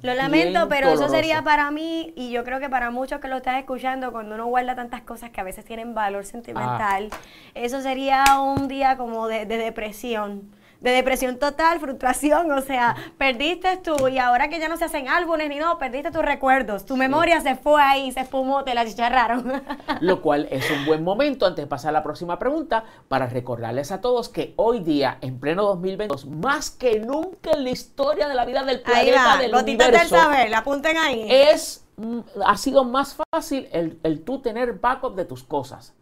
Lo 0.00 0.14
lamento, 0.14 0.68
pero 0.68 0.88
eso 0.90 1.08
sería 1.08 1.42
para 1.44 1.70
mí, 1.70 2.12
y 2.16 2.32
yo 2.32 2.42
creo 2.44 2.58
que 2.58 2.68
para 2.68 2.90
muchos 2.90 3.20
que 3.20 3.28
lo 3.28 3.36
están 3.36 3.54
escuchando, 3.56 4.10
cuando 4.10 4.34
uno 4.34 4.46
guarda 4.46 4.74
tantas 4.74 5.02
cosas 5.02 5.30
que 5.30 5.40
a 5.40 5.44
veces 5.44 5.64
tienen 5.64 5.94
valor 5.94 6.24
sentimental, 6.24 7.08
Ah. 7.12 7.16
eso 7.54 7.80
sería 7.80 8.24
un 8.40 8.66
día 8.66 8.96
como 8.96 9.28
de, 9.28 9.46
de 9.46 9.58
depresión. 9.58 10.50
De 10.82 10.90
depresión 10.90 11.38
total, 11.38 11.78
frustración, 11.78 12.50
o 12.50 12.60
sea, 12.60 12.96
perdiste 13.16 13.76
tú, 13.76 14.08
y 14.08 14.18
ahora 14.18 14.48
que 14.48 14.58
ya 14.58 14.68
no 14.68 14.76
se 14.76 14.84
hacen 14.84 15.08
álbumes 15.08 15.48
ni 15.48 15.58
no, 15.58 15.78
perdiste 15.78 16.10
tus 16.10 16.22
recuerdos, 16.22 16.84
tu 16.84 16.96
memoria 16.96 17.40
se 17.40 17.54
fue 17.54 17.80
ahí, 17.80 18.10
se 18.10 18.20
espumó, 18.20 18.64
te 18.64 18.74
la 18.74 18.84
chicharraron. 18.84 19.62
Lo 20.00 20.20
cual 20.20 20.48
es 20.50 20.68
un 20.72 20.84
buen 20.84 21.04
momento 21.04 21.46
antes 21.46 21.64
de 21.64 21.68
pasar 21.68 21.90
a 21.90 21.92
la 21.92 22.02
próxima 22.02 22.36
pregunta 22.36 22.84
para 23.06 23.26
recordarles 23.26 23.92
a 23.92 24.00
todos 24.00 24.28
que 24.28 24.54
hoy 24.56 24.80
día, 24.80 25.18
en 25.20 25.38
pleno 25.38 25.62
2022, 25.62 26.26
más 26.26 26.70
que 26.72 26.98
nunca 26.98 27.52
en 27.52 27.62
la 27.62 27.70
historia 27.70 28.26
de 28.26 28.34
la 28.34 28.44
vida 28.44 28.64
del 28.64 28.78
ahí 28.78 28.82
planeta, 28.82 29.24
va, 29.24 29.36
del 29.38 29.52
gotitas 29.52 29.86
del 29.86 29.94
universo, 29.94 30.16
saber, 30.16 30.50
la 30.50 30.58
apunten 30.58 30.96
ahí. 30.98 31.26
es, 31.30 31.84
mm, 31.96 32.18
ha 32.44 32.56
sido 32.56 32.82
más 32.82 33.16
fácil 33.30 33.68
el, 33.70 34.00
el 34.02 34.24
tú 34.24 34.40
tener 34.40 34.80
backup 34.80 35.14
de 35.14 35.26
tus 35.26 35.44
cosas. 35.44 35.94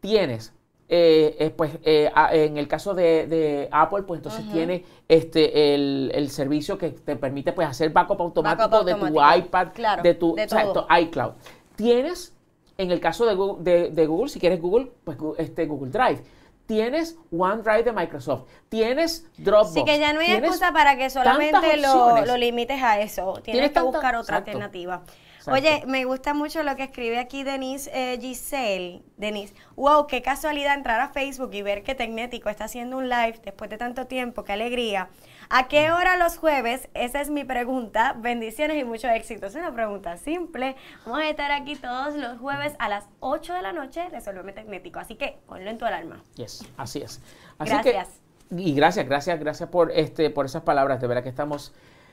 Tienes, 0.00 0.52
eh, 0.92 1.36
eh, 1.38 1.50
pues 1.50 1.70
eh, 1.84 2.10
a- 2.14 2.34
en 2.34 2.56
el 2.58 2.66
caso 2.66 2.92
de, 2.94 3.26
de 3.28 3.68
Apple, 3.70 4.02
pues 4.02 4.18
entonces 4.18 4.44
tiene 4.52 4.84
este 5.08 5.74
el, 5.74 6.10
el 6.14 6.30
servicio 6.30 6.76
que 6.76 6.90
te 6.90 7.14
permite 7.16 7.52
pues 7.52 7.68
hacer 7.68 7.90
backup 7.90 8.20
automático 8.20 8.68
Backup 8.68 8.84
de 8.86 8.92
automático, 8.92 9.20
tu 9.20 9.38
iPad, 9.46 9.68
claro, 9.72 10.02
de 10.02 10.14
tu 10.14 10.34
de 10.34 10.44
o 10.44 10.48
sea, 10.48 11.00
iCloud. 11.00 11.32
Tienes, 11.76 12.34
en 12.76 12.90
el 12.90 12.98
caso 13.00 13.24
de 13.24 13.34
Google, 13.34 13.62
de, 13.62 13.90
de 13.90 14.06
Google, 14.06 14.28
si 14.28 14.40
quieres 14.40 14.60
Google, 14.60 14.90
pues 15.04 15.16
este 15.38 15.66
Google 15.66 15.90
Drive. 15.90 16.22
Tienes 16.66 17.16
OneDrive 17.36 17.82
de 17.82 17.92
Microsoft. 17.92 18.44
Tienes 18.68 19.26
Dropbox. 19.38 19.70
Así 19.70 19.84
que 19.84 19.98
ya 19.98 20.12
no 20.12 20.20
hay 20.20 20.30
excusa 20.32 20.72
para 20.72 20.96
que 20.96 21.10
solamente 21.10 21.76
lo, 21.78 22.24
lo 22.24 22.36
limites 22.36 22.80
a 22.80 23.00
eso. 23.00 23.32
Tienes, 23.42 23.44
Tienes 23.44 23.70
que 23.70 23.74
tanta- 23.74 23.90
buscar 23.90 24.14
otra 24.14 24.36
Exacto. 24.38 24.50
alternativa. 24.52 25.02
Exacto. 25.40 25.58
Oye, 25.58 25.84
me 25.86 26.04
gusta 26.04 26.34
mucho 26.34 26.62
lo 26.62 26.76
que 26.76 26.82
escribe 26.82 27.18
aquí 27.18 27.44
Denise 27.44 27.90
eh, 27.94 28.18
Giselle. 28.20 29.02
Denise, 29.16 29.54
wow, 29.74 30.06
qué 30.06 30.20
casualidad 30.20 30.74
entrar 30.74 31.00
a 31.00 31.08
Facebook 31.08 31.54
y 31.54 31.62
ver 31.62 31.82
que 31.82 31.94
Tecnético 31.94 32.50
está 32.50 32.64
haciendo 32.64 32.98
un 32.98 33.08
live 33.08 33.40
después 33.42 33.70
de 33.70 33.78
tanto 33.78 34.06
tiempo, 34.06 34.44
qué 34.44 34.52
alegría. 34.52 35.08
¿A 35.48 35.66
qué 35.66 35.90
hora 35.90 36.18
los 36.18 36.36
jueves? 36.36 36.90
Esa 36.92 37.22
es 37.22 37.30
mi 37.30 37.44
pregunta. 37.44 38.14
Bendiciones 38.18 38.76
y 38.76 38.84
mucho 38.84 39.08
éxito. 39.08 39.46
Es 39.46 39.54
una 39.54 39.72
pregunta 39.72 40.18
simple. 40.18 40.76
Vamos 41.06 41.22
a 41.22 41.28
estar 41.30 41.50
aquí 41.52 41.74
todos 41.74 42.14
los 42.16 42.38
jueves 42.38 42.74
a 42.78 42.90
las 42.90 43.06
8 43.20 43.54
de 43.54 43.62
la 43.62 43.72
noche, 43.72 44.10
Resolveme 44.10 44.52
Tecnético. 44.52 45.00
Así 45.00 45.16
que 45.16 45.38
ponlo 45.46 45.70
en 45.70 45.78
tu 45.78 45.86
alarma. 45.86 46.22
Yes, 46.36 46.64
así 46.76 47.00
es. 47.00 47.22
Así 47.58 47.72
Gracias. 47.72 48.08
Que, 48.50 48.62
y 48.62 48.74
gracias, 48.74 49.06
gracias, 49.06 49.40
gracias 49.40 49.68
por 49.70 49.90
este, 49.92 50.28
por 50.28 50.44
esas 50.44 50.62
palabras. 50.62 51.00
De 51.00 51.06
verdad 51.06 51.22
que 51.22 51.30
estamos, 51.30 51.72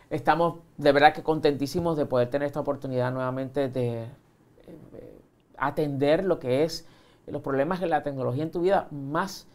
estamos 0.10 0.60
de 0.78 0.92
verdad 0.92 1.14
que 1.14 1.24
contentísimos 1.24 1.98
de 1.98 2.06
poder 2.06 2.30
tener 2.30 2.48
esta 2.48 2.60
oportunidad 2.60 3.12
nuevamente 3.12 3.70
de 3.70 4.04
eh, 4.04 5.22
atender 5.58 6.24
lo 6.24 6.40
que 6.40 6.64
es 6.64 6.88
los 7.26 7.42
problemas 7.42 7.82
de 7.82 7.88
la 7.88 8.04
tecnología 8.04 8.44
en 8.44 8.52
tu 8.52 8.62
vida, 8.62 8.88
más, 8.90 9.48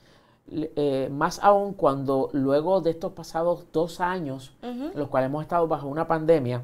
eh, 0.50 1.09
más 1.11 1.38
aún 1.42 1.72
cuando 1.72 2.28
luego 2.32 2.82
de 2.82 2.90
estos 2.90 3.12
pasados 3.12 3.66
dos 3.72 4.00
años, 4.00 4.55
los 4.94 5.09
cuales 5.09 5.28
hemos 5.30 5.42
estado 5.42 5.66
bajo 5.66 5.88
una 5.88 6.07
pandemia, 6.07 6.62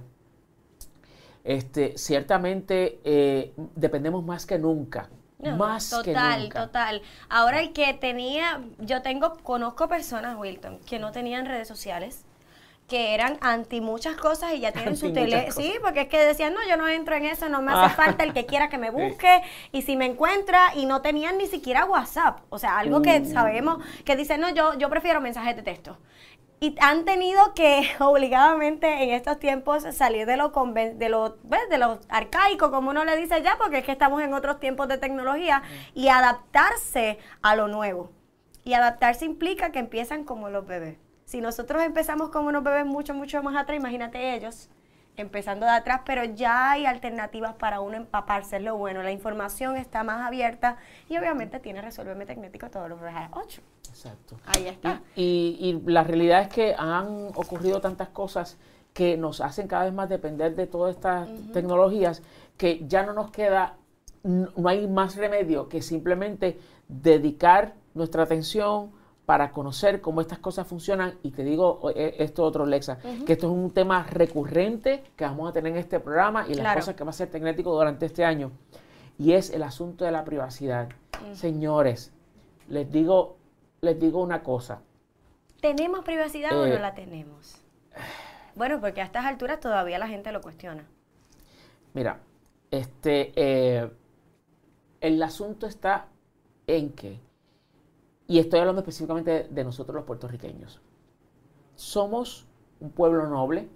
este, 1.45 1.97
ciertamente 1.97 3.01
eh, 3.05 3.55
dependemos 3.75 4.23
más 4.23 4.45
que 4.45 4.59
nunca 4.59 5.09
más 5.57 5.91
total, 5.91 6.05
que 6.05 6.43
nunca. 6.43 6.67
Total, 6.67 7.03
Ahora 7.29 7.61
el 7.61 7.73
que 7.73 7.95
tenía, 7.95 8.61
yo 8.79 9.03
tengo, 9.03 9.37
conozco 9.43 9.89
personas, 9.89 10.37
Wilton, 10.37 10.79
que 10.81 10.99
no 10.99 11.13
tenían 11.13 11.47
redes 11.47 11.69
sociales, 11.69 12.25
que 12.89 13.15
eran 13.15 13.37
anti 13.43 13.83
muchas 13.83 14.17
cosas 14.17 14.55
y 14.55 14.61
ya 14.61 14.73
tienen 14.73 14.97
su 14.97 15.13
tele. 15.13 15.53
Sí, 15.53 15.75
porque 15.83 16.03
es 16.03 16.09
que 16.09 16.19
decían, 16.19 16.55
no, 16.55 16.61
yo 16.67 16.79
no 16.79 16.89
entro 16.89 17.15
en 17.15 17.27
eso, 17.27 17.49
no 17.51 17.61
me 17.61 17.71
hace 17.71 17.85
ah. 17.85 17.91
falta 17.91 18.25
el 18.25 18.33
que 18.33 18.47
quiera 18.47 18.71
que 18.71 18.79
me 18.79 18.91
busque. 18.91 19.43
Y 19.73 19.83
si 19.83 19.97
me 19.97 20.07
encuentra, 20.07 20.73
y 20.75 20.87
no 20.87 21.03
tenían 21.03 21.37
ni 21.37 21.47
siquiera 21.47 21.85
WhatsApp. 21.85 22.41
O 22.49 22.59
sea, 22.59 22.79
algo 22.79 23.03
que 23.03 23.21
mm. 23.21 23.27
sabemos, 23.27 23.85
que 24.05 24.17
dicen, 24.17 24.41
no, 24.41 24.49
yo, 24.51 24.77
yo 24.79 24.89
prefiero 24.89 25.21
mensajes 25.21 25.55
de 25.55 25.63
texto. 25.63 25.99
Y 26.61 26.75
han 26.81 27.05
tenido 27.05 27.53
que 27.55 27.89
obligadamente 28.01 29.03
en 29.03 29.11
estos 29.11 29.39
tiempos 29.39 29.85
salir 29.93 30.27
de 30.27 30.39
lo, 30.39 30.49
de 30.49 31.09
lo, 31.11 31.37
de 31.71 31.79
lo 31.79 32.01
arcaico, 32.09 32.71
como 32.71 32.91
uno 32.91 33.05
le 33.05 33.17
dice 33.17 33.43
ya, 33.43 33.59
porque 33.59 33.79
es 33.79 33.85
que 33.85 33.93
estamos 33.93 34.23
en 34.23 34.33
otros 34.33 34.61
tiempos 34.61 34.89
de 34.89 34.97
tecnología, 34.97 35.63
y 35.95 36.09
adaptarse 36.09 37.19
a 37.43 37.55
lo 37.55 37.69
nuevo. 37.69 38.11
Y 38.65 38.73
adaptarse 38.73 39.27
implica 39.27 39.73
que 39.73 39.79
empiezan 39.79 40.25
como 40.25 40.49
los 40.49 40.67
bebés. 40.67 40.97
Si 41.29 41.43
nosotros 41.43 41.83
empezamos 41.83 42.31
como 42.31 42.49
unos 42.49 42.65
bebés 42.65 42.87
mucho, 42.87 43.13
mucho 43.13 43.43
más 43.43 43.55
atrás, 43.55 43.77
imagínate 43.77 44.35
ellos 44.35 44.71
empezando 45.15 45.67
de 45.67 45.73
atrás, 45.73 46.01
pero 46.07 46.25
ya 46.25 46.71
hay 46.71 46.87
alternativas 46.87 47.53
para 47.53 47.81
uno 47.81 47.99
empaparse, 47.99 48.57
es 48.57 48.63
lo 48.63 48.79
bueno. 48.79 49.03
La 49.03 49.13
información 49.13 49.77
está 49.77 50.03
más 50.05 50.27
abierta 50.27 50.79
y 51.07 51.19
obviamente 51.19 51.61
tiene 51.61 51.83
Resolverme 51.83 52.25
Tecnético 52.25 52.71
todos 52.71 52.89
los 52.89 52.99
días 53.03 53.29
8. 53.31 53.61
Exacto. 53.91 54.37
Ahí 54.47 54.69
está. 54.69 55.03
Y, 55.17 55.83
la 55.85 56.03
realidad 56.03 56.41
es 56.41 56.49
que 56.49 56.75
han 56.79 57.27
ocurrido 57.35 57.83
tantas 57.83 58.09
cosas 58.09 58.57
que 58.95 59.19
nos 59.19 59.43
hacen 59.43 59.69
cada 59.69 59.85
vez 59.85 59.93
más 59.93 60.09
depender 60.09 60.57
de 60.57 60.67
todas 60.67 60.95
estas 60.95 61.29
tecnologías 61.53 62.23
que 62.57 62.87
ya 62.89 63.03
no 63.03 63.13
nos 63.13 63.31
queda, 63.31 63.77
no 64.23 64.67
hay 64.67 64.87
más 64.87 65.17
remedio 65.17 65.69
que 65.69 65.83
simplemente 65.83 66.59
dedicar 66.89 67.75
nuestra 67.93 68.23
atención, 68.23 68.97
para 69.29 69.51
conocer 69.51 70.01
cómo 70.01 70.23
estas 70.23 70.39
cosas 70.39 70.67
funcionan. 70.67 71.19
Y 71.23 71.33
te 71.33 71.45
digo 71.45 71.91
e, 71.95 72.15
esto 72.19 72.43
otro, 72.43 72.65
Lexa, 72.65 72.99
que 73.27 73.35
esto 73.35 73.47
es 73.47 73.53
un 73.53 73.73
tema 73.73 74.03
recurrente 74.05 75.05
que 75.17 75.25
vamos 75.27 75.51
a 75.51 75.53
tener 75.53 75.73
en 75.73 75.79
este 75.79 76.01
programa 76.01 76.47
y 76.49 76.55
las 76.55 76.77
cosas 76.77 76.95
que 76.95 77.05
va 77.05 77.11
a 77.11 77.13
ser 77.13 77.29
tecnético 77.29 77.71
durante 77.75 78.07
este 78.07 78.25
año. 78.25 78.53
Y 79.19 79.35
es 79.35 79.51
el 79.51 79.65
asunto 79.65 80.07
de 80.07 80.13
la 80.13 80.25
privacidad. 80.25 80.89
Señores, 81.35 82.11
les 82.71 82.91
digo, 82.91 83.37
les 83.83 84.01
digo 84.01 84.23
una 84.23 84.43
cosa. 84.43 84.81
¿Tenemos 85.61 86.07
privacidad 86.07 86.59
o 86.59 86.67
no 86.67 86.77
eh, 86.77 86.81
la 86.81 86.95
tenemos? 86.95 87.61
Bueno, 88.55 88.81
porque 88.81 89.03
a 89.03 89.05
estas 89.05 89.27
alturas 89.27 89.61
todavía 89.61 89.99
la 89.99 90.09
gente 90.09 90.33
lo 90.33 90.41
cuestiona. 90.41 90.87
Mira, 91.93 92.21
este, 92.71 93.33
eh, 93.37 93.91
el 95.03 95.23
asunto 95.23 95.67
está 95.67 96.07
en 96.67 96.93
que 96.93 97.28
y 98.29 98.39
estoy 98.39 98.61
hablando 98.61 98.83
específicamente 98.83 99.49
de 99.51 99.65
nosotros 99.65 99.95
los 99.97 100.05
puertorriqueños. 100.05 100.81
Somos 101.75 102.47
un 102.79 102.91
pueblo 102.91 103.27
noble, 103.27 103.69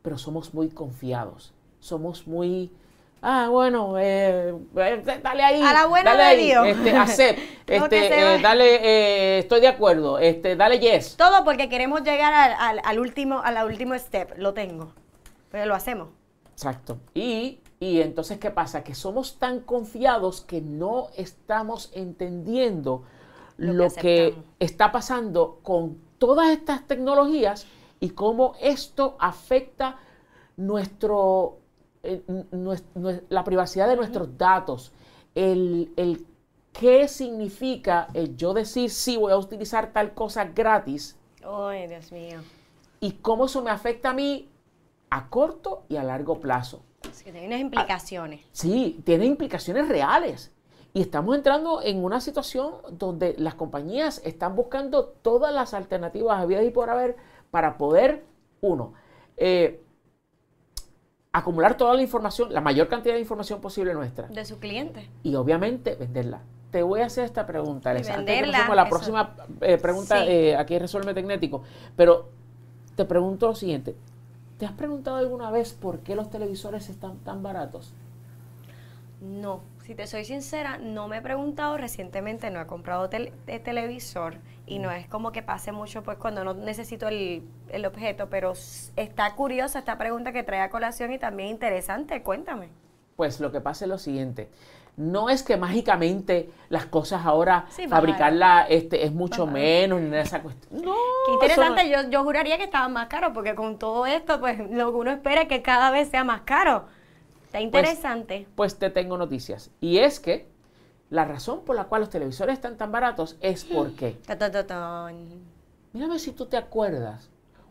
pero 0.00 0.16
somos 0.16 0.54
muy 0.54 0.70
confiados. 0.70 1.52
Somos 1.78 2.26
muy... 2.26 2.72
Ah, 3.20 3.48
bueno, 3.50 3.98
eh, 3.98 4.54
eh, 4.74 5.20
dale 5.22 5.42
ahí. 5.42 5.60
A 5.62 5.74
la 5.74 5.86
buena 5.86 6.14
dale 6.16 6.54
ahí, 6.54 6.70
Este, 6.70 6.96
acepto, 6.96 7.42
este, 7.66 8.36
eh, 8.36 8.38
dale, 8.40 9.38
estoy 9.40 9.60
de 9.60 9.68
acuerdo. 9.68 10.18
Este, 10.18 10.56
dale 10.56 10.78
yes. 10.78 11.18
Todo 11.18 11.44
porque 11.44 11.68
queremos 11.68 12.02
llegar 12.02 12.32
al, 12.32 12.80
al, 12.82 12.98
último, 12.98 13.40
a 13.40 13.50
la 13.50 13.66
último 13.66 13.94
step. 13.98 14.38
Lo 14.38 14.54
tengo. 14.54 14.94
Pero 15.50 15.66
lo 15.66 15.74
hacemos. 15.74 16.08
Exacto. 16.52 16.98
Y 17.12 17.60
y 17.82 18.02
entonces, 18.02 18.38
¿qué 18.38 18.50
pasa? 18.50 18.84
Que 18.84 18.94
somos 18.94 19.38
tan 19.38 19.60
confiados 19.60 20.42
que 20.42 20.60
no 20.60 21.08
estamos 21.16 21.90
entendiendo 21.94 23.04
lo, 23.56 23.88
que, 23.90 24.36
está 24.58 24.92
pasando 24.92 25.60
con 25.62 25.96
todas 26.18 26.50
estas 26.50 26.86
tecnologías 26.86 27.66
y 27.98 28.10
cómo 28.10 28.52
esto 28.60 29.16
afecta 29.18 29.98
nuestro, 30.58 31.56
eh, 32.02 32.22
la 33.30 33.44
privacidad 33.44 33.88
de 33.88 33.96
nuestros 33.96 34.36
datos, 34.36 34.92
el, 35.34 35.90
el 35.96 36.26
qué 36.72 37.08
significa 37.08 38.08
el 38.12 38.36
yo 38.36 38.52
decir 38.52 38.90
sí 38.90 39.16
voy 39.16 39.32
a 39.32 39.38
utilizar 39.38 39.90
tal 39.94 40.12
cosa 40.12 40.44
gratis. 40.44 41.16
Ay, 41.42 41.88
Dios 41.88 42.12
mío. 42.12 42.40
Y 43.00 43.12
cómo 43.12 43.46
eso 43.46 43.62
me 43.62 43.70
afecta 43.70 44.10
a 44.10 44.12
mí 44.12 44.50
a 45.08 45.30
corto 45.30 45.84
y 45.88 45.96
a 45.96 46.04
largo 46.04 46.40
plazo. 46.40 46.82
Que 47.22 47.32
tiene 47.32 47.46
unas 47.46 47.60
implicaciones. 47.60 48.40
sí, 48.52 49.00
tiene 49.04 49.26
implicaciones 49.26 49.88
reales. 49.88 50.52
Y 50.92 51.02
estamos 51.02 51.36
entrando 51.36 51.82
en 51.82 52.02
una 52.02 52.20
situación 52.20 52.72
donde 52.90 53.36
las 53.38 53.54
compañías 53.54 54.20
están 54.24 54.56
buscando 54.56 55.04
todas 55.04 55.54
las 55.54 55.72
alternativas 55.72 56.40
habidas 56.40 56.64
y 56.64 56.70
por 56.70 56.90
haber 56.90 57.16
para 57.50 57.78
poder, 57.78 58.24
uno, 58.60 58.94
eh, 59.36 59.80
acumular 61.32 61.76
toda 61.76 61.94
la 61.94 62.02
información, 62.02 62.52
la 62.52 62.60
mayor 62.60 62.88
cantidad 62.88 63.14
de 63.14 63.20
información 63.20 63.60
posible 63.60 63.94
nuestra. 63.94 64.26
De 64.28 64.44
su 64.44 64.58
cliente. 64.58 65.08
Y 65.22 65.36
obviamente 65.36 65.94
venderla. 65.94 66.42
Te 66.72 66.82
voy 66.82 67.00
a 67.00 67.06
hacer 67.06 67.24
esta 67.24 67.46
pregunta, 67.46 67.90
Alexa. 67.90 68.14
Antes 68.14 68.48
la 68.48 68.88
próxima 68.88 69.36
eh, 69.60 69.78
pregunta 69.78 70.24
eh, 70.26 70.56
aquí 70.56 70.78
Resuelve 70.78 71.14
Tecnético. 71.14 71.62
Pero 71.96 72.28
te 72.94 73.04
pregunto 73.04 73.48
lo 73.48 73.54
siguiente. 73.54 73.96
¿Te 74.60 74.66
has 74.66 74.72
preguntado 74.72 75.16
alguna 75.16 75.50
vez 75.50 75.72
por 75.72 76.00
qué 76.00 76.14
los 76.14 76.28
televisores 76.28 76.90
están 76.90 77.16
tan 77.20 77.42
baratos? 77.42 77.94
No, 79.22 79.62
si 79.86 79.94
te 79.94 80.06
soy 80.06 80.26
sincera, 80.26 80.76
no 80.76 81.08
me 81.08 81.16
he 81.16 81.22
preguntado 81.22 81.78
recientemente, 81.78 82.50
no 82.50 82.60
he 82.60 82.66
comprado 82.66 83.08
televisor 83.08 84.36
y 84.66 84.78
no 84.78 84.90
es 84.90 85.08
como 85.08 85.32
que 85.32 85.42
pase 85.42 85.72
mucho 85.72 86.02
pues 86.02 86.18
cuando 86.18 86.44
no 86.44 86.52
necesito 86.52 87.08
el, 87.08 87.42
el, 87.70 87.86
objeto, 87.86 88.28
pero 88.28 88.52
está 88.96 89.34
curiosa 89.34 89.78
esta 89.78 89.96
pregunta 89.96 90.30
que 90.30 90.42
trae 90.42 90.60
a 90.60 90.68
colación 90.68 91.10
y 91.14 91.18
también 91.18 91.48
interesante, 91.48 92.22
cuéntame. 92.22 92.68
Pues 93.16 93.40
lo 93.40 93.50
que 93.52 93.62
pasa 93.62 93.86
es 93.86 93.88
lo 93.88 93.96
siguiente, 93.96 94.50
no 95.00 95.30
es 95.30 95.42
que 95.42 95.56
mágicamente 95.56 96.50
las 96.68 96.84
cosas 96.84 97.24
ahora 97.24 97.66
fabricarla 97.88 98.66
este, 98.68 99.06
es 99.06 99.12
mucho 99.12 99.46
menos 99.46 100.00
ni 100.00 100.14
esa 100.14 100.42
cuestión. 100.42 100.82
No, 100.82 100.94
Qué 101.26 101.32
interesante, 101.32 101.88
yo, 101.88 102.10
yo 102.10 102.22
juraría 102.22 102.58
que 102.58 102.64
estaban 102.64 102.92
más 102.92 103.08
caros, 103.08 103.30
porque 103.32 103.54
con 103.54 103.78
todo 103.78 104.04
esto, 104.04 104.38
pues 104.40 104.58
lo 104.70 104.92
que 104.92 104.98
uno 104.98 105.10
espera 105.10 105.42
es 105.42 105.48
que 105.48 105.62
cada 105.62 105.90
vez 105.90 106.10
sea 106.10 106.22
más 106.22 106.42
caro. 106.42 106.84
Está 107.44 107.58
pues, 107.58 107.64
interesante. 107.64 108.46
Pues, 108.54 108.78
te 108.78 108.90
tengo 108.90 109.16
noticias. 109.16 109.70
Y 109.80 109.98
es 109.98 110.20
que 110.20 110.48
la 111.08 111.24
razón 111.24 111.64
por 111.64 111.76
la 111.76 111.84
cual 111.84 112.02
los 112.02 112.10
televisores 112.10 112.52
están 112.52 112.76
tan 112.76 112.92
baratos 112.92 113.38
es 113.40 113.64
porque. 113.64 114.18
Mírame 115.92 116.18
si 116.18 116.32
tú 116.32 116.46
te 116.46 116.58
acuerdas 116.58 117.30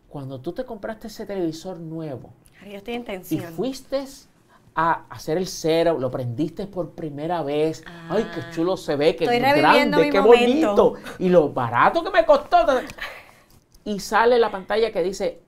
cuando 0.10 0.42
tú 0.42 0.52
te 0.52 0.66
compraste 0.66 1.08
ese 1.08 1.28
televisor 1.28 1.80
nuevo. 1.80 2.34
Yo 2.66 2.78
estoy 2.78 2.96
en 2.96 3.06
tensión. 3.06 3.54
Y 3.54 3.56
fuiste 3.56 4.04
a 4.76 5.06
hacer 5.10 5.38
el 5.38 5.48
cero, 5.48 5.98
lo 6.00 6.10
prendiste 6.10 6.68
por 6.68 6.92
primera 6.92 7.42
vez. 7.44 7.84
Ay, 8.10 8.30
qué 8.34 8.42
ah. 8.42 8.50
chulo 8.52 8.78
se 8.78 8.96
ve, 8.96 9.16
qué 9.16 9.26
grande, 9.26 10.10
qué 10.10 10.20
bonito. 10.20 10.96
Y 11.18 11.30
lo 11.30 11.50
barato 11.50 12.04
que 12.04 12.12
me 12.12 12.26
costó. 12.26 12.58
Y 13.86 14.00
sale 14.00 14.38
la 14.40 14.52
pantalla 14.52 14.92
que 14.92 15.02
dice, 15.02 15.42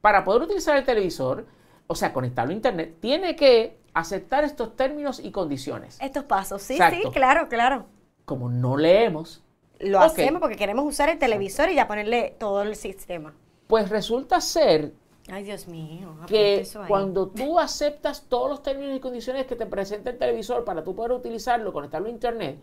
para 0.00 0.24
poder 0.24 0.42
utilizar 0.42 0.76
el 0.76 0.84
televisor, 0.84 1.46
o 1.86 1.94
sea, 1.94 2.12
conectarlo 2.12 2.52
a 2.52 2.54
internet, 2.54 2.96
tiene 3.00 3.36
que 3.36 3.78
aceptar 3.94 4.44
estos 4.44 4.76
términos 4.76 5.20
y 5.20 5.30
condiciones. 5.30 5.98
Estos 6.00 6.24
pasos, 6.24 6.62
sí, 6.62 6.78
sí, 6.90 7.02
claro, 7.12 7.48
claro. 7.48 7.86
Como 8.24 8.48
no 8.50 8.76
leemos. 8.76 9.42
Lo 9.80 10.00
hacemos 10.00 10.40
porque 10.40 10.56
queremos 10.56 10.86
usar 10.86 11.08
el 11.08 11.18
televisor 11.18 11.68
y 11.68 11.74
ya 11.74 11.88
ponerle 11.88 12.36
todo 12.38 12.62
el 12.62 12.76
sistema. 12.76 13.34
Pues 13.66 13.88
resulta 13.88 14.40
ser 14.40 14.92
Ay, 15.28 15.44
Dios 15.44 15.66
mío. 15.68 16.16
Que 16.26 16.66
cuando 16.86 17.28
tú 17.28 17.58
aceptas 17.58 18.26
todos 18.28 18.50
los 18.50 18.62
términos 18.62 18.96
y 18.96 19.00
condiciones 19.00 19.46
que 19.46 19.56
te 19.56 19.66
presenta 19.66 20.10
el 20.10 20.18
televisor 20.18 20.64
para 20.64 20.84
tú 20.84 20.94
poder 20.94 21.12
utilizarlo, 21.12 21.72
conectarlo 21.72 22.08
a 22.08 22.10
internet, 22.10 22.58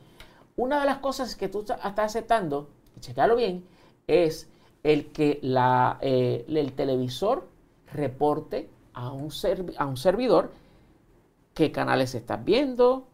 una 0.55 0.79
de 0.79 0.85
las 0.85 0.99
cosas 0.99 1.35
que 1.35 1.47
tú 1.47 1.61
estás 1.61 1.79
aceptando, 1.83 2.69
y 2.95 2.99
checarlo 2.99 3.35
bien, 3.35 3.65
es 4.07 4.49
el 4.83 5.11
que 5.11 5.39
la, 5.41 5.97
eh, 6.01 6.45
el 6.47 6.73
televisor 6.73 7.47
reporte 7.91 8.69
a 8.93 9.11
un, 9.11 9.29
a 9.77 9.85
un 9.85 9.97
servidor 9.97 10.51
qué 11.53 11.71
canales 11.71 12.15
estás 12.15 12.43
viendo, 12.43 13.07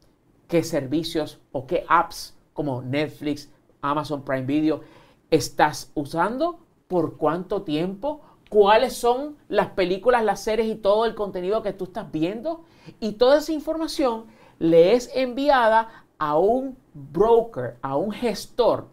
qué 0.47 0.63
servicios 0.63 1.39
o 1.51 1.67
qué 1.67 1.85
apps 1.87 2.35
como 2.53 2.81
Netflix, 2.81 3.49
Amazon 3.81 4.23
Prime 4.23 4.45
Video 4.45 4.81
estás 5.29 5.91
usando, 5.93 6.59
por 6.87 7.17
cuánto 7.17 7.63
tiempo, 7.63 8.21
cuáles 8.49 8.93
son 8.93 9.37
las 9.49 9.67
películas, 9.69 10.23
las 10.23 10.41
series 10.41 10.67
y 10.67 10.75
todo 10.75 11.05
el 11.05 11.15
contenido 11.15 11.61
que 11.61 11.73
tú 11.73 11.85
estás 11.85 12.11
viendo. 12.11 12.63
Y 12.99 13.13
toda 13.13 13.39
esa 13.39 13.51
información 13.51 14.25
le 14.59 14.93
es 14.93 15.11
enviada 15.13 16.05
a 16.17 16.37
un 16.37 16.77
broker, 16.93 17.77
a 17.81 17.95
un 17.95 18.11
gestor, 18.11 18.87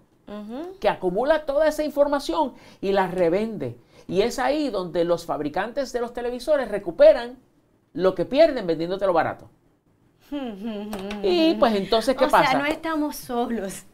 que 0.81 0.89
acumula 0.89 1.45
toda 1.45 1.69
esa 1.69 1.85
información 1.85 2.55
y 2.81 2.93
la 2.93 3.07
revende. 3.07 3.79
Y 4.09 4.23
es 4.23 4.39
ahí 4.39 4.71
donde 4.71 5.05
los 5.05 5.27
fabricantes 5.27 5.93
de 5.93 6.01
los 6.01 6.13
televisores 6.13 6.71
recuperan 6.71 7.39
lo 7.93 8.15
que 8.15 8.25
pierden 8.25 8.67
vendiéndotelo 8.67 9.13
barato. 9.13 9.49
Y 11.22 11.55
pues 11.55 11.75
entonces, 11.75 12.16
¿qué 12.16 12.25
o 12.25 12.31
pasa? 12.31 12.51
sea, 12.51 12.59
no 12.59 12.66
estamos 12.66 13.16
solos. 13.16 13.85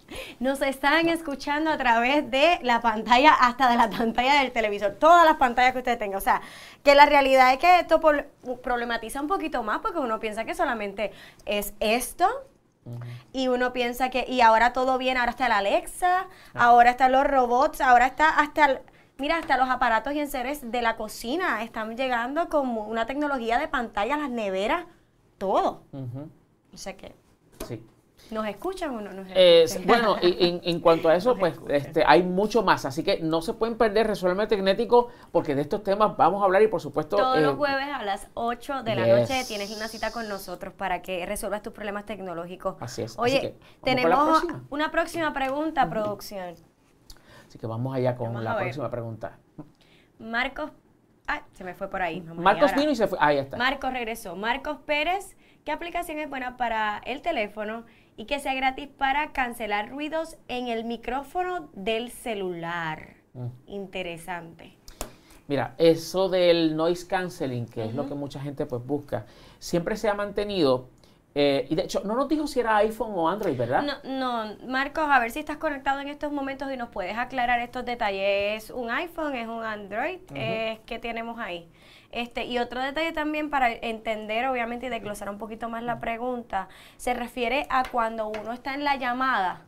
Nos 0.40 0.60
están 0.62 1.08
escuchando 1.08 1.70
a 1.70 1.78
través 1.78 2.28
de 2.30 2.58
la 2.62 2.80
pantalla, 2.80 3.32
hasta 3.32 3.70
de 3.70 3.76
la 3.76 3.88
pantalla 3.90 4.40
del 4.42 4.50
televisor, 4.52 4.96
todas 4.98 5.24
las 5.24 5.36
pantallas 5.36 5.72
que 5.72 5.78
usted 5.78 5.98
tenga. 5.98 6.18
O 6.18 6.20
sea, 6.20 6.40
que 6.82 6.94
la 6.94 7.06
realidad 7.06 7.52
es 7.52 7.58
que 7.58 7.78
esto 7.80 8.00
problematiza 8.62 9.20
un 9.20 9.28
poquito 9.28 9.62
más 9.62 9.78
porque 9.80 9.98
uno 9.98 10.18
piensa 10.18 10.44
que 10.44 10.54
solamente 10.54 11.12
es 11.46 11.74
esto. 11.80 12.28
Y 13.32 13.48
uno 13.48 13.72
piensa 13.72 14.10
que, 14.10 14.24
y 14.26 14.40
ahora 14.40 14.72
todo 14.72 14.98
bien, 14.98 15.16
ahora 15.18 15.30
está 15.30 15.48
la 15.48 15.58
Alexa, 15.58 16.26
ahora 16.54 16.90
están 16.90 17.12
los 17.12 17.24
robots, 17.26 17.80
ahora 17.80 18.06
está 18.06 18.30
hasta, 18.30 18.64
el- 18.64 18.78
mira, 19.18 19.36
hasta 19.38 19.56
los 19.58 19.68
aparatos 19.68 20.14
y 20.14 20.20
enseres 20.20 20.72
de 20.72 20.82
la 20.82 20.96
cocina 20.96 21.62
están 21.62 21.96
llegando 21.96 22.48
con 22.48 22.68
una 22.76 23.06
tecnología 23.06 23.58
de 23.58 23.68
pantalla, 23.68 24.16
las 24.16 24.30
neveras, 24.30 24.86
todo. 25.40 25.82
O 26.72 26.76
sea 26.76 26.96
que, 26.96 27.14
sí. 27.66 27.82
¿nos 28.30 28.46
escuchan 28.46 28.94
o 28.94 29.00
no 29.00 29.10
nos 29.12 29.26
Eh, 29.34 29.62
escuchan? 29.64 29.86
bueno, 29.88 30.16
y 30.22 30.46
en, 30.48 30.60
en 30.62 30.80
cuanto 30.84 31.08
a 31.08 31.16
eso, 31.16 31.36
pues 31.36 31.58
este, 31.68 32.04
hay 32.06 32.22
mucho 32.22 32.62
más, 32.62 32.84
así 32.84 33.02
que 33.02 33.18
no 33.20 33.40
se 33.42 33.54
pueden 33.54 33.76
perder 33.78 34.06
Resuelve 34.06 34.46
Tecnético, 34.46 35.08
porque 35.32 35.54
de 35.56 35.62
estos 35.62 35.82
temas 35.82 36.16
vamos 36.16 36.42
a 36.42 36.44
hablar 36.44 36.62
y 36.62 36.68
por 36.68 36.80
supuesto... 36.80 37.16
Todos 37.16 37.38
eh, 37.38 37.40
los 37.40 37.56
jueves 37.56 37.86
a 37.92 38.04
las 38.04 38.28
8 38.34 38.82
de 38.84 38.94
la 38.94 39.06
yes. 39.06 39.30
noche 39.30 39.44
tienes 39.48 39.74
una 39.74 39.88
cita 39.88 40.12
con 40.12 40.28
nosotros 40.28 40.74
para 40.74 41.00
que 41.02 41.24
resuelvas 41.26 41.62
tus 41.62 41.72
problemas 41.72 42.04
tecnológicos. 42.04 42.76
Así 42.78 43.02
es, 43.02 43.12
así 43.12 43.20
Oye, 43.20 43.40
que, 43.40 43.48
¿vamos 43.48 43.62
con 43.80 43.90
la 43.90 43.94
tenemos 43.96 44.28
próxima? 44.28 44.64
una 44.70 44.90
próxima 44.92 45.32
pregunta, 45.32 45.90
producción. 45.90 46.54
Así 47.48 47.58
que 47.58 47.66
vamos 47.66 47.96
allá 47.96 48.14
con 48.14 48.28
Vamos 48.28 48.44
la 48.44 48.56
próxima 48.56 48.88
pregunta. 48.90 49.38
Marcos, 50.20 50.70
ay, 51.30 51.40
se 51.52 51.64
me 51.64 51.74
fue 51.74 51.88
por 51.88 52.02
ahí. 52.02 52.20
Marcos 52.20 52.74
vino 52.74 52.90
y 52.90 52.96
se 52.96 53.06
fue. 53.06 53.18
Ahí 53.20 53.38
está. 53.38 53.56
Marcos 53.56 53.92
regresó. 53.92 54.34
Marcos 54.36 54.78
Pérez, 54.84 55.36
¿qué 55.64 55.72
aplicación 55.72 56.18
es 56.18 56.28
buena 56.28 56.56
para 56.56 57.00
el 57.04 57.22
teléfono 57.22 57.84
y 58.16 58.24
que 58.24 58.40
sea 58.40 58.54
gratis 58.54 58.88
para 58.88 59.32
cancelar 59.32 59.90
ruidos 59.90 60.36
en 60.48 60.68
el 60.68 60.84
micrófono 60.84 61.68
del 61.72 62.10
celular? 62.10 63.14
Mm. 63.34 63.46
Interesante. 63.66 64.76
Mira, 65.46 65.74
eso 65.78 66.28
del 66.28 66.76
noise 66.76 67.06
canceling, 67.06 67.66
que 67.66 67.84
es 67.84 67.94
lo 67.94 68.08
que 68.08 68.14
mucha 68.14 68.40
gente 68.40 68.66
pues 68.66 68.84
busca, 68.84 69.26
siempre 69.58 69.96
se 69.96 70.08
ha 70.08 70.14
mantenido. 70.14 70.88
Eh, 71.34 71.66
y 71.70 71.74
de 71.76 71.82
hecho, 71.82 72.02
no 72.04 72.14
nos 72.14 72.28
dijo 72.28 72.46
si 72.46 72.60
era 72.60 72.76
iPhone 72.78 73.12
o 73.14 73.28
Android, 73.28 73.56
¿verdad? 73.56 73.82
No, 73.82 74.44
no, 74.44 74.56
Marcos, 74.66 75.04
a 75.08 75.18
ver 75.20 75.30
si 75.30 75.38
estás 75.38 75.58
conectado 75.58 76.00
en 76.00 76.08
estos 76.08 76.32
momentos 76.32 76.72
y 76.72 76.76
nos 76.76 76.88
puedes 76.88 77.16
aclarar 77.16 77.60
estos 77.60 77.84
detalles. 77.84 78.64
¿Es 78.64 78.70
un 78.70 78.90
iPhone? 78.90 79.34
¿Es 79.34 79.46
un 79.46 79.62
Android? 79.64 80.18
Eh, 80.34 80.80
¿Qué 80.86 80.98
tenemos 80.98 81.38
ahí? 81.38 81.68
Este, 82.10 82.44
y 82.44 82.58
otro 82.58 82.82
detalle 82.82 83.12
también 83.12 83.50
para 83.50 83.70
entender, 83.70 84.46
obviamente, 84.46 84.86
y 84.86 84.88
desglosar 84.88 85.30
un 85.30 85.38
poquito 85.38 85.68
más 85.68 85.84
la 85.84 86.00
pregunta, 86.00 86.68
se 86.96 87.14
refiere 87.14 87.66
a 87.70 87.84
cuando 87.84 88.26
uno 88.26 88.52
está 88.52 88.74
en 88.74 88.82
la 88.82 88.96
llamada, 88.96 89.62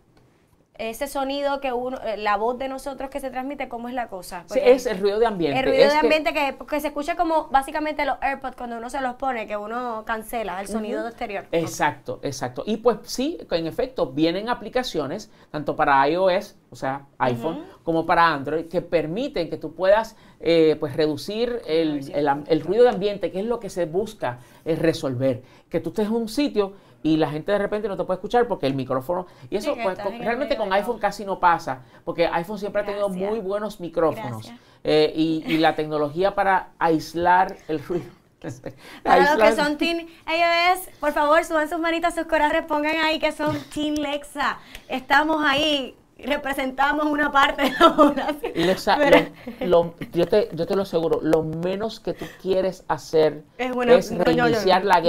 ese 0.79 1.07
sonido 1.07 1.61
que 1.61 1.73
uno, 1.73 1.99
eh, 2.03 2.17
la 2.17 2.37
voz 2.37 2.59
de 2.59 2.69
nosotros 2.69 3.11
que 3.11 3.21
se 3.21 3.31
transmite, 3.31 3.69
¿cómo 3.69 3.89
es 3.89 3.95
la 3.95 4.09
cosa? 4.09 4.45
Sí, 4.47 4.59
es 4.63 4.87
el 4.87 4.99
ruido 4.99 5.19
de 5.19 5.27
ambiente. 5.27 5.59
el 5.61 5.67
ruido 5.67 5.91
de 5.91 5.99
ambiente 5.99 6.33
que, 6.33 6.57
que 6.69 6.81
se 6.81 6.89
escucha 6.89 7.15
como 7.17 7.49
básicamente 7.49 8.05
los 8.05 8.17
AirPods 8.21 8.57
cuando 8.57 8.79
uno 8.79 8.89
se 8.91 9.01
los 9.01 9.15
pone, 9.15 9.47
que 9.47 9.57
uno 9.57 10.05
cancela 10.07 10.61
el 10.61 10.69
sonido 10.69 11.07
exterior. 11.07 11.47
Exacto, 11.53 12.21
exacto. 12.23 12.63
Y 12.67 12.79
pues 12.79 12.99
sí, 13.05 13.39
en 13.51 13.67
efecto, 13.67 14.13
vienen 14.13 14.49
aplicaciones, 14.49 15.31
tanto 15.51 15.77
para 15.77 16.09
iOS, 16.09 16.57
o 16.71 16.77
sea, 16.77 17.07
iPhone, 17.19 17.65
como 17.83 18.07
para 18.07 18.29
Android, 18.29 18.67
que 18.67 18.81
permiten 18.81 19.51
que 19.51 19.59
tú 19.59 19.75
puedas 19.75 20.17
eh, 20.41 20.77
pues 20.81 20.97
reducir 20.97 21.61
el, 21.67 22.11
el 22.15 22.29
el 22.47 22.61
ruido 22.61 22.85
de 22.85 22.91
ambiente, 22.91 23.31
que 23.31 23.41
es 23.41 23.47
lo 23.47 23.61
que 23.61 23.71
se 23.71 23.87
busca 23.87 24.39
es 24.65 24.79
resolver. 24.79 25.43
Que 25.69 25.81
tú 25.81 25.91
estés 25.91 26.07
en 26.07 26.15
un 26.15 26.29
sitio 26.29 26.75
y 27.03 27.17
la 27.17 27.31
gente 27.31 27.53
de 27.53 27.59
repente 27.59 27.89
no 27.89 27.97
te 27.97 28.05
puede 28.05 28.17
escuchar 28.19 28.47
porque 28.47 28.67
el 28.67 28.75
micrófono... 28.75 29.27
Y 29.51 29.57
eso, 29.57 29.75
pues, 29.83 29.99
con- 29.99 30.19
realmente 30.19 30.57
con 30.57 30.73
iPhone 30.73 30.99
casi 30.99 31.25
no 31.25 31.41
pasa, 31.41 31.81
porque 32.05 32.27
iPhone 32.27 32.59
siempre 32.59 32.83
ha 32.83 32.85
tenido 32.85 33.09
muy 33.09 33.39
buenos 33.41 33.81
micrófonos. 33.81 34.53
Eh, 34.85 35.13
y, 35.15 35.45
y 35.47 35.59
la 35.59 35.75
tecnología 35.75 36.35
para 36.35 36.71
aislar 36.79 37.57
el 37.69 37.83
ruido. 37.85 38.11
Para 39.05 39.37
los 39.37 39.43
que 39.45 39.53
son 39.55 39.79
Team 39.79 39.99
iOS, 40.27 40.89
por 40.99 41.13
favor, 41.13 41.45
suban 41.45 41.69
sus 41.69 41.79
manitas, 41.79 42.15
sus 42.17 42.25
corazones, 42.25 42.65
pongan 42.67 42.97
ahí 42.97 43.21
que 43.21 43.31
son 43.31 43.57
Team 43.73 43.95
Lexa. 43.95 44.59
Estamos 44.89 45.45
ahí, 45.47 45.95
representamos 46.19 47.07
una 47.07 47.31
parte 47.31 47.63
de 47.63 47.71
la 47.79 47.95
población. 47.97 48.53
Y 48.55 48.65
Lexa, 48.65 48.97
Pero- 48.99 49.27
lo- 49.61 49.67
lo- 49.67 49.95
yo, 50.13 50.27
te, 50.27 50.49
yo 50.53 50.67
te 50.67 50.75
lo 50.75 50.83
aseguro, 50.83 51.21
lo 51.23 51.45
menos 51.45 52.01
que 52.01 52.15
tú 52.15 52.25
quieres 52.41 52.85
hacer 52.89 53.45
Es 53.59 53.71
una- 53.71 53.95
es 53.95 54.11
no, 54.11 54.25
yo- 54.25 54.33
yo- 54.33 54.45
reiniciar 54.45 54.85
la 54.85 55.01
no. 55.01 55.03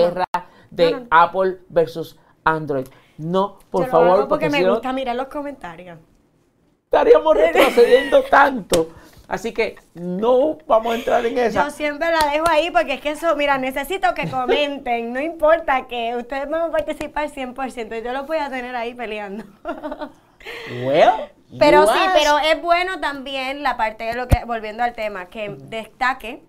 De 0.76 0.91
No, 0.91 0.99
no. 1.01 1.07
Apple 1.09 1.59
versus 1.69 2.17
Android. 2.43 2.88
No, 3.17 3.59
por 3.69 3.82
Yo 3.82 3.86
lo 3.88 3.91
favor, 3.91 4.19
hago 4.21 4.28
porque 4.28 4.49
me 4.49 4.57
si 4.59 4.63
no, 4.63 4.74
gusta 4.74 4.91
mirar 4.93 5.15
los 5.15 5.28
comentarios. 5.28 5.99
estaríamos 6.86 7.36
retrocediendo 7.38 8.24
tanto. 8.24 8.89
Así 9.28 9.53
que 9.53 9.76
no 9.93 10.57
vamos 10.67 10.93
a 10.93 10.97
entrar 10.97 11.26
en 11.26 11.38
esa. 11.38 11.65
Yo 11.65 11.69
siempre 11.71 12.07
la 12.11 12.30
dejo 12.32 12.45
ahí 12.49 12.69
porque 12.71 12.95
es 12.95 13.01
que 13.01 13.11
eso, 13.11 13.36
mira, 13.36 13.57
necesito 13.57 14.13
que 14.13 14.30
comenten, 14.30 15.13
no 15.13 15.21
importa 15.21 15.88
que 15.88 16.15
ustedes 16.17 16.49
van 16.49 16.61
a 16.69 16.71
participar 16.71 17.30
100%, 17.30 18.03
yo 18.03 18.11
los 18.13 18.28
voy 18.28 18.38
a 18.38 18.49
tener 18.49 18.76
ahí 18.76 18.93
peleando. 18.93 19.45
Well, 20.84 21.32
Pero 21.57 21.88
sí, 21.88 21.99
pero 22.13 22.38
es 22.38 22.61
bueno 22.61 22.99
también 22.99 23.63
la 23.63 23.78
parte 23.78 24.03
de 24.03 24.13
lo 24.13 24.28
que, 24.28 24.43
volviendo 24.43 24.84
al 24.84 24.93
tema, 24.93 25.28
que 25.28 25.55
destaque, 25.57 26.43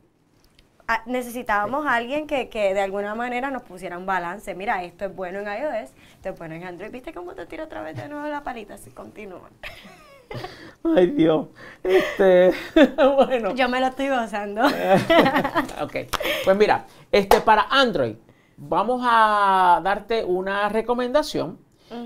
necesitábamos 1.06 1.86
a 1.86 1.94
alguien 1.94 2.26
que, 2.26 2.48
que 2.48 2.74
de 2.74 2.80
alguna 2.80 3.14
manera 3.14 3.50
nos 3.50 3.62
pusiera 3.62 3.98
un 3.98 4.06
balance. 4.06 4.54
Mira, 4.54 4.82
esto 4.84 5.06
es 5.06 5.14
bueno 5.14 5.40
en 5.40 5.46
iOS, 5.46 5.90
esto 6.16 6.28
es 6.30 6.38
bueno 6.38 6.54
en 6.54 6.64
Android. 6.64 6.90
¿Viste 6.90 7.12
cómo 7.12 7.34
te 7.34 7.46
tiro 7.46 7.64
otra 7.64 7.82
vez 7.82 7.96
de 7.96 8.08
nuevo 8.08 8.26
la 8.28 8.42
palita? 8.42 8.74
Así 8.74 8.90
continúa. 8.90 9.50
Ay, 10.96 11.06
Dios. 11.08 11.48
Este, 11.82 12.52
bueno. 12.96 13.54
Yo 13.54 13.68
me 13.68 13.80
lo 13.80 13.86
estoy 13.86 14.08
gozando. 14.08 14.62
ok. 15.80 15.96
Pues 16.44 16.56
mira, 16.56 16.86
este 17.10 17.40
para 17.40 17.66
Android, 17.70 18.16
vamos 18.56 19.02
a 19.04 19.80
darte 19.82 20.24
una 20.24 20.68
recomendación. 20.68 21.58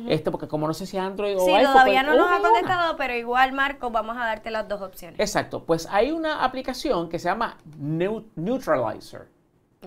Este, 0.09 0.31
porque 0.31 0.49
como 0.49 0.67
no 0.67 0.75
sé 0.75 0.87
si 0.87 0.97
es 0.97 1.03
Android 1.03 1.37
o 1.37 1.41
Sí, 1.45 1.51
iPhone. 1.53 1.73
todavía 1.73 2.03
pues, 2.05 2.17
no 2.17 2.23
nos 2.25 2.33
ha 2.33 2.41
contestado, 2.43 2.97
pero 2.97 3.15
igual, 3.15 3.53
Marco, 3.53 3.91
vamos 3.91 4.17
a 4.17 4.21
darte 4.27 4.51
las 4.51 4.69
dos 4.69 4.81
opciones. 4.83 5.19
Exacto. 5.21 5.65
Pues 5.65 5.87
hay 5.91 6.11
una 6.13 6.45
aplicación 6.45 7.09
que 7.09 7.19
se 7.19 7.29
llama 7.29 7.57
Neu- 7.81 8.25
Neutralizer. 8.37 9.29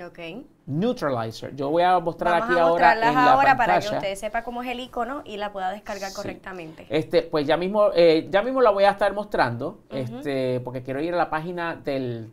Ok. 0.06 0.20
Neutralizer. 0.68 1.54
Yo 1.56 1.70
voy 1.70 1.84
a 1.84 2.00
mostrar 2.00 2.34
Vamos 2.40 2.50
aquí 2.50 2.60
a 2.60 2.64
ahora 2.64 2.94
en 2.94 3.00
la 3.02 3.32
ahora 3.34 3.58
para 3.58 3.80
que 3.80 3.88
usted 3.90 4.16
sepa 4.16 4.42
cómo 4.44 4.64
es 4.64 4.70
el 4.70 4.80
icono 4.80 5.22
y 5.26 5.36
la 5.38 5.52
pueda 5.52 5.70
descargar 5.72 6.12
Sí. 6.12 6.16
correctamente. 6.16 6.86
Este, 6.90 7.24
pues 7.24 7.46
ya 7.46 7.58
mismo, 7.58 7.90
eh, 7.94 8.28
ya 8.30 8.42
mismo 8.42 8.62
la 8.62 8.70
voy 8.70 8.86
a 8.86 8.92
estar 8.92 9.14
mostrando, 9.14 9.82
este, 9.90 10.62
porque 10.62 10.82
quiero 10.82 11.02
ir 11.02 11.14
a 11.14 11.18
la 11.18 11.30
página 11.30 11.76
del. 11.76 12.32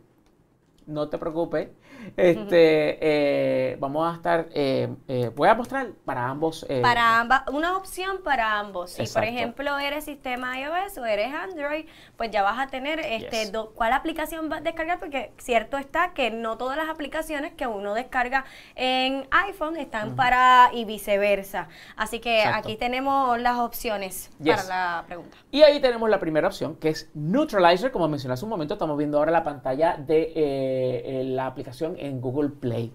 No 0.85 1.09
te 1.09 1.17
preocupes. 1.17 1.69
Este, 2.17 2.97
eh, 3.01 3.77
vamos 3.79 4.11
a 4.11 4.15
estar, 4.15 4.47
eh, 4.53 4.93
eh, 5.07 5.31
voy 5.35 5.47
a 5.49 5.55
mostrar 5.55 5.87
para 6.05 6.27
ambos. 6.27 6.65
eh, 6.69 6.81
Para 6.81 7.19
ambas, 7.19 7.43
una 7.51 7.75
opción 7.77 8.21
para 8.23 8.59
ambos. 8.59 8.91
Si 8.91 9.05
por 9.07 9.23
ejemplo 9.23 9.77
eres 9.79 10.05
sistema 10.05 10.59
iOS 10.59 10.97
o 10.97 11.05
eres 11.05 11.33
Android, 11.33 11.85
pues 12.17 12.31
ya 12.31 12.43
vas 12.43 12.59
a 12.59 12.67
tener 12.67 12.99
este 12.99 13.39
Yes. 13.41 13.51
do- 13.51 13.71
cuál 13.75 13.93
aplicación 13.93 14.49
vas 14.49 14.59
a 14.59 14.63
descargar, 14.63 14.99
porque 14.99 15.31
cierto 15.37 15.77
está 15.77 16.13
que 16.13 16.31
no 16.31 16.57
todas 16.57 16.77
las 16.77 16.89
aplicaciones 16.89 17.53
que 17.53 17.67
uno 17.67 17.93
descarga 17.93 18.45
en 18.75 19.27
iPhone 19.31 19.77
están 19.77 20.15
para 20.15 20.69
y 20.73 20.85
viceversa. 20.85 21.67
Así 21.95 22.19
que 22.19 22.39
Exacto. 22.39 22.67
aquí 22.69 22.77
tenemos 22.77 23.39
las 23.39 23.57
opciones 23.59 24.31
Yes. 24.41 24.63
para 24.63 24.67
la 24.97 25.05
pregunta. 25.05 25.37
Y 25.51 25.61
ahí 25.63 25.79
tenemos 25.79 26.09
la 26.09 26.19
primera 26.19 26.47
opción, 26.47 26.75
que 26.75 26.89
es 26.89 27.09
Neutralizer. 27.13 27.91
Como 27.91 28.07
mencioné 28.07 28.33
hace 28.33 28.45
un 28.45 28.49
momento, 28.49 28.73
estamos 28.73 28.97
viendo 28.97 29.17
ahora 29.17 29.31
la 29.31 29.43
pantalla 29.43 29.95
de 29.97 31.21
la 31.25 31.45
aplicación 31.47 31.88
en 31.97 32.21
Google 32.21 32.49
Play. 32.49 32.91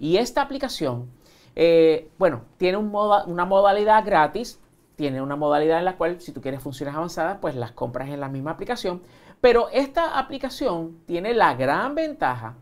Y 0.00 0.16
esta 0.16 0.42
aplicación, 0.42 1.10
eh, 1.56 2.08
bueno, 2.18 2.42
tiene 2.56 2.76
un 2.78 2.90
moda- 2.90 3.24
una 3.26 3.44
modalidad 3.44 4.04
gratis, 4.04 4.60
tiene 4.96 5.20
una 5.22 5.36
modalidad 5.36 5.78
en 5.78 5.84
la 5.84 5.96
cual 5.96 6.20
si 6.20 6.32
tú 6.32 6.40
quieres 6.40 6.62
funciones 6.62 6.94
avanzadas, 6.94 7.38
pues 7.40 7.54
las 7.54 7.72
compras 7.72 8.08
en 8.08 8.20
la 8.20 8.28
misma 8.28 8.52
aplicación. 8.52 9.02
Pero 9.40 9.68
esta 9.72 10.18
aplicación 10.18 10.98
tiene 11.06 11.34
la 11.34 11.54
gran 11.54 11.94
ventaja 11.94 12.54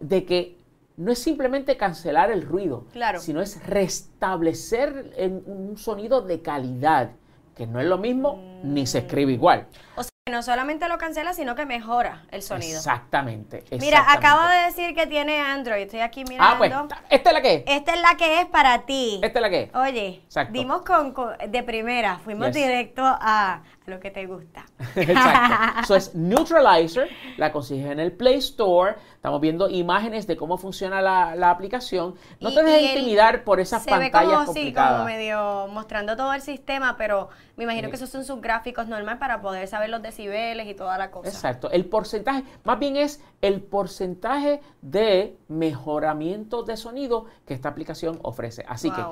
de 0.00 0.24
que 0.24 0.56
no 0.96 1.10
es 1.12 1.18
simplemente 1.18 1.76
cancelar 1.76 2.30
el 2.30 2.42
ruido, 2.42 2.84
Claro. 2.92 3.18
sino 3.20 3.40
es 3.42 3.66
restablecer 3.66 5.12
en 5.16 5.42
un 5.46 5.76
sonido 5.76 6.22
de 6.22 6.40
calidad, 6.40 7.10
que 7.56 7.66
no 7.66 7.80
es 7.80 7.86
lo 7.86 7.98
mismo 7.98 8.38
ni 8.64 8.86
se 8.86 8.98
escribe 8.98 9.32
igual. 9.32 9.66
O 9.96 10.02
no 10.30 10.42
solamente 10.42 10.88
lo 10.88 10.96
cancela, 10.96 11.34
sino 11.34 11.54
que 11.54 11.66
mejora 11.66 12.22
el 12.30 12.42
sonido. 12.42 12.78
Exactamente. 12.78 13.62
Mira, 13.78 14.10
acabo 14.10 14.48
de 14.48 14.56
decir 14.64 14.94
que 14.94 15.06
tiene 15.06 15.38
Android. 15.38 15.82
Estoy 15.82 16.00
aquí 16.00 16.24
mirando. 16.24 16.54
Ah, 16.54 16.56
pues, 16.56 16.72
¿esta 17.10 17.28
es 17.30 17.34
la 17.34 17.42
que 17.42 17.54
es? 17.56 17.62
Esta 17.66 17.94
es 17.94 18.00
la 18.00 18.16
que 18.16 18.40
es 18.40 18.46
para 18.46 18.86
ti. 18.86 19.20
¿Esta 19.22 19.38
es 19.38 19.42
la 19.42 19.50
que 19.50 19.62
es? 19.64 19.74
Oye, 19.74 20.22
Exacto. 20.24 20.52
dimos 20.54 20.80
con, 20.82 21.12
con- 21.12 21.36
de 21.46 21.62
primera, 21.62 22.18
fuimos 22.24 22.46
Yes. 22.48 22.54
directo 22.56 23.02
a 23.04 23.62
lo 23.84 24.00
que 24.00 24.10
te 24.10 24.24
gusta. 24.26 24.64
Exacto. 24.96 25.80
Eso 25.82 25.94
es 25.96 26.14
Neutralizer, 26.14 27.10
la 27.36 27.52
consigues 27.52 27.92
en 27.92 28.00
el 28.00 28.12
Play 28.12 28.36
Store. 28.38 28.94
Estamos 29.14 29.40
viendo 29.42 29.68
imágenes 29.68 30.26
de 30.26 30.36
cómo 30.38 30.56
funciona 30.56 31.02
la, 31.02 31.34
la 31.36 31.50
aplicación. 31.50 32.14
No 32.40 32.48
Y- 32.50 32.54
te 32.54 32.62
dejes 32.62 32.94
intimidar 32.96 33.44
por 33.44 33.60
esas 33.60 33.82
Se 33.82 33.90
ve 33.90 34.10
pantallas 34.10 34.30
como, 34.32 34.40
sí, 34.40 34.46
complicadas. 34.46 34.92
como 34.92 35.04
medio 35.04 35.68
mostrando 35.70 36.16
todo 36.16 36.32
el 36.32 36.40
sistema, 36.40 36.96
pero 36.96 37.28
me 37.56 37.64
imagino 37.64 37.86
Sí. 37.86 37.90
que 37.90 37.96
esos 37.96 38.08
son 38.10 38.24
sus 38.24 38.40
gráficos 38.40 38.53
normal 38.88 39.18
para 39.18 39.40
poder 39.40 39.66
saber 39.68 39.90
los 39.90 40.02
decibeles 40.02 40.66
y 40.68 40.74
toda 40.74 40.98
la 40.98 41.10
cosa. 41.10 41.28
Exacto. 41.28 41.70
El 41.70 41.86
porcentaje, 41.86 42.44
más 42.64 42.78
bien 42.78 42.96
es 42.96 43.22
el 43.40 43.60
porcentaje 43.62 44.60
de 44.82 45.36
mejoramiento 45.48 46.62
de 46.62 46.76
sonido 46.76 47.26
que 47.46 47.54
esta 47.54 47.68
aplicación 47.68 48.18
ofrece. 48.22 48.64
Así 48.68 48.88
Wow. 48.90 48.96
que 48.96 49.02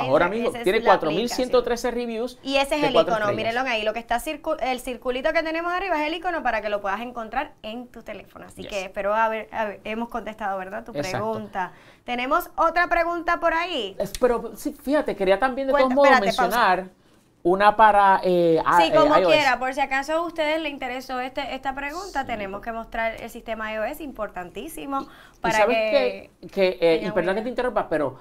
Ahora 0.00 0.28
mismo 0.28 0.50
tiene 0.50 0.80
la 0.80 0.98
4.113 0.98 1.90
reviews. 1.92 2.38
Y 2.42 2.56
ese 2.56 2.76
es 2.76 2.82
el 2.82 2.96
icono, 2.96 3.32
mírenlo 3.32 3.60
ahí. 3.60 3.84
Lo 3.84 3.92
que 3.92 4.00
está 4.00 4.16
circu- 4.18 4.56
el 4.60 4.80
circulito 4.80 5.32
que 5.32 5.42
tenemos 5.44 5.72
arriba 5.72 6.00
es 6.02 6.08
el 6.08 6.14
icono 6.14 6.42
para 6.42 6.60
que 6.60 6.68
lo 6.68 6.80
puedas 6.80 7.00
encontrar 7.00 7.52
en 7.62 7.86
tu 7.86 8.02
teléfono. 8.02 8.46
Así 8.46 8.62
Yes. 8.62 8.70
que 8.70 8.80
espero 8.86 9.14
haber, 9.14 9.48
haber- 9.52 9.80
hemos 9.84 10.08
contestado, 10.08 10.58
¿verdad? 10.58 10.84
Tu 10.84 10.90
Exacto. 10.92 11.10
pregunta. 11.32 11.72
Tenemos 12.04 12.50
otra 12.56 12.88
pregunta 12.88 13.38
por 13.38 13.54
ahí. 13.54 13.94
Es- 14.00 14.12
Pero 14.18 14.52
sí, 14.56 14.72
fíjate, 14.72 15.14
quería 15.14 15.38
también 15.38 15.68
de 15.68 15.72
Cuenta- 15.72 15.94
todos 15.94 15.94
modos 15.94 16.10
espérate, 16.12 16.36
pausa. 16.36 16.42
mencionar 16.58 17.02
una 17.44 17.76
para 17.76 18.20
eh, 18.24 18.60
a- 18.66 18.80
Sí, 18.80 18.88
eh, 18.92 18.94
como 18.96 19.14
quiera, 19.14 19.58
por 19.60 19.72
si 19.74 19.80
acaso 19.80 20.12
a 20.14 20.20
ustedes 20.26 20.60
les 20.60 20.72
interesó 20.72 21.20
este, 21.20 21.54
esta 21.54 21.72
pregunta, 21.74 22.24
tenemos 22.26 22.60
que 22.62 22.72
mostrar 22.72 23.20
el 23.20 23.30
sistema 23.30 23.72
iOS, 23.72 24.00
importantísimo, 24.00 25.02
Y 25.02 25.40
para 25.40 25.58
sabes 25.58 25.76
que... 25.76 26.30
que, 26.40 26.48
que, 26.48 26.78
eh, 26.80 27.02
y 27.06 27.10
perdón 27.12 27.36
que 27.36 27.42
te 27.42 27.48
interrumpa, 27.48 27.88
pero 27.88 28.18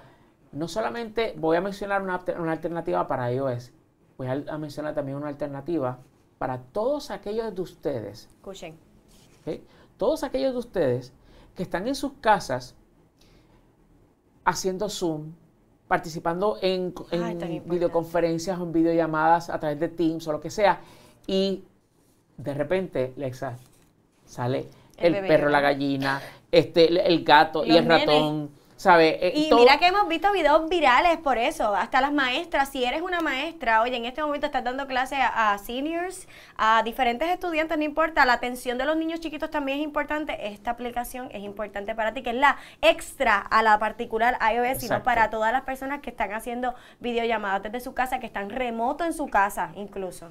no 0.51 0.67
solamente 0.67 1.33
voy 1.37 1.57
a 1.57 1.61
mencionar 1.61 2.01
una, 2.01 2.15
alter- 2.19 2.39
una 2.39 2.51
alternativa 2.51 3.07
para 3.07 3.31
iOS, 3.31 3.71
voy 4.17 4.27
a, 4.27 4.43
a 4.47 4.57
mencionar 4.57 4.93
también 4.93 5.17
una 5.17 5.27
alternativa 5.29 5.99
para 6.37 6.57
todos 6.59 7.11
aquellos 7.11 7.53
de 7.55 7.61
ustedes, 7.61 8.29
Escuchen. 8.37 8.75
todos 9.97 10.23
aquellos 10.23 10.53
de 10.53 10.59
ustedes 10.59 11.13
que 11.55 11.63
están 11.63 11.87
en 11.87 11.95
sus 11.95 12.13
casas 12.21 12.75
haciendo 14.45 14.89
Zoom, 14.89 15.33
participando 15.87 16.57
en, 16.61 16.93
videoconferencias 17.65 18.59
o 18.59 18.63
en 18.63 18.71
videollamadas 18.71 19.49
a 19.49 19.59
través 19.59 19.79
de 19.79 19.87
Teams 19.89 20.27
o 20.27 20.31
lo 20.31 20.39
que 20.41 20.49
sea, 20.49 20.81
y 21.27 21.63
de 22.37 22.53
repente, 22.53 23.13
Lexa, 23.17 23.57
sale 24.25 24.67
El 24.97 25.13
perro, 25.27 25.49
la 25.49 25.61
gallina, 25.61 26.21
este, 26.51 26.87
el- 26.87 26.97
el 26.97 27.23
gato 27.23 27.63
y 27.65 27.71
el 27.77 27.85
ratón, 27.85 28.49
¿sabe? 28.81 29.19
Eh, 29.27 29.31
Y 29.35 29.49
todo- 29.49 29.59
mira 29.59 29.77
que 29.77 29.85
hemos 29.85 30.07
visto 30.07 30.31
videos 30.31 30.67
virales 30.67 31.17
por 31.17 31.37
eso, 31.37 31.75
hasta 31.75 32.01
las 32.01 32.11
maestras, 32.11 32.69
si 32.69 32.83
eres 32.83 33.03
una 33.03 33.21
maestra, 33.21 33.81
oye, 33.83 33.95
en 33.95 34.05
este 34.05 34.23
momento 34.23 34.47
estás 34.47 34.63
dando 34.63 34.87
clase 34.87 35.17
a, 35.17 35.53
a 35.53 35.57
seniors, 35.59 36.27
a 36.57 36.81
diferentes 36.83 37.29
estudiantes, 37.29 37.77
no 37.77 37.83
importa, 37.83 38.25
la 38.25 38.33
atención 38.33 38.79
de 38.79 38.85
los 38.85 38.97
niños 38.97 39.19
chiquitos 39.19 39.51
también 39.51 39.77
es 39.77 39.83
importante, 39.83 40.47
esta 40.47 40.71
aplicación 40.71 41.29
es 41.31 41.43
importante 41.43 41.93
para 41.93 42.13
ti, 42.15 42.23
que 42.23 42.31
es 42.31 42.35
la 42.35 42.57
extra 42.81 43.37
a 43.37 43.61
la 43.61 43.77
particular 43.77 44.39
iOS, 44.51 44.79
sino 44.79 45.03
para 45.03 45.29
todas 45.29 45.51
las 45.53 45.61
personas 45.61 45.99
que 46.01 46.09
están 46.09 46.33
haciendo 46.33 46.73
videollamadas 46.99 47.61
desde 47.61 47.81
su 47.81 47.93
casa, 47.93 48.19
que 48.19 48.25
están 48.25 48.49
remoto 48.49 49.03
en 49.05 49.13
su 49.13 49.27
casa 49.27 49.71
incluso. 49.75 50.29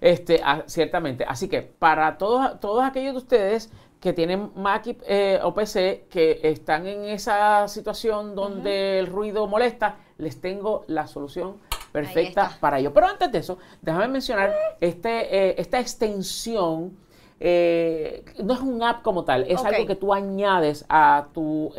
Este, 0.00 0.40
ah, 0.44 0.62
ciertamente. 0.66 1.24
Así 1.26 1.48
que 1.48 1.62
para 1.62 2.18
todos, 2.18 2.60
todos 2.60 2.84
aquellos 2.84 3.14
de 3.14 3.18
ustedes 3.18 3.70
que 4.00 4.12
tienen 4.12 4.50
Mac 4.54 4.86
y, 4.86 4.96
eh, 5.06 5.40
o 5.42 5.52
PC 5.52 6.06
que 6.10 6.40
están 6.42 6.86
en 6.86 7.04
esa 7.04 7.66
situación 7.68 8.34
donde 8.34 8.98
el 8.98 9.06
ruido 9.06 9.46
molesta, 9.46 9.96
les 10.18 10.40
tengo 10.40 10.84
la 10.86 11.06
solución 11.06 11.56
perfecta 11.92 12.56
para 12.60 12.78
ello. 12.78 12.92
Pero 12.92 13.06
antes 13.06 13.32
de 13.32 13.38
eso, 13.38 13.58
déjame 13.82 14.08
mencionar 14.08 14.54
este, 14.80 15.48
eh, 15.50 15.54
esta 15.58 15.80
extensión. 15.80 16.96
eh, 17.40 18.24
no 18.42 18.54
es 18.54 18.60
un 18.60 18.82
app 18.82 19.02
como 19.02 19.24
tal, 19.24 19.44
es 19.48 19.64
algo 19.64 19.86
que 19.86 19.94
tú 19.94 20.12
añades 20.12 20.84
a 20.88 21.28
tu, 21.32 21.72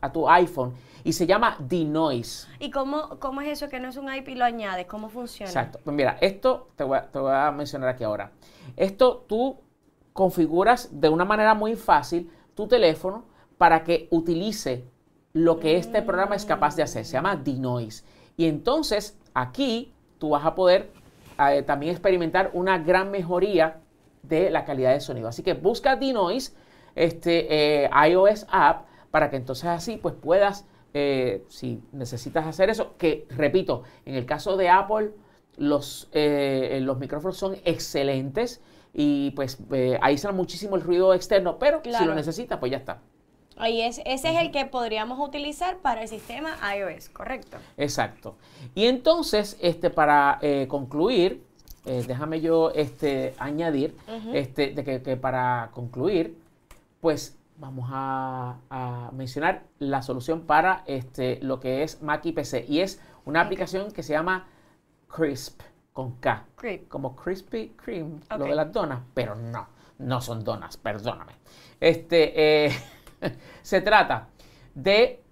a 0.00 0.12
tu 0.12 0.28
iPhone 0.28 0.74
y 1.04 1.12
se 1.12 1.26
llama 1.26 1.56
Denoise. 1.60 2.48
¿Y 2.58 2.70
cómo, 2.70 3.18
cómo 3.20 3.40
es 3.40 3.48
eso 3.48 3.68
que 3.68 3.80
no 3.80 3.88
es 3.88 3.96
un 3.96 4.12
IP 4.12 4.28
y 4.30 4.34
lo 4.34 4.44
añades? 4.44 4.86
¿Cómo 4.86 5.08
funciona? 5.08 5.48
Exacto. 5.48 5.78
Pues 5.82 5.94
mira, 5.96 6.18
esto 6.20 6.68
te 6.76 6.84
voy, 6.84 6.98
a, 6.98 7.06
te 7.06 7.18
voy 7.18 7.32
a 7.32 7.50
mencionar 7.52 7.88
aquí 7.88 8.04
ahora. 8.04 8.32
Esto 8.76 9.24
tú 9.28 9.58
configuras 10.12 10.88
de 11.00 11.08
una 11.08 11.24
manera 11.24 11.54
muy 11.54 11.76
fácil 11.76 12.30
tu 12.54 12.66
teléfono 12.66 13.24
para 13.58 13.84
que 13.84 14.08
utilice 14.10 14.84
lo 15.32 15.60
que 15.60 15.76
este 15.76 16.02
programa 16.02 16.34
es 16.34 16.44
capaz 16.44 16.76
de 16.76 16.82
hacer. 16.82 17.04
Se 17.04 17.12
llama 17.12 17.36
Denoise. 17.36 18.04
Y 18.36 18.46
entonces 18.46 19.18
aquí 19.34 19.92
tú 20.18 20.30
vas 20.30 20.44
a 20.44 20.54
poder 20.54 20.90
eh, 21.38 21.62
también 21.62 21.92
experimentar 21.92 22.50
una 22.52 22.78
gran 22.78 23.10
mejoría 23.10 23.80
de 24.22 24.50
la 24.50 24.64
calidad 24.64 24.92
de 24.92 25.00
sonido. 25.00 25.28
Así 25.28 25.42
que 25.42 25.54
busca 25.54 25.96
Denoise, 25.96 26.54
este 26.94 27.84
eh, 27.84 27.90
iOS 28.08 28.46
app, 28.50 28.86
para 29.10 29.30
que 29.30 29.36
entonces 29.36 29.66
así 29.66 29.96
pues 29.96 30.14
puedas, 30.14 30.66
eh, 30.92 31.44
si 31.48 31.82
necesitas 31.92 32.46
hacer 32.46 32.70
eso, 32.70 32.94
que 32.98 33.26
repito, 33.30 33.84
en 34.04 34.14
el 34.14 34.26
caso 34.26 34.56
de 34.56 34.68
Apple, 34.68 35.12
los, 35.56 36.08
los 36.12 36.98
micrófonos 36.98 37.36
son 37.36 37.56
excelentes 37.64 38.62
y 38.92 39.30
pues 39.32 39.58
eh, 39.72 39.98
aíslan 40.02 40.36
muchísimo 40.36 40.76
el 40.76 40.82
ruido 40.82 41.14
externo, 41.14 41.58
pero 41.58 41.80
si 41.84 42.04
lo 42.04 42.14
necesitas, 42.14 42.58
pues 42.58 42.72
ya 42.72 42.78
está. 42.78 43.00
Ahí 43.56 43.82
es, 43.82 44.00
ese 44.06 44.30
es 44.30 44.40
el 44.40 44.50
que 44.52 44.64
podríamos 44.64 45.18
utilizar 45.20 45.78
para 45.78 46.02
el 46.02 46.08
sistema 46.08 46.56
iOS, 46.74 47.10
¿correcto? 47.10 47.58
Exacto. 47.76 48.36
Y 48.74 48.86
entonces, 48.86 49.58
este, 49.60 49.90
para 49.90 50.38
eh, 50.40 50.66
concluir, 50.66 51.44
eh, 51.84 52.02
déjame 52.06 52.40
yo 52.40 52.70
este, 52.70 53.34
añadir 53.38 53.94
este, 54.32 54.68
de 54.70 54.82
que, 54.82 55.02
que 55.02 55.16
para 55.16 55.70
concluir, 55.74 56.38
pues 57.02 57.36
vamos 57.58 57.90
a, 57.92 58.56
a 58.70 59.10
mencionar 59.12 59.64
la 59.78 60.00
solución 60.00 60.40
para 60.42 60.82
este, 60.86 61.38
lo 61.42 61.60
que 61.60 61.82
es 61.82 62.00
Mac 62.00 62.24
y 62.24 62.32
PC. 62.32 62.64
Y 62.66 62.80
es 62.80 62.98
una 63.26 63.42
aplicación 63.42 63.90
que 63.92 64.02
se 64.02 64.14
llama 64.14 64.46
Crisp, 65.08 65.60
con 65.92 66.16
K. 66.16 66.46
Creep. 66.56 66.88
Como 66.88 67.16
Krispy 67.16 67.70
Kreme, 67.70 68.20
lo 68.38 68.44
de 68.44 68.54
las 68.54 68.72
donas, 68.72 69.00
pero 69.14 69.34
no, 69.34 69.68
no 69.98 70.20
son 70.20 70.44
donas, 70.44 70.76
perdóname. 70.76 71.34
Este, 71.78 72.66
eh, 72.66 72.72
se 73.62 73.80
trata 73.80 74.28
de 74.74 75.22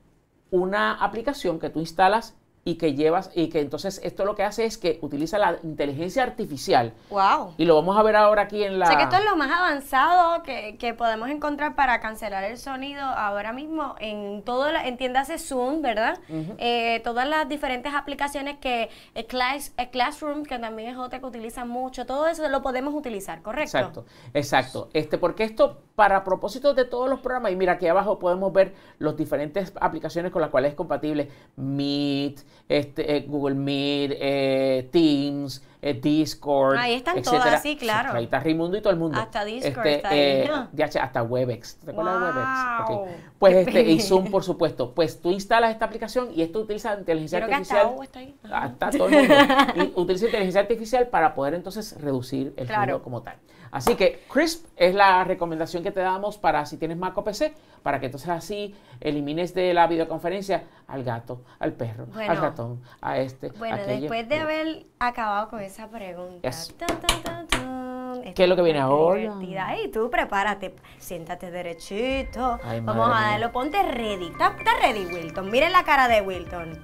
una 0.51 0.95
aplicación 0.95 1.59
que 1.59 1.71
tú 1.71 1.81
instalas 1.81 2.38
y 2.69 2.75
que 2.75 2.93
llevas, 2.93 3.31
y 3.35 3.49
que 3.49 3.61
entonces 3.61 3.99
esto 4.05 4.27
lo 4.27 4.35
que 4.35 4.43
hace 4.43 4.67
es 4.67 4.77
que 4.77 4.99
utiliza 5.01 5.39
la 5.39 5.59
inteligencia 5.63 6.23
artificial. 6.23 6.93
¡Wow! 7.09 7.55
Y 7.57 7.65
lo 7.65 7.77
vamos 7.77 7.97
a 7.97 8.03
ver 8.03 8.15
ahora 8.15 8.43
aquí 8.43 8.63
en 8.63 8.79
la... 8.79 8.85
O 8.85 8.89
sea 8.89 8.99
que 8.99 9.05
esto 9.05 9.17
es 9.17 9.25
lo 9.25 9.37
más 9.37 9.51
avanzado 9.51 10.43
que, 10.43 10.77
que 10.77 10.93
podemos 10.93 11.31
encontrar 11.31 11.75
para 11.75 11.99
cancelar 12.01 12.45
el 12.45 12.59
sonido 12.59 13.01
ahora 13.01 13.55
mismo 13.55 13.95
en 14.01 14.43
todo, 14.43 14.71
la, 14.71 14.87
entiéndase 14.87 15.39
Zoom, 15.39 15.81
¿verdad? 15.81 16.19
Eh, 16.59 17.01
todas 17.05 17.27
las 17.27 17.49
diferentes 17.49 17.95
aplicaciones 17.95 18.59
que 18.59 18.91
el 19.15 19.25
Class, 19.25 19.73
el 19.79 19.89
Classroom, 19.89 20.43
que 20.43 20.59
también 20.59 20.91
es 20.91 20.99
otra 20.99 21.21
que 21.21 21.27
utiliza 21.27 21.65
mucho, 21.65 22.05
todo 22.05 22.27
eso 22.27 22.47
lo 22.51 22.61
podemos 22.61 22.93
utilizar, 22.95 23.41
¿correcto? 23.41 23.79
Exacto, 23.79 24.05
exacto. 24.35 24.89
Este, 24.93 25.17
porque 25.17 25.45
esto, 25.45 25.79
para 25.95 26.23
propósitos 26.23 26.77
de 26.77 26.85
todos 26.85 27.09
los 27.09 27.21
programas, 27.21 27.53
y 27.53 27.57
mira 27.57 27.73
aquí 27.73 27.87
abajo 27.87 28.19
podemos 28.19 28.53
ver 28.53 28.75
las 28.99 29.17
diferentes 29.17 29.73
aplicaciones 29.81 30.31
con 30.33 30.43
las 30.43 30.51
cuales 30.51 30.73
es 30.73 30.77
compatible 30.77 31.31
Meet, 31.57 32.41
este, 32.69 33.17
eh, 33.17 33.25
Google 33.27 33.55
Meet, 33.55 34.13
eh, 34.21 34.89
Teams, 34.93 35.63
eh, 35.81 35.95
Discord. 35.95 36.77
Ahí 36.77 36.95
están 36.95 37.19
etcétera. 37.19 37.45
todas, 37.45 37.63
sí, 37.63 37.77
claro. 37.77 38.13
Ahí 38.13 38.25
está 38.25 38.41
Raimundo 38.41 38.77
y 38.77 38.83
todo 38.83 38.93
el 38.93 38.99
mundo. 38.99 39.19
Hasta 39.19 39.45
Discord 39.45 39.87
Este, 39.87 39.95
está 39.97 40.09
ahí. 40.11 40.19
eh. 40.19 40.51
DH, 40.73 40.97
hasta 41.01 41.23
Webex. 41.23 41.77
¿Te 41.77 41.91
acuerdas 41.93 42.21
de 42.21 42.27
Webex? 42.27 42.89
Wow. 42.89 43.01
Ok. 43.03 43.09
Pues 43.39 43.55
Qué 43.55 43.61
este, 43.61 43.83
y. 43.93 44.01
Zoom, 44.01 44.31
por 44.31 44.43
supuesto. 44.43 44.93
Pues 44.93 45.21
tú 45.23 45.31
instalas 45.31 45.71
esta 45.71 45.85
aplicación 45.85 46.31
y 46.35 46.43
esto 46.43 46.61
utiliza 46.61 46.99
inteligencia 46.99 47.39
Creo 47.39 47.49
que 47.49 47.55
hasta 47.55 47.81
artificial. 47.81 48.05
Está 48.05 48.19
ahí. 48.19 48.35
Ah, 48.51 48.67
está 48.73 48.91
todo 48.91 49.09
el 49.09 49.15
mundo. 49.15 49.35
Y 49.77 49.93
utiliza 50.01 50.27
inteligencia 50.27 50.61
artificial 50.61 51.07
para 51.09 51.35
poder 51.35 51.55
entonces 51.55 51.97
reducir 52.01 52.53
el 52.57 52.67
Claro. 52.67 52.83
ruido 52.85 53.03
como 53.03 53.23
tal. 53.23 53.37
Así 53.71 53.95
que 53.97 54.25
Crisp 54.33 54.67
es 54.77 54.95
la 54.95 55.25
recomendación 55.25 55.83
que 55.83 55.91
te 55.91 56.01
damos 56.01 56.39
para 56.39 56.65
si 56.67 56.77
tienes 56.77 56.97
Mac 56.97 57.17
o 57.19 57.25
PC, 57.25 57.55
para 57.83 58.01
que 58.01 58.07
entonces 58.07 58.29
así 58.31 58.75
elimines 59.01 59.55
de 59.55 59.75
la 59.75 59.87
videoconferencia 59.87 60.65
al 60.87 61.05
gato, 61.05 61.43
al 61.59 61.73
perro, 61.73 62.07
Bueno. 62.07 62.31
al 62.33 62.39
ratón, 62.39 62.83
a 63.01 63.19
este. 63.19 63.51
Bueno, 63.51 63.77
aquello. 63.77 64.01
después 64.01 64.29
de 64.29 64.37
haber 64.41 64.87
acabado 64.99 65.49
con 65.49 65.61
esa 65.61 65.89
pregunta, 65.89 66.49
Yes. 66.49 66.75
tan, 66.77 66.89
tan, 67.01 67.23
tan, 67.23 67.47
tan, 67.47 68.35
¿Qué 68.35 68.43
es 68.45 68.49
lo 68.49 68.57
que 68.57 68.63
viene 68.63 68.81
ahora? 68.81 69.33
Ay, 69.67 69.89
tú 69.89 70.11
prepárate, 70.11 70.75
siéntate 70.99 71.51
derechito. 71.51 72.59
Ay, 72.65 72.81
Vamos 72.81 73.09
a 73.15 73.31
darlo, 73.31 73.53
ponte 73.53 73.81
ready. 73.83 74.27
¿Está, 74.29 74.55
está 74.59 74.71
ready, 74.83 75.07
Wilton? 75.07 75.51
Miren 75.51 75.73
la 75.73 75.85
cara 75.85 76.09
de 76.09 76.21
Wilton. 76.21 76.83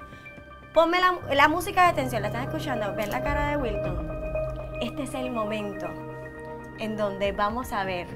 Ponme 0.72 0.98
la, 1.00 1.18
la 1.34 1.48
música 1.48 1.82
de 1.84 1.88
atención, 1.88 2.22
la 2.22 2.28
estás 2.28 2.46
escuchando, 2.46 2.94
ven 2.94 3.10
la 3.10 3.22
cara 3.22 3.48
de 3.50 3.56
Wilton. 3.56 4.10
Este 4.80 5.02
es 5.04 5.14
el 5.14 5.30
momento 5.30 5.86
en 6.78 6.96
donde 6.96 7.32
vamos 7.32 7.72
a 7.72 7.84
ver 7.84 8.06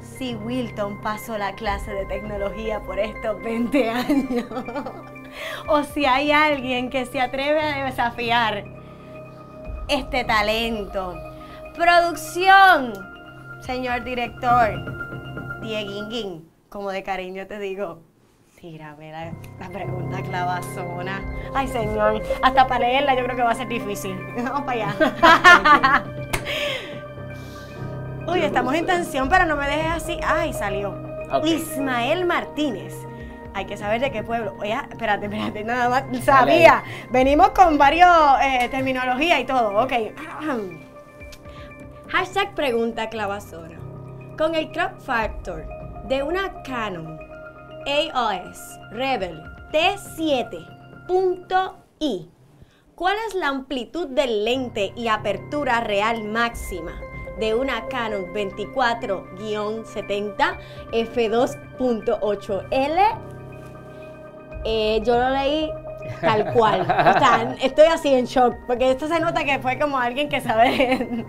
si 0.00 0.34
Wilton 0.34 1.00
pasó 1.00 1.38
la 1.38 1.54
clase 1.54 1.92
de 1.92 2.06
tecnología 2.06 2.82
por 2.82 2.98
estos 2.98 3.42
20 3.42 3.90
años. 3.90 4.46
o 5.68 5.82
si 5.82 6.04
hay 6.04 6.30
alguien 6.30 6.90
que 6.90 7.06
se 7.06 7.20
atreve 7.20 7.60
a 7.60 7.84
desafiar 7.84 8.64
este 9.88 10.24
talento. 10.24 11.14
Producción, 11.74 12.92
señor 13.60 14.04
director, 14.04 15.60
Dieguinguín, 15.62 16.48
como 16.68 16.90
de 16.90 17.02
cariño 17.02 17.46
te 17.46 17.58
digo, 17.58 18.00
tírame 18.60 19.10
la, 19.10 19.32
la 19.58 19.68
pregunta 19.68 20.22
clavazona. 20.22 21.22
Ay, 21.54 21.68
señor, 21.68 22.22
hasta 22.42 22.66
para 22.66 22.86
leerla 22.86 23.14
yo 23.14 23.24
creo 23.24 23.36
que 23.36 23.42
va 23.42 23.50
a 23.50 23.54
ser 23.54 23.68
difícil. 23.68 24.16
Vamos 24.36 24.62
para 24.62 24.90
allá. 24.90 26.04
Uy, 28.26 28.40
estamos 28.40 28.74
en 28.74 28.86
tensión, 28.86 29.28
pero 29.28 29.44
no 29.44 29.54
me 29.56 29.66
dejes 29.66 29.92
así. 29.92 30.18
Ay, 30.24 30.54
salió. 30.54 30.94
Ok. 31.30 31.44
Ismael 31.46 32.24
Martínez. 32.24 32.94
Hay 33.52 33.66
que 33.66 33.76
saber 33.76 34.00
de 34.00 34.10
qué 34.10 34.22
pueblo. 34.22 34.54
Oye, 34.58 34.74
espérate, 34.90 35.26
espérate, 35.26 35.62
nada 35.62 35.90
más. 35.90 36.04
Sabía. 36.24 36.82
Venimos 37.10 37.50
con 37.50 37.76
varios 37.76 38.08
eh, 38.42 38.66
terminología 38.70 39.38
y 39.40 39.44
todo. 39.44 39.76
Ok. 39.82 39.92
Hashtag 42.08 42.54
pregunta 42.54 43.10
clavazona. 43.10 43.78
Con 44.38 44.54
el 44.54 44.72
crop 44.72 44.98
factor 45.00 45.66
de 46.08 46.22
una 46.22 46.62
Canon 46.62 47.18
AOS 47.86 48.80
Rebel 48.90 49.38
T7.i, 49.70 52.30
¿cuál 52.94 53.16
es 53.28 53.34
la 53.34 53.48
amplitud 53.48 54.08
del 54.08 54.44
lente 54.44 54.94
y 54.96 55.08
apertura 55.08 55.80
real 55.80 56.24
máxima 56.24 56.98
de 57.38 57.54
una 57.54 57.86
Canon 57.88 58.26
24-70 58.34 60.56
f2.8L? 60.92 62.98
Eh, 64.64 65.00
yo 65.04 65.18
lo 65.18 65.30
leí 65.30 65.70
tal 66.20 66.52
cual. 66.52 66.82
O 66.82 66.84
sea, 66.84 67.54
estoy 67.62 67.86
así 67.86 68.12
en 68.14 68.26
shock, 68.26 68.54
porque 68.66 68.90
esto 68.90 69.08
se 69.08 69.18
nota 69.20 69.44
que 69.44 69.58
fue 69.58 69.78
como 69.78 69.98
alguien 69.98 70.28
que 70.28 70.40
sabe 70.40 70.70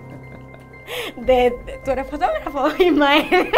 de... 1.18 1.34
de- 1.66 1.80
¿Tú 1.84 1.92
eres 1.92 2.08
fotógrafo, 2.08 2.68
Ismael? 2.80 3.52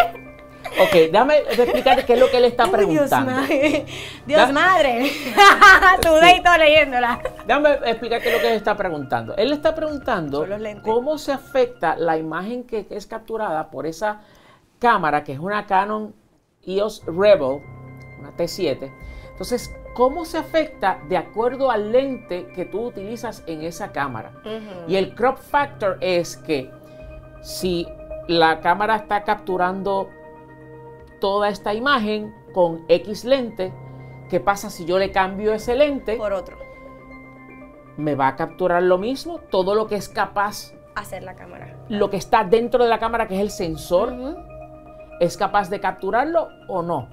Ok, 0.82 1.11
déjame 1.11 1.38
explicar 1.38 2.05
qué 2.05 2.13
es 2.13 2.20
lo 2.20 2.30
que 2.30 2.38
él 2.38 2.45
está 2.45 2.65
Uy, 2.65 2.70
Dios, 2.70 3.09
preguntando. 3.09 3.32
madre. 3.32 3.86
Dios 4.26 4.51
madre. 4.53 5.11
Leyéndola. 6.59 7.20
Déjame 7.45 7.70
explicar 7.86 8.22
qué 8.22 8.30
es 8.30 8.36
lo 8.36 8.41
que 8.41 8.47
él 8.47 8.53
está 8.55 8.76
preguntando. 8.76 9.36
Él 9.36 9.51
está 9.51 9.76
preguntando 9.76 10.45
cómo 10.84 11.18
se 11.18 11.32
afecta 11.32 11.95
la 11.95 12.18
imagen 12.18 12.63
que 12.63 12.88
es 12.89 13.07
capturada 13.07 13.70
por 13.70 13.86
esa 13.86 14.22
cámara, 14.80 15.24
que 15.24 15.34
es 15.34 15.39
una 15.39 15.65
Canon 15.65 16.13
EOS 16.65 17.03
Rebel, 17.05 17.61
una 18.20 18.36
T7. 18.36 18.91
Entonces, 19.32 19.72
¿cómo 19.93 20.26
se 20.26 20.38
afecta 20.38 20.99
de 21.09 21.18
acuerdo 21.18 21.72
al 21.72 21.91
lente 21.91 22.47
que 22.55 22.65
tú 22.65 22.88
utilizas 22.88 23.43
en 23.47 23.61
esa 23.63 23.91
cámara? 23.91 24.32
Y 24.88 24.95
el 24.95 25.15
crop 25.15 25.38
factor 25.38 25.97
es 26.01 26.38
que 26.38 26.72
si 27.41 27.88
la 28.28 28.59
cámara 28.59 28.95
está 28.97 29.24
capturando 29.24 30.09
toda 31.20 31.49
esta 31.49 31.74
imagen 31.74 32.34
con 32.53 32.86
X 32.88 33.26
lente, 33.26 33.74
¿qué 34.30 34.39
pasa 34.39 34.70
si 34.70 34.86
yo 34.86 34.97
le 34.99 35.11
cambio 35.11 35.53
ese 35.53 35.76
lente? 35.76 36.15
Por 36.15 36.34
otro, 36.34 36.57
me 37.97 38.15
va 38.15 38.28
a 38.30 38.36
capturar 38.36 38.84
lo 38.84 38.97
mismo, 38.97 39.39
todo 39.49 39.74
lo 39.76 39.88
que 39.88 39.95
es 39.95 40.07
capaz, 40.09 40.74
hacer 40.95 41.24
la 41.24 41.36
cámara. 41.36 41.76
lo 41.89 42.09
que 42.09 42.18
está 42.18 42.43
dentro 42.43 42.84
de 42.84 42.89
la 42.89 42.99
cámara, 42.99 43.28
que 43.28 43.36
es 43.36 43.41
el 43.41 43.49
sensor, 43.51 44.13
es 45.20 45.36
capaz 45.38 45.70
de 45.70 45.80
capturarlo 45.80 46.47
o 46.68 46.82
no. 46.84 47.09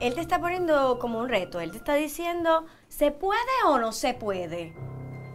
Él 0.00 0.14
te 0.14 0.20
está 0.20 0.38
poniendo 0.40 0.98
como 0.98 1.18
un 1.18 1.28
reto. 1.28 1.60
Él 1.60 1.72
te 1.72 1.76
está 1.76 1.94
diciendo, 1.94 2.64
¿se 2.88 3.10
puede 3.10 3.40
o 3.66 3.78
no 3.78 3.92
se 3.92 4.14
puede? 4.14 4.72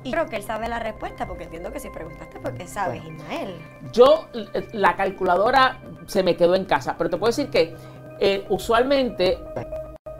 Y 0.03 0.11
creo 0.11 0.25
que 0.27 0.37
él 0.37 0.43
sabe 0.43 0.67
la 0.69 0.79
respuesta, 0.79 1.27
porque 1.27 1.43
entiendo 1.43 1.71
que 1.71 1.79
si 1.79 1.89
preguntaste, 1.89 2.39
porque 2.39 2.67
sabes, 2.67 3.03
Ismael. 3.03 3.55
Yo, 3.91 4.25
l- 4.33 4.47
la 4.73 4.95
calculadora 4.95 5.79
se 6.07 6.23
me 6.23 6.35
quedó 6.35 6.55
en 6.55 6.65
casa, 6.65 6.95
pero 6.97 7.09
te 7.09 7.17
puedo 7.17 7.29
decir 7.29 7.49
que 7.49 7.75
eh, 8.19 8.45
usualmente 8.49 9.37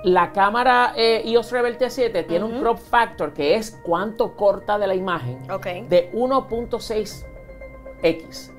la 0.03 0.31
cámara 0.31 0.93
eh, 0.95 1.23
EOS 1.25 1.51
Rebel 1.51 1.77
T7 1.77 2.25
tiene 2.27 2.45
un 2.45 2.59
crop 2.59 2.77
factor 2.77 3.33
que 3.33 3.55
es 3.55 3.79
cuánto 3.83 4.35
corta 4.35 4.77
de 4.77 4.87
la 4.87 4.95
imagen 4.95 5.41
de 5.89 6.11
1.6x. 6.13 8.54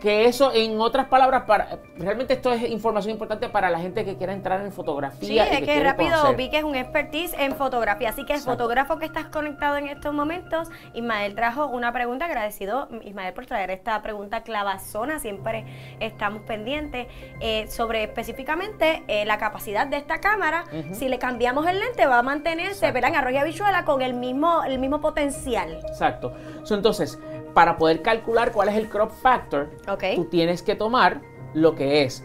Que 0.00 0.24
eso, 0.24 0.52
en 0.54 0.80
otras 0.80 1.08
palabras, 1.08 1.42
para, 1.46 1.78
realmente 1.96 2.34
esto 2.34 2.52
es 2.52 2.62
información 2.70 3.12
importante 3.12 3.48
para 3.48 3.68
la 3.68 3.78
gente 3.78 4.04
que 4.04 4.16
quiera 4.16 4.32
entrar 4.32 4.60
en 4.62 4.72
fotografía. 4.72 5.28
Sí, 5.28 5.34
y 5.34 5.38
es 5.38 5.62
que 5.62 5.82
rápido 5.82 6.10
conocer. 6.12 6.36
vi 6.36 6.50
que 6.50 6.58
es 6.58 6.64
un 6.64 6.74
expertise 6.74 7.34
en 7.38 7.54
fotografía. 7.54 8.08
Así 8.08 8.24
que 8.24 8.34
el 8.34 8.40
fotógrafo 8.40 8.98
que 8.98 9.04
estás 9.04 9.26
conectado 9.26 9.76
en 9.76 9.88
estos 9.88 10.14
momentos, 10.14 10.68
Ismael 10.94 11.34
trajo 11.34 11.66
una 11.66 11.92
pregunta. 11.92 12.24
Agradecido, 12.24 12.88
Ismael, 13.02 13.34
por 13.34 13.46
traer 13.46 13.70
esta 13.70 14.00
pregunta 14.02 14.42
clavazona. 14.42 15.18
Siempre 15.18 15.66
estamos 16.00 16.42
pendientes 16.42 17.06
eh, 17.40 17.66
sobre 17.68 18.04
específicamente 18.04 19.02
eh, 19.06 19.24
la 19.24 19.38
capacidad 19.38 19.86
de 19.86 19.96
esta 19.96 20.20
cámara. 20.20 20.64
Si 20.92 21.08
le 21.08 21.18
cambiamos 21.18 21.66
el 21.66 21.78
lente, 21.78 22.06
va 22.06 22.18
a 22.18 22.22
mantenerse, 22.22 22.72
Exacto. 22.72 22.94
verán, 22.94 23.16
arroya 23.16 23.44
bichuela 23.44 23.84
con 23.84 24.02
el 24.02 24.14
mismo, 24.14 24.62
el 24.64 24.78
mismo 24.78 25.00
potencial. 25.00 25.80
Exacto. 25.88 26.32
So, 26.62 26.74
entonces, 26.74 27.18
para 27.54 27.76
poder 27.76 28.02
calcular 28.02 28.52
cuál 28.52 28.68
es 28.68 28.76
el 28.76 28.88
crop 28.88 29.10
factor, 29.10 29.70
tú 30.14 30.24
tienes 30.26 30.62
que 30.62 30.74
tomar 30.74 31.20
lo 31.54 31.74
que 31.74 32.02
es 32.02 32.24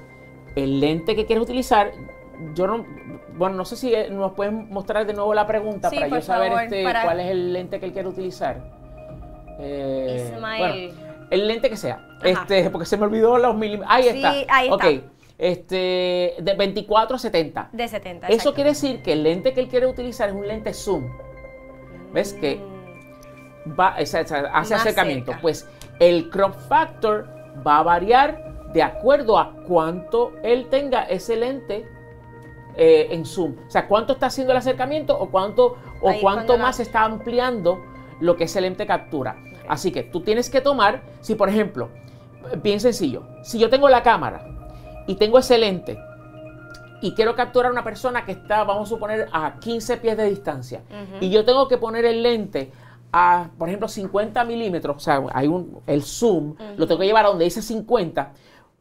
el 0.56 0.80
lente 0.80 1.16
que 1.16 1.26
quieres 1.26 1.44
utilizar. 1.44 1.92
Yo 2.54 2.68
no, 2.68 2.86
bueno, 3.38 3.56
no 3.56 3.66
sé 3.66 3.76
si 3.78 3.94
eh, 3.94 4.10
nos 4.10 4.34
pueden 4.34 4.70
mostrar 4.70 5.06
de 5.08 5.14
nuevo 5.14 5.34
la 5.34 5.48
pregunta 5.48 5.90
Sí, 5.90 5.96
para 5.96 6.08
yo 6.10 6.22
saber 6.22 6.50
favor, 6.50 6.64
este, 6.64 6.84
para- 6.84 7.04
cuál 7.04 7.20
es 7.22 7.28
el 7.32 7.54
lente 7.54 7.80
que 7.80 7.86
él 7.88 7.94
quiere 7.94 8.08
utilizar. 8.10 8.74
Eh, 9.60 10.32
Ismael. 10.36 10.92
bueno, 10.94 11.28
el 11.32 11.48
lente 11.48 11.70
que 11.70 11.78
sea. 11.78 11.96
Ajá. 12.20 12.28
Este, 12.44 12.70
porque 12.70 12.86
se 12.86 12.98
me 12.98 13.06
olvidó 13.06 13.38
los 13.38 13.56
milímetros. 13.56 13.90
Ahí 13.92 14.04
Sí, 14.04 14.10
está. 14.18 14.34
ahí 14.50 14.70
Ok. 14.70 14.84
está. 14.84 15.08
Este, 15.38 16.36
de 16.40 16.54
24 16.58 17.16
a 17.16 17.20
70. 17.20 17.70
De 17.74 17.88
70. 17.88 18.28
Eso 18.28 18.54
quiere 18.54 18.70
decir 18.72 19.02
que 19.02 19.14
el 19.14 19.24
lente 19.24 19.54
que 19.54 19.60
él 19.62 19.68
quiere 19.68 19.86
utilizar 19.88 20.30
es 20.30 20.36
un 20.36 20.48
lente 20.48 20.74
zoom. 20.74 21.06
¿Ves 22.14 22.34
que 22.34 22.56
Mm, 22.58 22.75
va, 23.68 23.96
o 24.02 24.06
sea, 24.06 24.22
hace 24.54 24.76
acercamiento. 24.76 25.32
cerca. 25.32 25.42
Pues 25.42 25.68
el 26.00 26.30
crop 26.30 26.54
factor 26.68 27.28
va 27.66 27.80
a 27.80 27.84
variar 27.84 28.54
de 28.74 28.84
acuerdo 28.84 29.38
a 29.40 29.54
cuánto 29.68 30.34
él 30.44 30.68
tenga 30.70 31.04
ese 31.04 31.36
lente 31.38 31.88
eh, 32.76 33.08
en 33.12 33.26
zoom. 33.26 33.56
O 33.68 33.72
sea, 33.72 33.88
cuánto 33.88 34.14
está 34.14 34.26
haciendo 34.28 34.52
el 34.52 34.58
acercamiento 34.58 35.18
o 35.18 35.30
cuánto, 35.30 35.78
o 36.02 36.10
Ahí 36.10 36.18
es 36.18 36.22
cuánto 36.22 36.58
la- 36.58 36.64
más 36.64 36.80
está 36.82 37.04
ampliando 37.04 37.82
lo 38.20 38.36
que 38.36 38.44
ese 38.46 38.60
lente 38.62 38.86
captura. 38.86 39.38
Así 39.70 39.92
que 39.92 40.04
tú 40.04 40.22
tienes 40.22 40.50
que 40.50 40.60
tomar, 40.62 41.02
si 41.22 41.36
por 41.36 41.48
ejemplo, 41.50 41.90
bien 42.62 42.80
sencillo, 42.80 43.24
si 43.44 43.58
yo 43.60 43.70
tengo 43.70 43.88
la 43.90 44.04
cámara 44.04 44.46
y 45.08 45.16
tengo 45.16 45.40
ese 45.40 45.58
lente 45.58 45.98
y 47.02 47.14
quiero 47.14 47.36
capturar 47.36 47.70
a 47.70 47.72
una 47.72 47.84
persona 47.84 48.26
que 48.26 48.34
está, 48.34 48.64
vamos 48.64 48.90
a 48.90 48.94
suponer, 48.94 49.28
a 49.32 49.56
15 49.60 49.98
pies 49.98 50.18
de 50.18 50.26
distancia, 50.30 50.82
y 51.20 51.30
yo 51.30 51.46
tengo 51.46 51.68
que 51.68 51.78
poner 51.78 52.06
el 52.06 52.24
lente 52.24 52.72
a, 53.18 53.50
por 53.58 53.70
ejemplo, 53.70 53.88
50 53.88 54.44
milímetros, 54.44 54.98
o 54.98 55.00
sea, 55.00 55.24
hay 55.34 55.48
un, 55.48 55.80
el 55.88 56.04
zoom, 56.04 56.56
lo 56.76 56.86
tengo 56.86 57.00
que 57.00 57.08
llevar 57.08 57.24
a 57.24 57.30
donde 57.30 57.46
dice 57.46 57.62
50, 57.62 58.34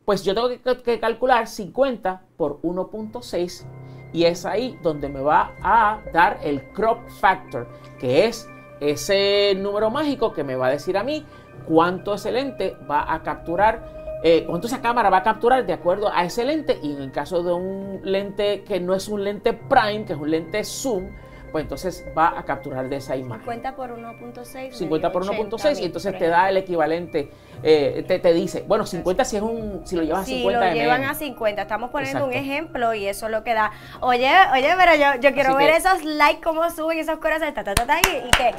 pues 0.04 0.24
yo 0.24 0.34
tengo 0.34 0.48
que, 0.48 0.82
que 0.82 0.98
calcular 0.98 1.46
50 1.46 2.20
por 2.36 2.60
1.6 2.62 3.64
y 4.12 4.24
es 4.24 4.44
ahí 4.44 4.76
donde 4.82 5.08
me 5.08 5.20
va 5.20 5.52
a 5.62 6.00
dar 6.12 6.40
el 6.42 6.64
crop 6.72 7.08
factor, 7.20 7.68
que 8.00 8.26
es 8.26 8.48
ese 8.80 9.54
número 9.56 9.88
mágico 9.88 10.32
que 10.32 10.42
me 10.42 10.56
va 10.56 10.66
a 10.66 10.70
decir 10.70 10.98
a 10.98 11.04
mí 11.04 11.24
cuánto 11.68 12.14
ese 12.14 12.32
lente 12.32 12.76
va 12.90 13.12
a 13.14 13.22
capturar, 13.22 14.18
eh, 14.24 14.44
cuánto 14.48 14.66
esa 14.66 14.82
cámara 14.82 15.10
va 15.10 15.18
a 15.18 15.22
capturar 15.22 15.64
de 15.64 15.74
acuerdo 15.74 16.10
a 16.12 16.24
ese 16.24 16.44
lente. 16.44 16.80
Y 16.82 16.92
en 16.92 17.02
el 17.02 17.12
caso 17.12 17.44
de 17.44 17.52
un 17.52 18.00
lente 18.02 18.64
que 18.64 18.80
no 18.80 18.94
es 18.94 19.08
un 19.08 19.22
lente 19.22 19.52
prime, 19.52 20.04
que 20.04 20.14
es 20.14 20.18
un 20.18 20.30
lente 20.30 20.64
zoom, 20.64 21.10
pues 21.54 21.62
entonces 21.62 22.04
va 22.18 22.36
a 22.36 22.44
capturar 22.44 22.88
de 22.88 22.96
esa 22.96 23.14
imagen. 23.14 23.44
50 23.44 23.76
por 23.76 23.96
1.6. 23.96 24.72
50 24.72 25.12
por 25.12 25.24
1.6 25.24 25.30
y 25.30 25.82
80.000, 25.82 25.84
entonces 25.84 26.18
te 26.18 26.26
da 26.26 26.48
el 26.48 26.56
equivalente, 26.56 27.30
eh, 27.62 28.04
te, 28.08 28.18
te 28.18 28.32
dice, 28.34 28.64
bueno, 28.66 28.84
50 28.84 29.24
si 29.24 29.36
es 29.36 29.42
un, 29.42 29.82
si 29.86 29.94
lo 29.94 30.02
llevas 30.02 30.22
a 30.22 30.24
Si 30.24 30.38
50 30.38 30.64
lo 30.64 30.72
mm. 30.72 30.74
llevan 30.74 31.04
a 31.04 31.14
50, 31.14 31.62
estamos 31.62 31.90
poniendo 31.90 32.24
un 32.24 32.32
ejemplo 32.32 32.92
y 32.92 33.06
eso 33.06 33.26
es 33.26 33.30
lo 33.30 33.44
que 33.44 33.54
da. 33.54 33.70
Oye, 34.00 34.32
oye, 34.52 34.74
pero 34.76 34.96
yo, 34.96 35.20
yo 35.20 35.32
quiero 35.32 35.50
Así 35.50 35.58
ver 35.58 35.70
que- 35.70 35.76
esos 35.76 36.02
likes, 36.02 36.40
cómo 36.42 36.68
suben 36.70 36.98
esos 36.98 37.18
corazones, 37.18 37.54
ta, 37.54 37.62
ta, 37.62 37.72
ta, 37.72 37.86
ta, 37.86 38.00
y, 38.00 38.26
y 38.26 38.30
que 38.32 38.52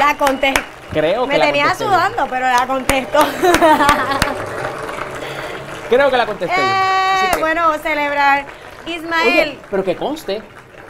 la 0.00 0.16
contesté. 0.18 0.60
Creo 0.90 1.28
que 1.28 1.38
Me 1.38 1.38
tenía 1.38 1.72
sudando, 1.76 2.26
pero 2.28 2.46
la 2.46 2.66
contesto. 2.66 3.20
Creo 5.88 6.10
que 6.10 6.16
la 6.16 6.26
contesté 6.26 6.60
eh, 6.60 7.38
bueno, 7.38 7.72
celebrar. 7.78 8.44
Ismael, 8.86 9.28
Oye, 9.28 9.58
pero 9.70 9.84
que 9.84 9.94
conste 9.94 10.42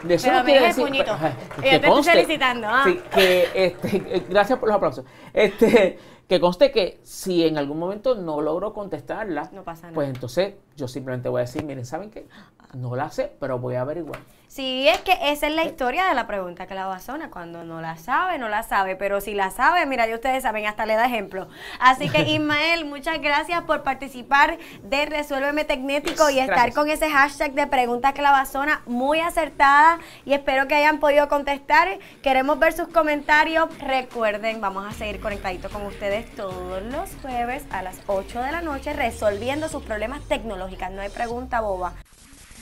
Eso 0.09 0.25
Pero 0.27 0.39
no 0.39 0.45
quiere 0.45 0.65
decir 0.67 0.83
puñito. 0.83 1.15
que 1.61 1.67
Y 1.67 1.71
yo 1.71 1.81
te 1.81 1.87
estoy 1.87 2.03
felicitando, 2.03 2.67
ah. 2.69 2.83
sí, 2.85 2.99
que 3.13 3.47
este, 3.53 4.23
gracias 4.29 4.59
por 4.59 4.67
los 4.69 4.75
aplausos. 4.75 5.05
Este, 5.33 5.97
que 6.27 6.39
conste 6.39 6.71
que 6.71 6.99
si 7.03 7.45
en 7.45 7.57
algún 7.57 7.79
momento 7.79 8.15
no 8.15 8.41
logro 8.41 8.73
contestarla, 8.73 9.49
No 9.53 9.63
pasa 9.63 9.83
nada. 9.83 9.95
pues 9.95 10.09
entonces 10.09 10.55
yo 10.75 10.87
simplemente 10.87 11.29
voy 11.29 11.39
a 11.39 11.43
decir, 11.43 11.63
miren, 11.63 11.85
¿saben 11.85 12.09
qué? 12.09 12.27
No 12.73 12.95
la 12.95 13.09
sé, 13.11 13.31
pero 13.39 13.59
voy 13.59 13.75
a 13.75 13.81
averiguar. 13.81 14.19
Sí, 14.53 14.87
es 14.87 14.99
que 14.99 15.17
esa 15.19 15.47
es 15.47 15.55
la 15.55 15.63
historia 15.63 16.05
de 16.05 16.13
la 16.13 16.27
pregunta 16.27 16.67
clavazona. 16.67 17.31
Cuando 17.31 17.63
no 17.63 17.81
la 17.81 17.97
sabe, 17.97 18.37
no 18.37 18.49
la 18.49 18.61
sabe. 18.61 18.95
Pero 18.95 19.19
si 19.19 19.33
la 19.33 19.49
sabe, 19.49 19.83
mira, 19.87 20.05
ya 20.05 20.13
ustedes 20.13 20.43
saben, 20.43 20.67
hasta 20.67 20.85
le 20.85 20.93
da 20.93 21.07
ejemplo. 21.07 21.47
Así 21.79 22.07
que, 22.07 22.21
Ismael, 22.29 22.85
muchas 22.85 23.19
gracias 23.19 23.63
por 23.63 23.81
participar 23.81 24.59
de 24.83 25.07
Resuélveme 25.07 25.65
Tecnético 25.65 26.29
y 26.29 26.37
estar 26.37 26.55
gracias. 26.55 26.75
con 26.75 26.87
ese 26.87 27.09
hashtag 27.09 27.53
de 27.53 27.65
pregunta 27.65 28.13
clavazona 28.13 28.83
muy 28.85 29.21
acertada. 29.21 29.97
Y 30.23 30.33
espero 30.33 30.67
que 30.67 30.75
hayan 30.75 30.99
podido 30.99 31.27
contestar. 31.29 31.97
Queremos 32.21 32.59
ver 32.59 32.73
sus 32.73 32.89
comentarios. 32.89 33.75
Recuerden, 33.79 34.61
vamos 34.61 34.85
a 34.87 34.95
seguir 34.95 35.19
conectaditos 35.19 35.71
con 35.71 35.83
ustedes 35.87 36.29
todos 36.35 36.83
los 36.83 37.09
jueves 37.23 37.63
a 37.71 37.81
las 37.81 37.97
8 38.05 38.39
de 38.43 38.51
la 38.51 38.61
noche 38.61 38.93
resolviendo 38.93 39.67
sus 39.67 39.81
problemas 39.81 40.21
tecnológicos. 40.27 40.91
No 40.91 41.01
hay 41.01 41.09
pregunta 41.09 41.59
boba. 41.59 41.93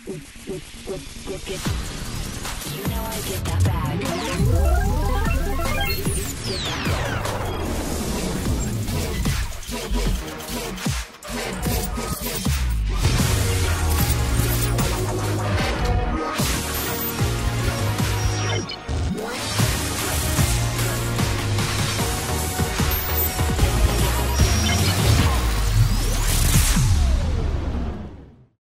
You 0.08 0.14
know 0.14 0.20
I 3.04 3.22
get 3.22 3.46
that 3.46 3.64
bag. 3.64 4.00
Get 6.48 6.62
that 6.66 6.86
bag. 12.16 12.61